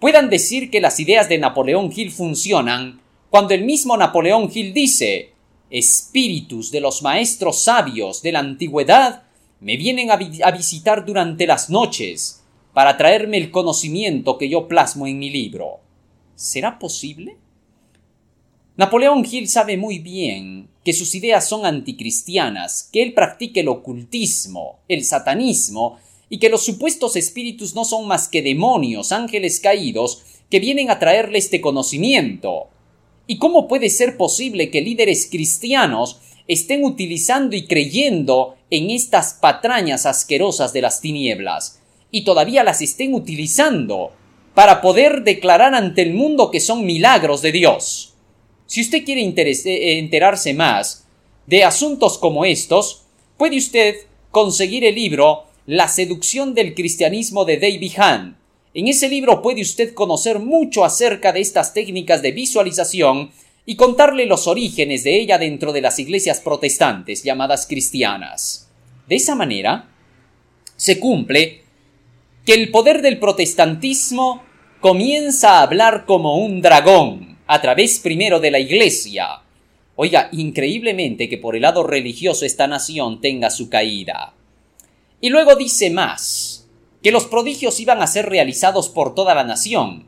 puedan 0.00 0.28
decir 0.30 0.70
que 0.70 0.80
las 0.80 1.00
ideas 1.00 1.28
de 1.28 1.38
Napoleón 1.38 1.92
Hill 1.94 2.10
funcionan 2.10 3.00
cuando 3.30 3.54
el 3.54 3.64
mismo 3.64 3.96
Napoleón 3.96 4.50
Hill 4.52 4.72
dice 4.72 5.32
espíritus 5.70 6.70
de 6.70 6.80
los 6.80 7.02
maestros 7.02 7.62
sabios 7.62 8.22
de 8.22 8.32
la 8.32 8.38
antigüedad 8.38 9.24
me 9.60 9.76
vienen 9.76 10.10
a, 10.10 10.14
a, 10.14 10.50
visitar 10.50 11.04
durante 11.04 11.46
las 11.46 11.68
noches 11.68 12.42
para 12.72 12.96
traerme 12.96 13.36
el 13.38 13.50
conocimiento 13.50 14.38
que 14.38 14.48
yo 14.48 14.68
plasmo 14.68 15.06
en 15.06 15.18
mi 15.18 15.30
libro. 15.30 15.80
¿Será 16.36 16.78
posible? 16.78 17.36
Napoleón 18.78 19.26
Hill 19.28 19.48
sabe 19.48 19.76
muy 19.76 19.98
bien 19.98 20.68
que 20.84 20.92
sus 20.92 21.16
ideas 21.16 21.48
son 21.48 21.66
anticristianas, 21.66 22.88
que 22.92 23.02
él 23.02 23.12
practica 23.12 23.58
el 23.58 23.66
ocultismo, 23.66 24.78
el 24.86 25.04
satanismo 25.04 25.98
y 26.30 26.38
que 26.38 26.48
los 26.48 26.64
supuestos 26.64 27.16
espíritus 27.16 27.74
no 27.74 27.84
son 27.84 28.06
más 28.06 28.28
que 28.28 28.40
demonios, 28.40 29.10
ángeles 29.10 29.58
caídos, 29.58 30.22
que 30.48 30.60
vienen 30.60 30.92
a 30.92 31.00
traerle 31.00 31.38
este 31.38 31.60
conocimiento. 31.60 32.68
¿Y 33.26 33.38
cómo 33.38 33.66
puede 33.66 33.90
ser 33.90 34.16
posible 34.16 34.70
que 34.70 34.80
líderes 34.80 35.26
cristianos 35.28 36.20
estén 36.46 36.84
utilizando 36.84 37.56
y 37.56 37.66
creyendo 37.66 38.54
en 38.70 38.90
estas 38.90 39.34
patrañas 39.34 40.06
asquerosas 40.06 40.72
de 40.72 40.82
las 40.82 41.00
tinieblas, 41.00 41.80
y 42.12 42.22
todavía 42.22 42.62
las 42.62 42.80
estén 42.80 43.14
utilizando 43.14 44.12
para 44.54 44.80
poder 44.80 45.24
declarar 45.24 45.74
ante 45.74 46.02
el 46.02 46.14
mundo 46.14 46.52
que 46.52 46.60
son 46.60 46.86
milagros 46.86 47.42
de 47.42 47.50
Dios? 47.50 48.14
Si 48.68 48.82
usted 48.82 49.02
quiere 49.02 49.22
eh, 49.22 49.98
enterarse 49.98 50.52
más 50.52 51.06
de 51.46 51.64
asuntos 51.64 52.18
como 52.18 52.44
estos, 52.44 53.04
puede 53.38 53.56
usted 53.56 53.96
conseguir 54.30 54.84
el 54.84 54.94
libro 54.94 55.44
la 55.64 55.88
seducción 55.88 56.54
del 56.54 56.74
cristianismo 56.74 57.46
de 57.46 57.56
David 57.56 57.92
Hahn. 57.96 58.36
En 58.74 58.86
ese 58.86 59.08
libro 59.08 59.40
puede 59.40 59.62
usted 59.62 59.94
conocer 59.94 60.38
mucho 60.38 60.84
acerca 60.84 61.32
de 61.32 61.40
estas 61.40 61.72
técnicas 61.72 62.20
de 62.20 62.32
visualización 62.32 63.30
y 63.64 63.76
contarle 63.76 64.26
los 64.26 64.46
orígenes 64.46 65.02
de 65.02 65.18
ella 65.18 65.38
dentro 65.38 65.72
de 65.72 65.80
las 65.80 65.98
iglesias 65.98 66.40
protestantes 66.40 67.22
llamadas 67.22 67.66
cristianas. 67.66 68.68
De 69.08 69.16
esa 69.16 69.34
manera, 69.34 69.88
se 70.76 71.00
cumple 71.00 71.62
que 72.44 72.52
el 72.52 72.70
poder 72.70 73.00
del 73.00 73.18
protestantismo 73.18 74.42
comienza 74.80 75.58
a 75.58 75.62
hablar 75.62 76.04
como 76.06 76.38
un 76.38 76.60
dragón, 76.60 77.27
a 77.48 77.60
través 77.60 77.98
primero 77.98 78.38
de 78.38 78.50
la 78.50 78.60
iglesia. 78.60 79.40
Oiga, 79.96 80.28
increíblemente 80.32 81.28
que 81.28 81.38
por 81.38 81.56
el 81.56 81.62
lado 81.62 81.82
religioso 81.82 82.44
esta 82.44 82.68
nación 82.68 83.20
tenga 83.20 83.50
su 83.50 83.68
caída. 83.68 84.34
Y 85.20 85.30
luego 85.30 85.56
dice 85.56 85.90
más, 85.90 86.68
que 87.02 87.10
los 87.10 87.26
prodigios 87.26 87.80
iban 87.80 88.02
a 88.02 88.06
ser 88.06 88.28
realizados 88.28 88.88
por 88.88 89.14
toda 89.14 89.34
la 89.34 89.44
nación. 89.44 90.04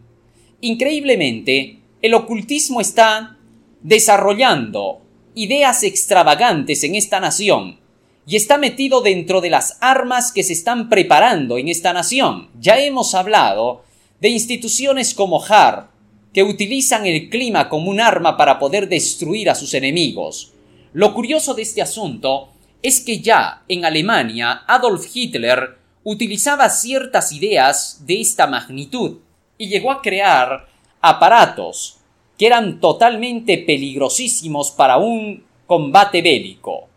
Increíblemente, 0.60 1.78
el 2.02 2.14
ocultismo 2.14 2.80
está 2.80 3.38
desarrollando 3.82 5.00
ideas 5.34 5.82
extravagantes 5.82 6.84
en 6.84 6.94
esta 6.94 7.20
nación 7.20 7.80
y 8.26 8.36
está 8.36 8.58
metido 8.58 9.00
dentro 9.00 9.40
de 9.40 9.50
las 9.50 9.78
armas 9.80 10.30
que 10.30 10.42
se 10.42 10.52
están 10.52 10.88
preparando 10.88 11.58
en 11.58 11.68
esta 11.68 11.92
nación. 11.92 12.50
Ya 12.60 12.78
hemos 12.78 13.14
hablado 13.14 13.82
de 14.20 14.28
instituciones 14.28 15.14
como 15.14 15.42
HAR, 15.42 15.90
que 16.32 16.42
utilizan 16.42 17.06
el 17.06 17.28
clima 17.28 17.68
como 17.68 17.90
un 17.90 18.00
arma 18.00 18.36
para 18.36 18.58
poder 18.58 18.88
destruir 18.88 19.50
a 19.50 19.54
sus 19.54 19.74
enemigos. 19.74 20.52
Lo 20.92 21.14
curioso 21.14 21.54
de 21.54 21.62
este 21.62 21.82
asunto 21.82 22.50
es 22.82 23.00
que 23.00 23.20
ya 23.20 23.62
en 23.68 23.84
Alemania 23.84 24.62
Adolf 24.66 25.06
Hitler 25.14 25.76
utilizaba 26.04 26.68
ciertas 26.70 27.32
ideas 27.32 28.04
de 28.06 28.20
esta 28.20 28.46
magnitud 28.46 29.18
y 29.58 29.68
llegó 29.68 29.90
a 29.90 30.00
crear 30.00 30.66
aparatos 31.00 31.98
que 32.38 32.46
eran 32.46 32.80
totalmente 32.80 33.58
peligrosísimos 33.58 34.70
para 34.70 34.96
un 34.96 35.44
combate 35.66 36.22
bélico. 36.22 36.88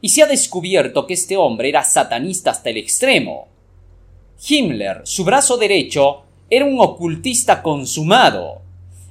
Y 0.00 0.10
se 0.10 0.22
ha 0.22 0.26
descubierto 0.26 1.06
que 1.06 1.14
este 1.14 1.36
hombre 1.36 1.68
era 1.68 1.82
satanista 1.82 2.52
hasta 2.52 2.70
el 2.70 2.76
extremo. 2.76 3.48
Himmler, 4.48 5.02
su 5.04 5.24
brazo 5.24 5.56
derecho, 5.56 6.22
era 6.54 6.66
un 6.66 6.78
ocultista 6.80 7.62
consumado, 7.62 8.60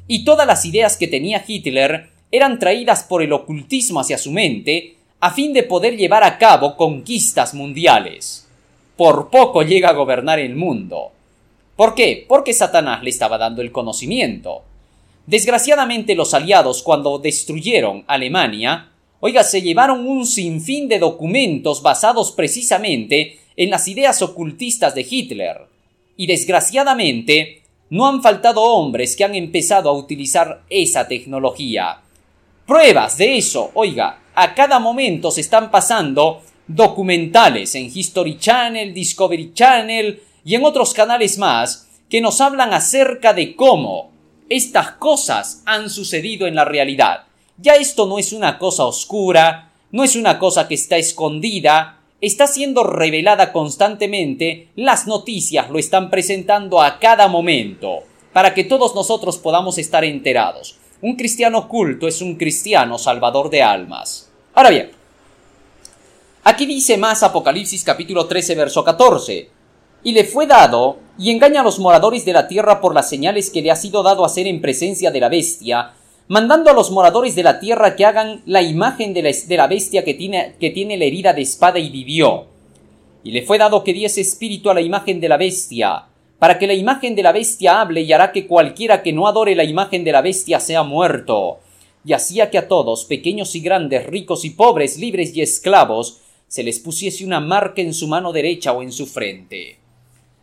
y 0.07 0.23
todas 0.23 0.45
las 0.45 0.63
ideas 0.63 0.95
que 0.95 1.07
tenía 1.07 1.43
Hitler 1.47 2.11
eran 2.31 2.59
traídas 2.59 3.01
por 3.01 3.23
el 3.23 3.33
ocultismo 3.33 3.99
hacia 3.99 4.19
su 4.19 4.29
mente 4.31 4.97
a 5.19 5.31
fin 5.31 5.51
de 5.51 5.63
poder 5.63 5.97
llevar 5.97 6.23
a 6.23 6.37
cabo 6.37 6.77
conquistas 6.77 7.55
mundiales. 7.55 8.47
Por 8.95 9.31
poco 9.31 9.63
llega 9.63 9.89
a 9.89 9.93
gobernar 9.93 10.37
el 10.37 10.55
mundo. 10.55 11.13
¿Por 11.75 11.95
qué? 11.95 12.23
Porque 12.29 12.53
Satanás 12.53 13.01
le 13.01 13.09
estaba 13.09 13.39
dando 13.39 13.63
el 13.63 13.71
conocimiento. 13.71 14.61
Desgraciadamente 15.25 16.13
los 16.13 16.35
aliados 16.35 16.83
cuando 16.83 17.17
destruyeron 17.17 18.03
Alemania, 18.05 18.91
oiga, 19.19 19.43
se 19.43 19.63
llevaron 19.63 20.07
un 20.07 20.27
sinfín 20.27 20.87
de 20.87 20.99
documentos 20.99 21.81
basados 21.81 22.33
precisamente 22.33 23.39
en 23.57 23.71
las 23.71 23.87
ideas 23.87 24.21
ocultistas 24.21 24.93
de 24.93 25.07
Hitler. 25.09 25.70
Y 26.17 26.27
desgraciadamente 26.27 27.61
no 27.89 28.07
han 28.07 28.21
faltado 28.21 28.61
hombres 28.61 29.15
que 29.15 29.23
han 29.23 29.35
empezado 29.35 29.89
a 29.89 29.93
utilizar 29.93 30.63
esa 30.69 31.07
tecnología. 31.07 31.99
Pruebas 32.65 33.17
de 33.17 33.37
eso, 33.37 33.71
oiga, 33.73 34.19
a 34.33 34.53
cada 34.53 34.79
momento 34.79 35.29
se 35.29 35.41
están 35.41 35.69
pasando 35.69 36.41
documentales 36.67 37.75
en 37.75 37.91
History 37.93 38.37
Channel, 38.37 38.93
Discovery 38.93 39.53
Channel 39.53 40.21
y 40.45 40.55
en 40.55 40.63
otros 40.63 40.93
canales 40.93 41.37
más 41.37 41.87
que 42.09 42.21
nos 42.21 42.41
hablan 42.41 42.73
acerca 42.73 43.33
de 43.33 43.55
cómo 43.55 44.11
estas 44.49 44.91
cosas 44.91 45.61
han 45.65 45.89
sucedido 45.89 46.47
en 46.47 46.55
la 46.55 46.65
realidad. 46.65 47.25
Ya 47.57 47.75
esto 47.75 48.05
no 48.05 48.19
es 48.19 48.33
una 48.33 48.57
cosa 48.57 48.85
oscura, 48.85 49.71
no 49.91 50.03
es 50.03 50.15
una 50.15 50.39
cosa 50.39 50.67
que 50.67 50.75
está 50.75 50.97
escondida, 50.97 52.00
está 52.21 52.45
siendo 52.45 52.83
revelada 52.83 53.51
constantemente, 53.51 54.69
las 54.75 55.07
noticias 55.07 55.69
lo 55.71 55.79
están 55.79 56.11
presentando 56.11 56.81
a 56.81 56.99
cada 56.99 57.27
momento, 57.27 58.03
para 58.31 58.53
que 58.53 58.63
todos 58.63 58.93
nosotros 58.93 59.39
podamos 59.39 59.79
estar 59.79 60.05
enterados. 60.05 60.77
Un 61.01 61.15
cristiano 61.15 61.67
culto 61.67 62.07
es 62.07 62.21
un 62.21 62.35
cristiano 62.35 62.99
salvador 62.99 63.49
de 63.49 63.63
almas. 63.63 64.29
Ahora 64.53 64.69
bien, 64.69 64.91
aquí 66.43 66.67
dice 66.67 66.95
más 66.97 67.23
Apocalipsis 67.23 67.83
capítulo 67.83 68.27
13 68.27 68.53
verso 68.53 68.83
14, 68.83 69.49
y 70.03 70.11
le 70.11 70.23
fue 70.23 70.45
dado, 70.45 70.99
y 71.17 71.31
engaña 71.31 71.61
a 71.61 71.63
los 71.63 71.79
moradores 71.79 72.23
de 72.23 72.33
la 72.33 72.47
tierra 72.47 72.81
por 72.81 72.93
las 72.93 73.09
señales 73.09 73.49
que 73.49 73.63
le 73.63 73.71
ha 73.71 73.75
sido 73.75 74.03
dado 74.03 74.25
hacer 74.25 74.45
en 74.45 74.61
presencia 74.61 75.09
de 75.09 75.19
la 75.19 75.29
bestia, 75.29 75.93
mandando 76.31 76.69
a 76.71 76.73
los 76.73 76.91
moradores 76.91 77.35
de 77.35 77.43
la 77.43 77.59
tierra 77.59 77.97
que 77.97 78.05
hagan 78.05 78.41
la 78.45 78.61
imagen 78.61 79.13
de 79.13 79.21
la, 79.49 79.67
bestia 79.67 80.05
que 80.05 80.13
tiene, 80.13 80.55
que 80.61 80.69
tiene 80.69 80.95
la 80.95 81.03
herida 81.03 81.33
de 81.33 81.41
espada 81.41 81.77
y 81.77 81.89
vivió. 81.89 82.45
Y 83.21 83.31
le 83.31 83.41
fue 83.41 83.57
dado 83.57 83.83
que 83.83 83.91
diese 83.91 84.21
espíritu 84.21 84.69
a 84.69 84.73
la 84.73 84.79
imagen 84.79 85.19
de 85.19 85.27
la 85.27 85.35
bestia, 85.35 86.05
para 86.39 86.57
que 86.57 86.67
la 86.67 86.73
imagen 86.73 87.15
de 87.15 87.23
la 87.23 87.33
bestia 87.33 87.81
hable 87.81 87.99
y 87.99 88.13
hará 88.13 88.31
que 88.31 88.47
cualquiera 88.47 89.03
que 89.03 89.11
no 89.11 89.27
adore 89.27 89.55
la 89.55 89.65
imagen 89.65 90.05
de 90.05 90.13
la 90.13 90.21
bestia 90.21 90.61
sea 90.61 90.83
muerto. 90.83 91.59
Y 92.05 92.13
hacía 92.13 92.49
que 92.49 92.59
a 92.59 92.69
todos, 92.69 93.03
pequeños 93.03 93.53
y 93.55 93.59
grandes, 93.59 94.05
ricos 94.07 94.45
y 94.45 94.51
pobres, 94.51 94.97
libres 94.97 95.35
y 95.35 95.41
esclavos, 95.41 96.21
se 96.47 96.63
les 96.63 96.79
pusiese 96.79 97.25
una 97.25 97.41
marca 97.41 97.81
en 97.81 97.93
su 97.93 98.07
mano 98.07 98.31
derecha 98.31 98.71
o 98.71 98.81
en 98.81 98.93
su 98.93 99.05
frente. 99.05 99.79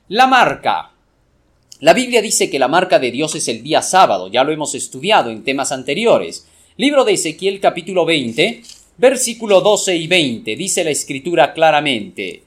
La 0.08 0.26
marca. 0.26 0.92
La 1.80 1.92
Biblia 1.92 2.20
dice 2.20 2.50
que 2.50 2.58
la 2.58 2.66
marca 2.66 2.98
de 2.98 3.12
Dios 3.12 3.36
es 3.36 3.46
el 3.46 3.62
día 3.62 3.82
sábado, 3.82 4.26
ya 4.26 4.42
lo 4.42 4.50
hemos 4.50 4.74
estudiado 4.74 5.30
en 5.30 5.44
temas 5.44 5.70
anteriores. 5.70 6.44
Libro 6.76 7.04
de 7.04 7.12
Ezequiel 7.12 7.60
capítulo 7.60 8.04
20, 8.04 8.62
versículo 8.96 9.60
12 9.60 9.94
y 9.94 10.08
20, 10.08 10.56
dice 10.56 10.82
la 10.82 10.90
escritura 10.90 11.52
claramente. 11.52 12.42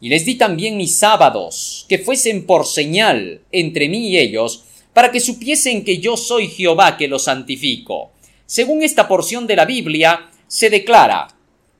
Y 0.00 0.08
les 0.08 0.24
di 0.24 0.36
también 0.36 0.76
mis 0.76 0.94
sábados, 0.94 1.86
que 1.88 1.98
fuesen 1.98 2.46
por 2.46 2.66
señal 2.66 3.40
entre 3.50 3.88
mí 3.88 4.10
y 4.10 4.18
ellos, 4.18 4.62
para 4.92 5.10
que 5.10 5.18
supiesen 5.18 5.84
que 5.84 5.98
yo 5.98 6.16
soy 6.16 6.46
Jehová 6.46 6.96
que 6.96 7.08
los 7.08 7.24
santifico. 7.24 8.12
Según 8.46 8.84
esta 8.84 9.08
porción 9.08 9.48
de 9.48 9.56
la 9.56 9.64
Biblia, 9.64 10.30
se 10.46 10.70
declara 10.70 11.34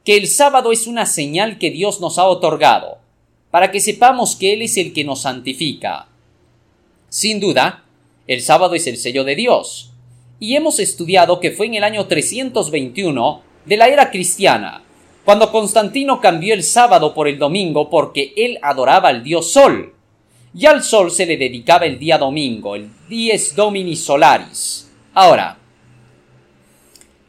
que 0.04 0.16
el 0.16 0.26
sábado 0.26 0.72
es 0.72 0.88
una 0.88 1.06
señal 1.06 1.58
que 1.58 1.70
Dios 1.70 2.00
nos 2.00 2.18
ha 2.18 2.24
otorgado, 2.24 2.98
para 3.52 3.70
que 3.70 3.78
sepamos 3.78 4.34
que 4.34 4.54
Él 4.54 4.62
es 4.62 4.76
el 4.76 4.92
que 4.92 5.04
nos 5.04 5.22
santifica. 5.22 6.08
Sin 7.08 7.40
duda, 7.40 7.84
el 8.26 8.42
sábado 8.42 8.74
es 8.74 8.86
el 8.86 8.98
sello 8.98 9.24
de 9.24 9.34
Dios, 9.34 9.92
y 10.38 10.56
hemos 10.56 10.78
estudiado 10.78 11.40
que 11.40 11.50
fue 11.50 11.66
en 11.66 11.74
el 11.74 11.84
año 11.84 12.06
321 12.06 13.42
de 13.64 13.76
la 13.76 13.88
era 13.88 14.10
cristiana, 14.10 14.84
cuando 15.24 15.50
Constantino 15.50 16.20
cambió 16.20 16.52
el 16.52 16.62
sábado 16.62 17.14
por 17.14 17.28
el 17.28 17.38
domingo 17.38 17.88
porque 17.90 18.32
él 18.36 18.58
adoraba 18.62 19.08
al 19.08 19.22
dios 19.22 19.52
Sol, 19.52 19.94
y 20.54 20.66
al 20.66 20.82
Sol 20.82 21.10
se 21.10 21.26
le 21.26 21.36
dedicaba 21.36 21.86
el 21.86 21.98
día 21.98 22.18
domingo, 22.18 22.74
el 22.74 22.90
Dies 23.08 23.54
Domini 23.54 23.96
Solaris. 23.96 24.90
Ahora, 25.14 25.58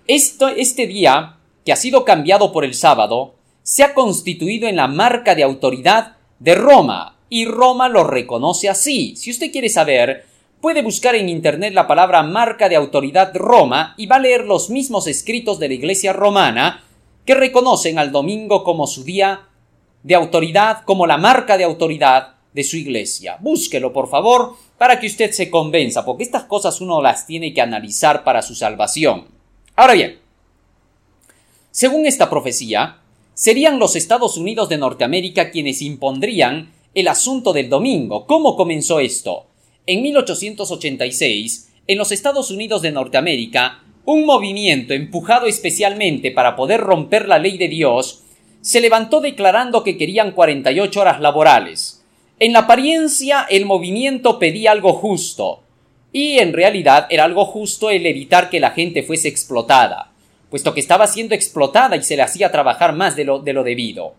este 0.07 0.87
día, 0.87 1.37
que 1.65 1.71
ha 1.71 1.75
sido 1.75 2.03
cambiado 2.03 2.51
por 2.51 2.65
el 2.65 2.73
sábado, 2.73 3.35
se 3.63 3.83
ha 3.83 3.93
constituido 3.93 4.67
en 4.67 4.75
la 4.75 4.87
marca 4.87 5.35
de 5.35 5.43
autoridad 5.43 6.17
de 6.39 6.55
Roma, 6.55 7.18
y 7.29 7.45
Roma 7.45 7.89
lo 7.89 8.03
reconoce 8.03 8.69
así. 8.69 9.15
Si 9.15 9.31
usted 9.31 9.51
quiere 9.51 9.69
saber, 9.69 10.25
puede 10.61 10.81
buscar 10.81 11.15
en 11.15 11.29
Internet 11.29 11.73
la 11.73 11.87
palabra 11.87 12.23
marca 12.23 12.67
de 12.67 12.75
autoridad 12.75 13.35
Roma 13.35 13.93
y 13.97 14.07
va 14.07 14.17
a 14.17 14.19
leer 14.19 14.45
los 14.45 14.69
mismos 14.69 15.07
escritos 15.07 15.59
de 15.59 15.67
la 15.67 15.73
Iglesia 15.75 16.13
romana 16.13 16.83
que 17.25 17.35
reconocen 17.35 17.99
al 17.99 18.11
domingo 18.11 18.63
como 18.63 18.87
su 18.87 19.03
día 19.03 19.41
de 20.03 20.15
autoridad, 20.15 20.83
como 20.83 21.05
la 21.05 21.17
marca 21.17 21.57
de 21.57 21.63
autoridad 21.63 22.35
de 22.53 22.63
su 22.63 22.77
iglesia. 22.77 23.37
Búsquelo, 23.39 23.93
por 23.93 24.09
favor, 24.09 24.55
para 24.77 24.99
que 24.99 25.07
usted 25.07 25.31
se 25.31 25.49
convenza, 25.49 26.05
porque 26.05 26.23
estas 26.23 26.45
cosas 26.45 26.81
uno 26.81 27.01
las 27.01 27.27
tiene 27.27 27.53
que 27.53 27.61
analizar 27.61 28.23
para 28.23 28.41
su 28.41 28.55
salvación. 28.55 29.27
Ahora 29.75 29.93
bien, 29.93 30.19
según 31.71 32.05
esta 32.05 32.29
profecía, 32.29 32.97
serían 33.33 33.79
los 33.79 33.95
Estados 33.95 34.37
Unidos 34.37 34.69
de 34.69 34.77
Norteamérica 34.77 35.51
quienes 35.51 35.81
impondrían 35.81 36.71
el 36.93 37.07
asunto 37.07 37.53
del 37.53 37.69
domingo. 37.69 38.25
¿Cómo 38.25 38.55
comenzó 38.55 38.99
esto? 38.99 39.47
En 39.85 40.01
1886, 40.01 41.69
en 41.87 41.97
los 41.97 42.11
Estados 42.11 42.51
Unidos 42.51 42.81
de 42.81 42.91
Norteamérica, 42.91 43.83
un 44.05 44.25
movimiento 44.25 44.93
empujado 44.93 45.45
especialmente 45.45 46.31
para 46.31 46.55
poder 46.55 46.81
romper 46.81 47.27
la 47.27 47.39
ley 47.39 47.57
de 47.57 47.67
Dios, 47.67 48.23
se 48.61 48.81
levantó 48.81 49.21
declarando 49.21 49.83
que 49.83 49.97
querían 49.97 50.31
48 50.31 50.99
horas 50.99 51.21
laborales. 51.21 52.03
En 52.39 52.53
la 52.53 52.59
apariencia 52.59 53.45
el 53.49 53.65
movimiento 53.65 54.39
pedía 54.39 54.71
algo 54.71 54.93
justo, 54.93 55.61
y 56.11 56.39
en 56.39 56.53
realidad 56.53 57.07
era 57.09 57.25
algo 57.25 57.45
justo 57.45 57.89
el 57.89 58.05
evitar 58.05 58.49
que 58.49 58.59
la 58.59 58.71
gente 58.71 59.03
fuese 59.03 59.27
explotada, 59.27 60.11
puesto 60.49 60.73
que 60.73 60.79
estaba 60.79 61.05
siendo 61.05 61.35
explotada 61.35 61.95
y 61.95 62.03
se 62.03 62.15
le 62.15 62.23
hacía 62.23 62.51
trabajar 62.51 62.93
más 62.93 63.15
de 63.15 63.25
lo, 63.25 63.39
de 63.39 63.53
lo 63.53 63.63
debido. 63.63 64.15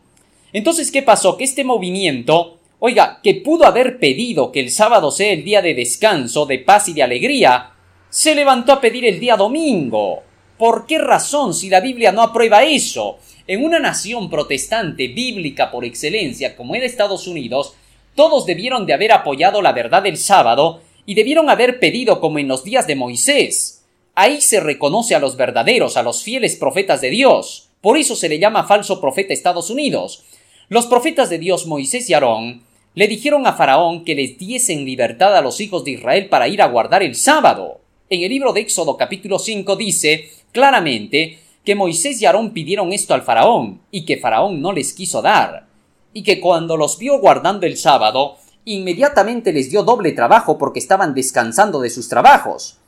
Entonces, 0.52 0.90
¿qué 0.92 1.02
pasó? 1.02 1.36
Que 1.36 1.44
este 1.44 1.64
movimiento, 1.64 2.59
oiga, 2.80 3.20
que 3.22 3.34
pudo 3.36 3.66
haber 3.66 3.98
pedido 3.98 4.50
que 4.50 4.60
el 4.60 4.70
sábado 4.70 5.10
sea 5.10 5.32
el 5.32 5.44
día 5.44 5.62
de 5.62 5.74
descanso, 5.74 6.46
de 6.46 6.58
paz 6.58 6.88
y 6.88 6.94
de 6.94 7.02
alegría, 7.02 7.72
se 8.08 8.34
levantó 8.34 8.72
a 8.72 8.80
pedir 8.80 9.04
el 9.04 9.20
día 9.20 9.36
domingo. 9.36 10.22
¿Por 10.58 10.86
qué 10.86 10.98
razón 10.98 11.54
si 11.54 11.68
la 11.68 11.80
Biblia 11.80 12.10
no 12.10 12.22
aprueba 12.22 12.64
eso? 12.64 13.18
En 13.46 13.64
una 13.64 13.78
nación 13.78 14.28
protestante 14.28 15.08
bíblica 15.08 15.70
por 15.70 15.84
excelencia 15.84 16.56
como 16.56 16.74
era 16.74 16.86
Estados 16.86 17.26
Unidos, 17.26 17.74
todos 18.14 18.46
debieron 18.46 18.86
de 18.86 18.94
haber 18.94 19.12
apoyado 19.12 19.62
la 19.62 19.72
verdad 19.72 20.02
del 20.02 20.16
sábado 20.16 20.82
y 21.06 21.14
debieron 21.14 21.50
haber 21.50 21.80
pedido 21.80 22.20
como 22.20 22.38
en 22.38 22.48
los 22.48 22.64
días 22.64 22.86
de 22.86 22.96
Moisés. 22.96 23.84
Ahí 24.14 24.40
se 24.40 24.60
reconoce 24.60 25.14
a 25.14 25.18
los 25.18 25.36
verdaderos, 25.36 25.96
a 25.96 26.02
los 26.02 26.22
fieles 26.22 26.56
profetas 26.56 27.00
de 27.00 27.10
Dios. 27.10 27.70
Por 27.80 27.96
eso 27.96 28.16
se 28.16 28.28
le 28.28 28.38
llama 28.38 28.64
falso 28.64 29.00
profeta 29.00 29.32
Estados 29.32 29.70
Unidos. 29.70 30.24
Los 30.68 30.86
profetas 30.86 31.30
de 31.30 31.38
Dios 31.38 31.66
Moisés 31.66 32.08
y 32.10 32.14
Aarón 32.14 32.69
le 32.94 33.06
dijeron 33.06 33.46
a 33.46 33.52
Faraón 33.52 34.04
que 34.04 34.14
les 34.14 34.36
diesen 34.36 34.84
libertad 34.84 35.36
a 35.36 35.42
los 35.42 35.60
hijos 35.60 35.84
de 35.84 35.92
Israel 35.92 36.28
para 36.28 36.48
ir 36.48 36.60
a 36.60 36.66
guardar 36.66 37.02
el 37.02 37.14
sábado. 37.14 37.80
En 38.08 38.22
el 38.22 38.30
libro 38.30 38.52
de 38.52 38.60
Éxodo 38.60 38.96
capítulo 38.96 39.38
5 39.38 39.76
dice 39.76 40.30
claramente 40.52 41.38
que 41.64 41.76
Moisés 41.76 42.20
y 42.20 42.26
Aarón 42.26 42.50
pidieron 42.50 42.92
esto 42.92 43.14
al 43.14 43.22
faraón 43.22 43.80
y 43.90 44.04
que 44.04 44.16
faraón 44.16 44.60
no 44.60 44.72
les 44.72 44.92
quiso 44.92 45.22
dar, 45.22 45.66
y 46.12 46.24
que 46.24 46.40
cuando 46.40 46.76
los 46.76 46.98
vio 46.98 47.18
guardando 47.20 47.66
el 47.66 47.76
sábado, 47.76 48.38
inmediatamente 48.64 49.52
les 49.52 49.70
dio 49.70 49.84
doble 49.84 50.12
trabajo 50.12 50.58
porque 50.58 50.80
estaban 50.80 51.14
descansando 51.14 51.80
de 51.80 51.90
sus 51.90 52.08
trabajos, 52.08 52.78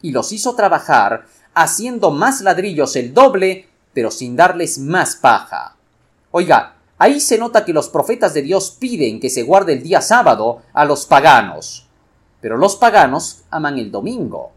y 0.00 0.10
los 0.10 0.32
hizo 0.32 0.56
trabajar 0.56 1.26
haciendo 1.54 2.10
más 2.10 2.40
ladrillos 2.40 2.96
el 2.96 3.14
doble, 3.14 3.66
pero 3.92 4.10
sin 4.10 4.34
darles 4.34 4.78
más 4.78 5.16
paja. 5.16 5.76
Oiga, 6.32 6.76
ahí 7.02 7.18
se 7.18 7.36
nota 7.36 7.64
que 7.64 7.72
los 7.72 7.88
profetas 7.88 8.32
de 8.32 8.42
Dios 8.42 8.76
piden 8.78 9.18
que 9.18 9.28
se 9.28 9.42
guarde 9.42 9.72
el 9.72 9.82
día 9.82 10.00
sábado 10.00 10.62
a 10.72 10.84
los 10.84 11.04
paganos, 11.04 11.88
pero 12.40 12.56
los 12.56 12.76
paganos 12.76 13.42
aman 13.50 13.76
el 13.80 13.90
domingo. 13.90 14.52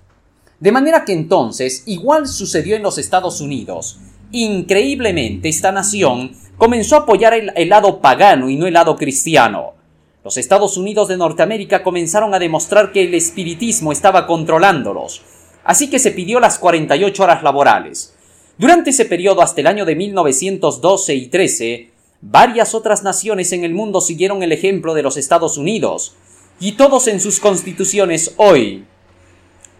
De 0.59 0.71
manera 0.71 1.05
que 1.05 1.13
entonces 1.13 1.81
igual 1.87 2.27
sucedió 2.27 2.75
en 2.75 2.83
los 2.83 2.99
Estados 2.99 3.41
Unidos. 3.41 3.97
Increíblemente 4.31 5.49
esta 5.49 5.71
nación 5.71 6.33
comenzó 6.55 6.97
a 6.97 6.99
apoyar 6.99 7.33
el, 7.33 7.69
lado 7.69 7.99
pagano 7.99 8.47
y 8.47 8.57
no 8.57 8.67
el 8.67 8.75
lado 8.75 8.95
cristiano. 8.95 9.73
Los 10.23 10.37
Estados 10.37 10.77
Unidos 10.77 11.07
de 11.07 11.17
Norteamérica 11.17 11.81
comenzaron 11.81 12.35
a 12.35 12.39
demostrar 12.39 12.91
que 12.91 13.05
el 13.05 13.15
espiritismo 13.15 13.91
estaba 13.91 14.27
controlándolos, 14.27 15.23
así 15.63 15.89
que 15.89 15.97
se 15.97 16.11
pidió 16.11 16.39
las 16.39 16.59
48 16.59 17.23
horas 17.23 17.41
laborales. 17.41 18.13
Durante 18.59 18.91
ese 18.91 19.05
periodo 19.05 19.41
hasta 19.41 19.61
el 19.61 19.67
año 19.67 19.83
de 19.83 19.95
1912 19.95 21.15
y 21.15 21.27
13, 21.27 21.94
varias 22.29 22.73
otras 22.73 23.03
naciones 23.03 23.51
en 23.51 23.63
el 23.63 23.73
mundo 23.73 24.01
siguieron 24.01 24.41
el 24.41 24.51
ejemplo 24.51 24.93
de 24.93 25.03
los 25.03 25.15
Estados 25.15 25.57
Unidos, 25.57 26.15
y 26.59 26.73
todos 26.73 27.07
en 27.07 27.19
sus 27.19 27.39
constituciones 27.39 28.33
hoy 28.37 28.85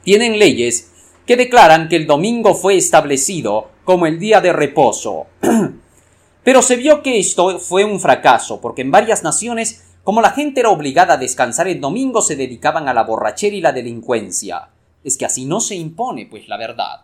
tienen 0.03 0.37
leyes 0.37 0.91
que 1.25 1.37
declaran 1.37 1.89
que 1.89 1.95
el 1.95 2.05
domingo 2.05 2.53
fue 2.53 2.77
establecido 2.77 3.69
como 3.83 4.05
el 4.05 4.19
día 4.19 4.41
de 4.41 4.53
reposo. 4.53 5.25
Pero 6.43 6.61
se 6.61 6.75
vio 6.75 7.01
que 7.01 7.17
esto 7.17 7.57
fue 7.57 7.83
un 7.83 7.99
fracaso, 7.99 8.61
porque 8.61 8.83
en 8.83 8.91
varias 8.91 9.23
naciones, 9.23 9.83
como 10.03 10.21
la 10.21 10.29
gente 10.31 10.59
era 10.59 10.69
obligada 10.69 11.15
a 11.15 11.17
descansar 11.17 11.67
el 11.67 11.81
domingo, 11.81 12.21
se 12.21 12.35
dedicaban 12.35 12.87
a 12.87 12.93
la 12.93 13.03
borrachera 13.03 13.55
y 13.55 13.61
la 13.61 13.71
delincuencia. 13.71 14.69
Es 15.03 15.17
que 15.17 15.25
así 15.25 15.45
no 15.45 15.59
se 15.59 15.75
impone, 15.75 16.27
pues, 16.27 16.47
la 16.47 16.57
verdad. 16.57 17.01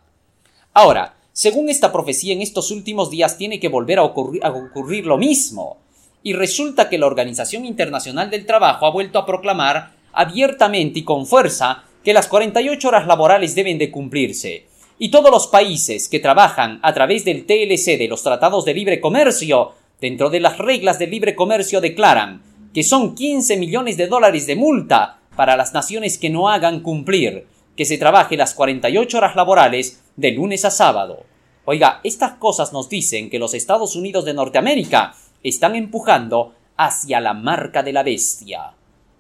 Ahora, 0.74 1.16
según 1.34 1.70
esta 1.70 1.92
profecía 1.92 2.34
en 2.34 2.42
estos 2.42 2.72
últimos 2.72 3.10
días 3.10 3.38
tiene 3.38 3.60
que 3.60 3.70
volver 3.70 4.00
a 4.00 4.04
ocurrir, 4.04 5.06
lo 5.06 5.18
mismo. 5.18 5.78
Y 6.24 6.34
resulta 6.34 6.90
que 6.90 6.98
la 6.98 7.08
Organización 7.08 7.66
Internacional 7.66 8.30
del 8.30 8.46
Trabajo 8.46 8.86
ha 8.86 8.92
vuelto 8.92 9.18
a 9.18 9.26
proclamar 9.26 9.94
abiertamente 10.14 11.00
y 11.00 11.04
con 11.04 11.26
fuerza 11.26 11.86
que 12.04 12.14
las 12.14 12.28
48 12.28 12.88
horas 12.88 13.08
laborales 13.08 13.56
deben 13.56 13.78
de 13.78 13.92
cumplirse. 13.92 14.66
Y 15.00 15.10
todos 15.10 15.32
los 15.32 15.48
países 15.48 16.10
que 16.10 16.20
trabajan 16.20 16.80
a 16.84 16.94
través 16.94 17.26
del 17.26 17.46
TLC 17.46 17.98
de 17.98 18.08
los 18.08 18.22
tratados 18.22 18.66
de 18.66 18.74
libre 18.74 19.00
comercio, 19.00 19.72
dentro 20.00 20.30
de 20.30 20.42
las 20.42 20.58
reglas 20.58 21.00
de 21.00 21.08
libre 21.08 21.36
comercio, 21.36 21.82
declaran 21.82 22.44
que 22.74 22.84
son 22.84 23.16
15 23.16 23.58
millones 23.58 23.98
de 23.98 24.08
dólares 24.08 24.48
de 24.48 24.56
multa 24.56 25.22
para 25.36 25.56
las 25.56 25.74
naciones 25.74 26.18
que 26.18 26.30
no 26.30 26.50
hagan 26.50 26.82
cumplir 26.82 27.48
que 27.76 27.86
se 27.86 27.98
trabaje 27.98 28.38
las 28.38 28.54
48 28.54 29.18
horas 29.18 29.36
laborales 29.36 30.01
de 30.16 30.32
lunes 30.32 30.66
a 30.66 30.72
sábado. 30.72 31.26
Oiga, 31.66 32.02
estas 32.04 32.34
cosas 32.34 32.74
nos 32.74 32.90
dicen 32.90 33.30
que 33.30 33.40
los 33.40 33.54
Estados 33.54 33.96
Unidos 33.96 34.26
de 34.26 34.34
Norteamérica 34.34 35.16
están 35.44 35.76
empujando 35.76 36.54
hacia 36.78 37.20
la 37.20 37.34
marca 37.34 37.84
de 37.84 37.94
la 37.94 38.04
bestia. 38.04 38.74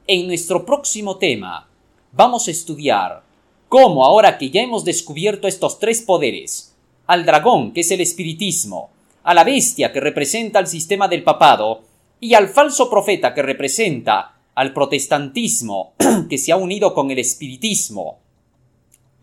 En 0.08 0.28
nuestro 0.28 0.66
próximo 0.66 1.18
tema 1.18 1.68
vamos 2.12 2.48
a 2.48 2.52
estudiar 2.52 3.24
cómo 3.70 4.04
ahora 4.04 4.38
que 4.38 4.50
ya 4.50 4.62
hemos 4.62 4.84
descubierto 4.84 5.48
estos 5.48 5.80
tres 5.80 6.02
poderes, 6.02 6.76
al 7.08 7.26
dragón, 7.26 7.72
que 7.72 7.82
es 7.82 7.92
el 7.92 8.02
espiritismo, 8.02 8.90
a 9.24 9.34
la 9.34 9.44
bestia, 9.44 9.92
que 9.92 10.00
representa 10.00 10.60
el 10.60 10.68
sistema 10.68 11.08
del 11.08 11.24
papado, 11.24 11.82
y 12.20 12.34
al 12.34 12.50
falso 12.50 12.90
profeta, 12.90 13.34
que 13.34 13.42
representa 13.42 14.36
al 14.56 14.74
protestantismo, 14.74 15.94
que 16.30 16.38
se 16.38 16.52
ha 16.52 16.58
unido 16.58 16.94
con 16.94 17.12
el 17.12 17.20
espiritismo. 17.20 18.20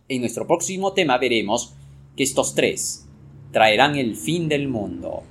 En 0.09 0.20
nuestro 0.20 0.46
próximo 0.46 0.94
tema 0.94 1.18
veremos 1.18 1.74
que 2.16 2.22
estos 2.22 2.54
tres 2.54 3.06
traerán 3.52 3.96
el 3.96 4.16
fin 4.16 4.48
del 4.48 4.66
mundo. 4.66 5.22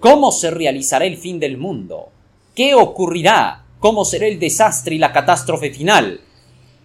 ¿Cómo 0.00 0.32
se 0.32 0.50
realizará 0.50 1.04
el 1.04 1.16
fin 1.16 1.38
del 1.38 1.56
mundo? 1.58 2.08
¿Qué 2.54 2.74
ocurrirá? 2.74 3.64
¿Cómo 3.78 4.04
será 4.04 4.26
el 4.26 4.40
desastre 4.40 4.96
y 4.96 4.98
la 4.98 5.12
catástrofe 5.12 5.70
final? 5.70 6.20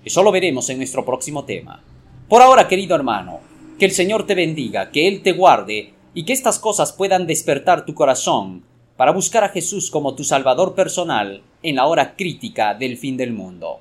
Eso 0.05 0.21
lo 0.21 0.31
veremos 0.31 0.69
en 0.69 0.77
nuestro 0.77 1.03
próximo 1.03 1.43
tema. 1.43 1.83
Por 2.29 2.43
ahora, 2.43 2.67
querido 2.67 2.95
hermano, 2.95 3.39
que 3.79 3.85
el 3.85 3.91
Señor 3.91 4.27
te 4.27 4.35
bendiga, 4.35 4.91
que 4.91 5.07
Él 5.07 5.23
te 5.23 5.31
guarde 5.31 5.93
y 6.13 6.25
que 6.25 6.33
estas 6.33 6.59
cosas 6.59 6.93
puedan 6.93 7.25
despertar 7.25 7.85
tu 7.85 7.95
corazón 7.95 8.63
para 8.97 9.11
buscar 9.11 9.43
a 9.43 9.49
Jesús 9.49 9.89
como 9.89 10.13
tu 10.13 10.23
Salvador 10.23 10.75
personal 10.75 11.41
en 11.63 11.75
la 11.77 11.87
hora 11.87 12.15
crítica 12.15 12.75
del 12.75 12.97
fin 12.97 13.17
del 13.17 13.33
mundo. 13.33 13.79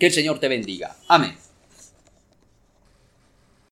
Que 0.00 0.06
el 0.06 0.12
Señor 0.12 0.40
te 0.40 0.48
bendiga. 0.48 0.96
Amén. 1.06 1.45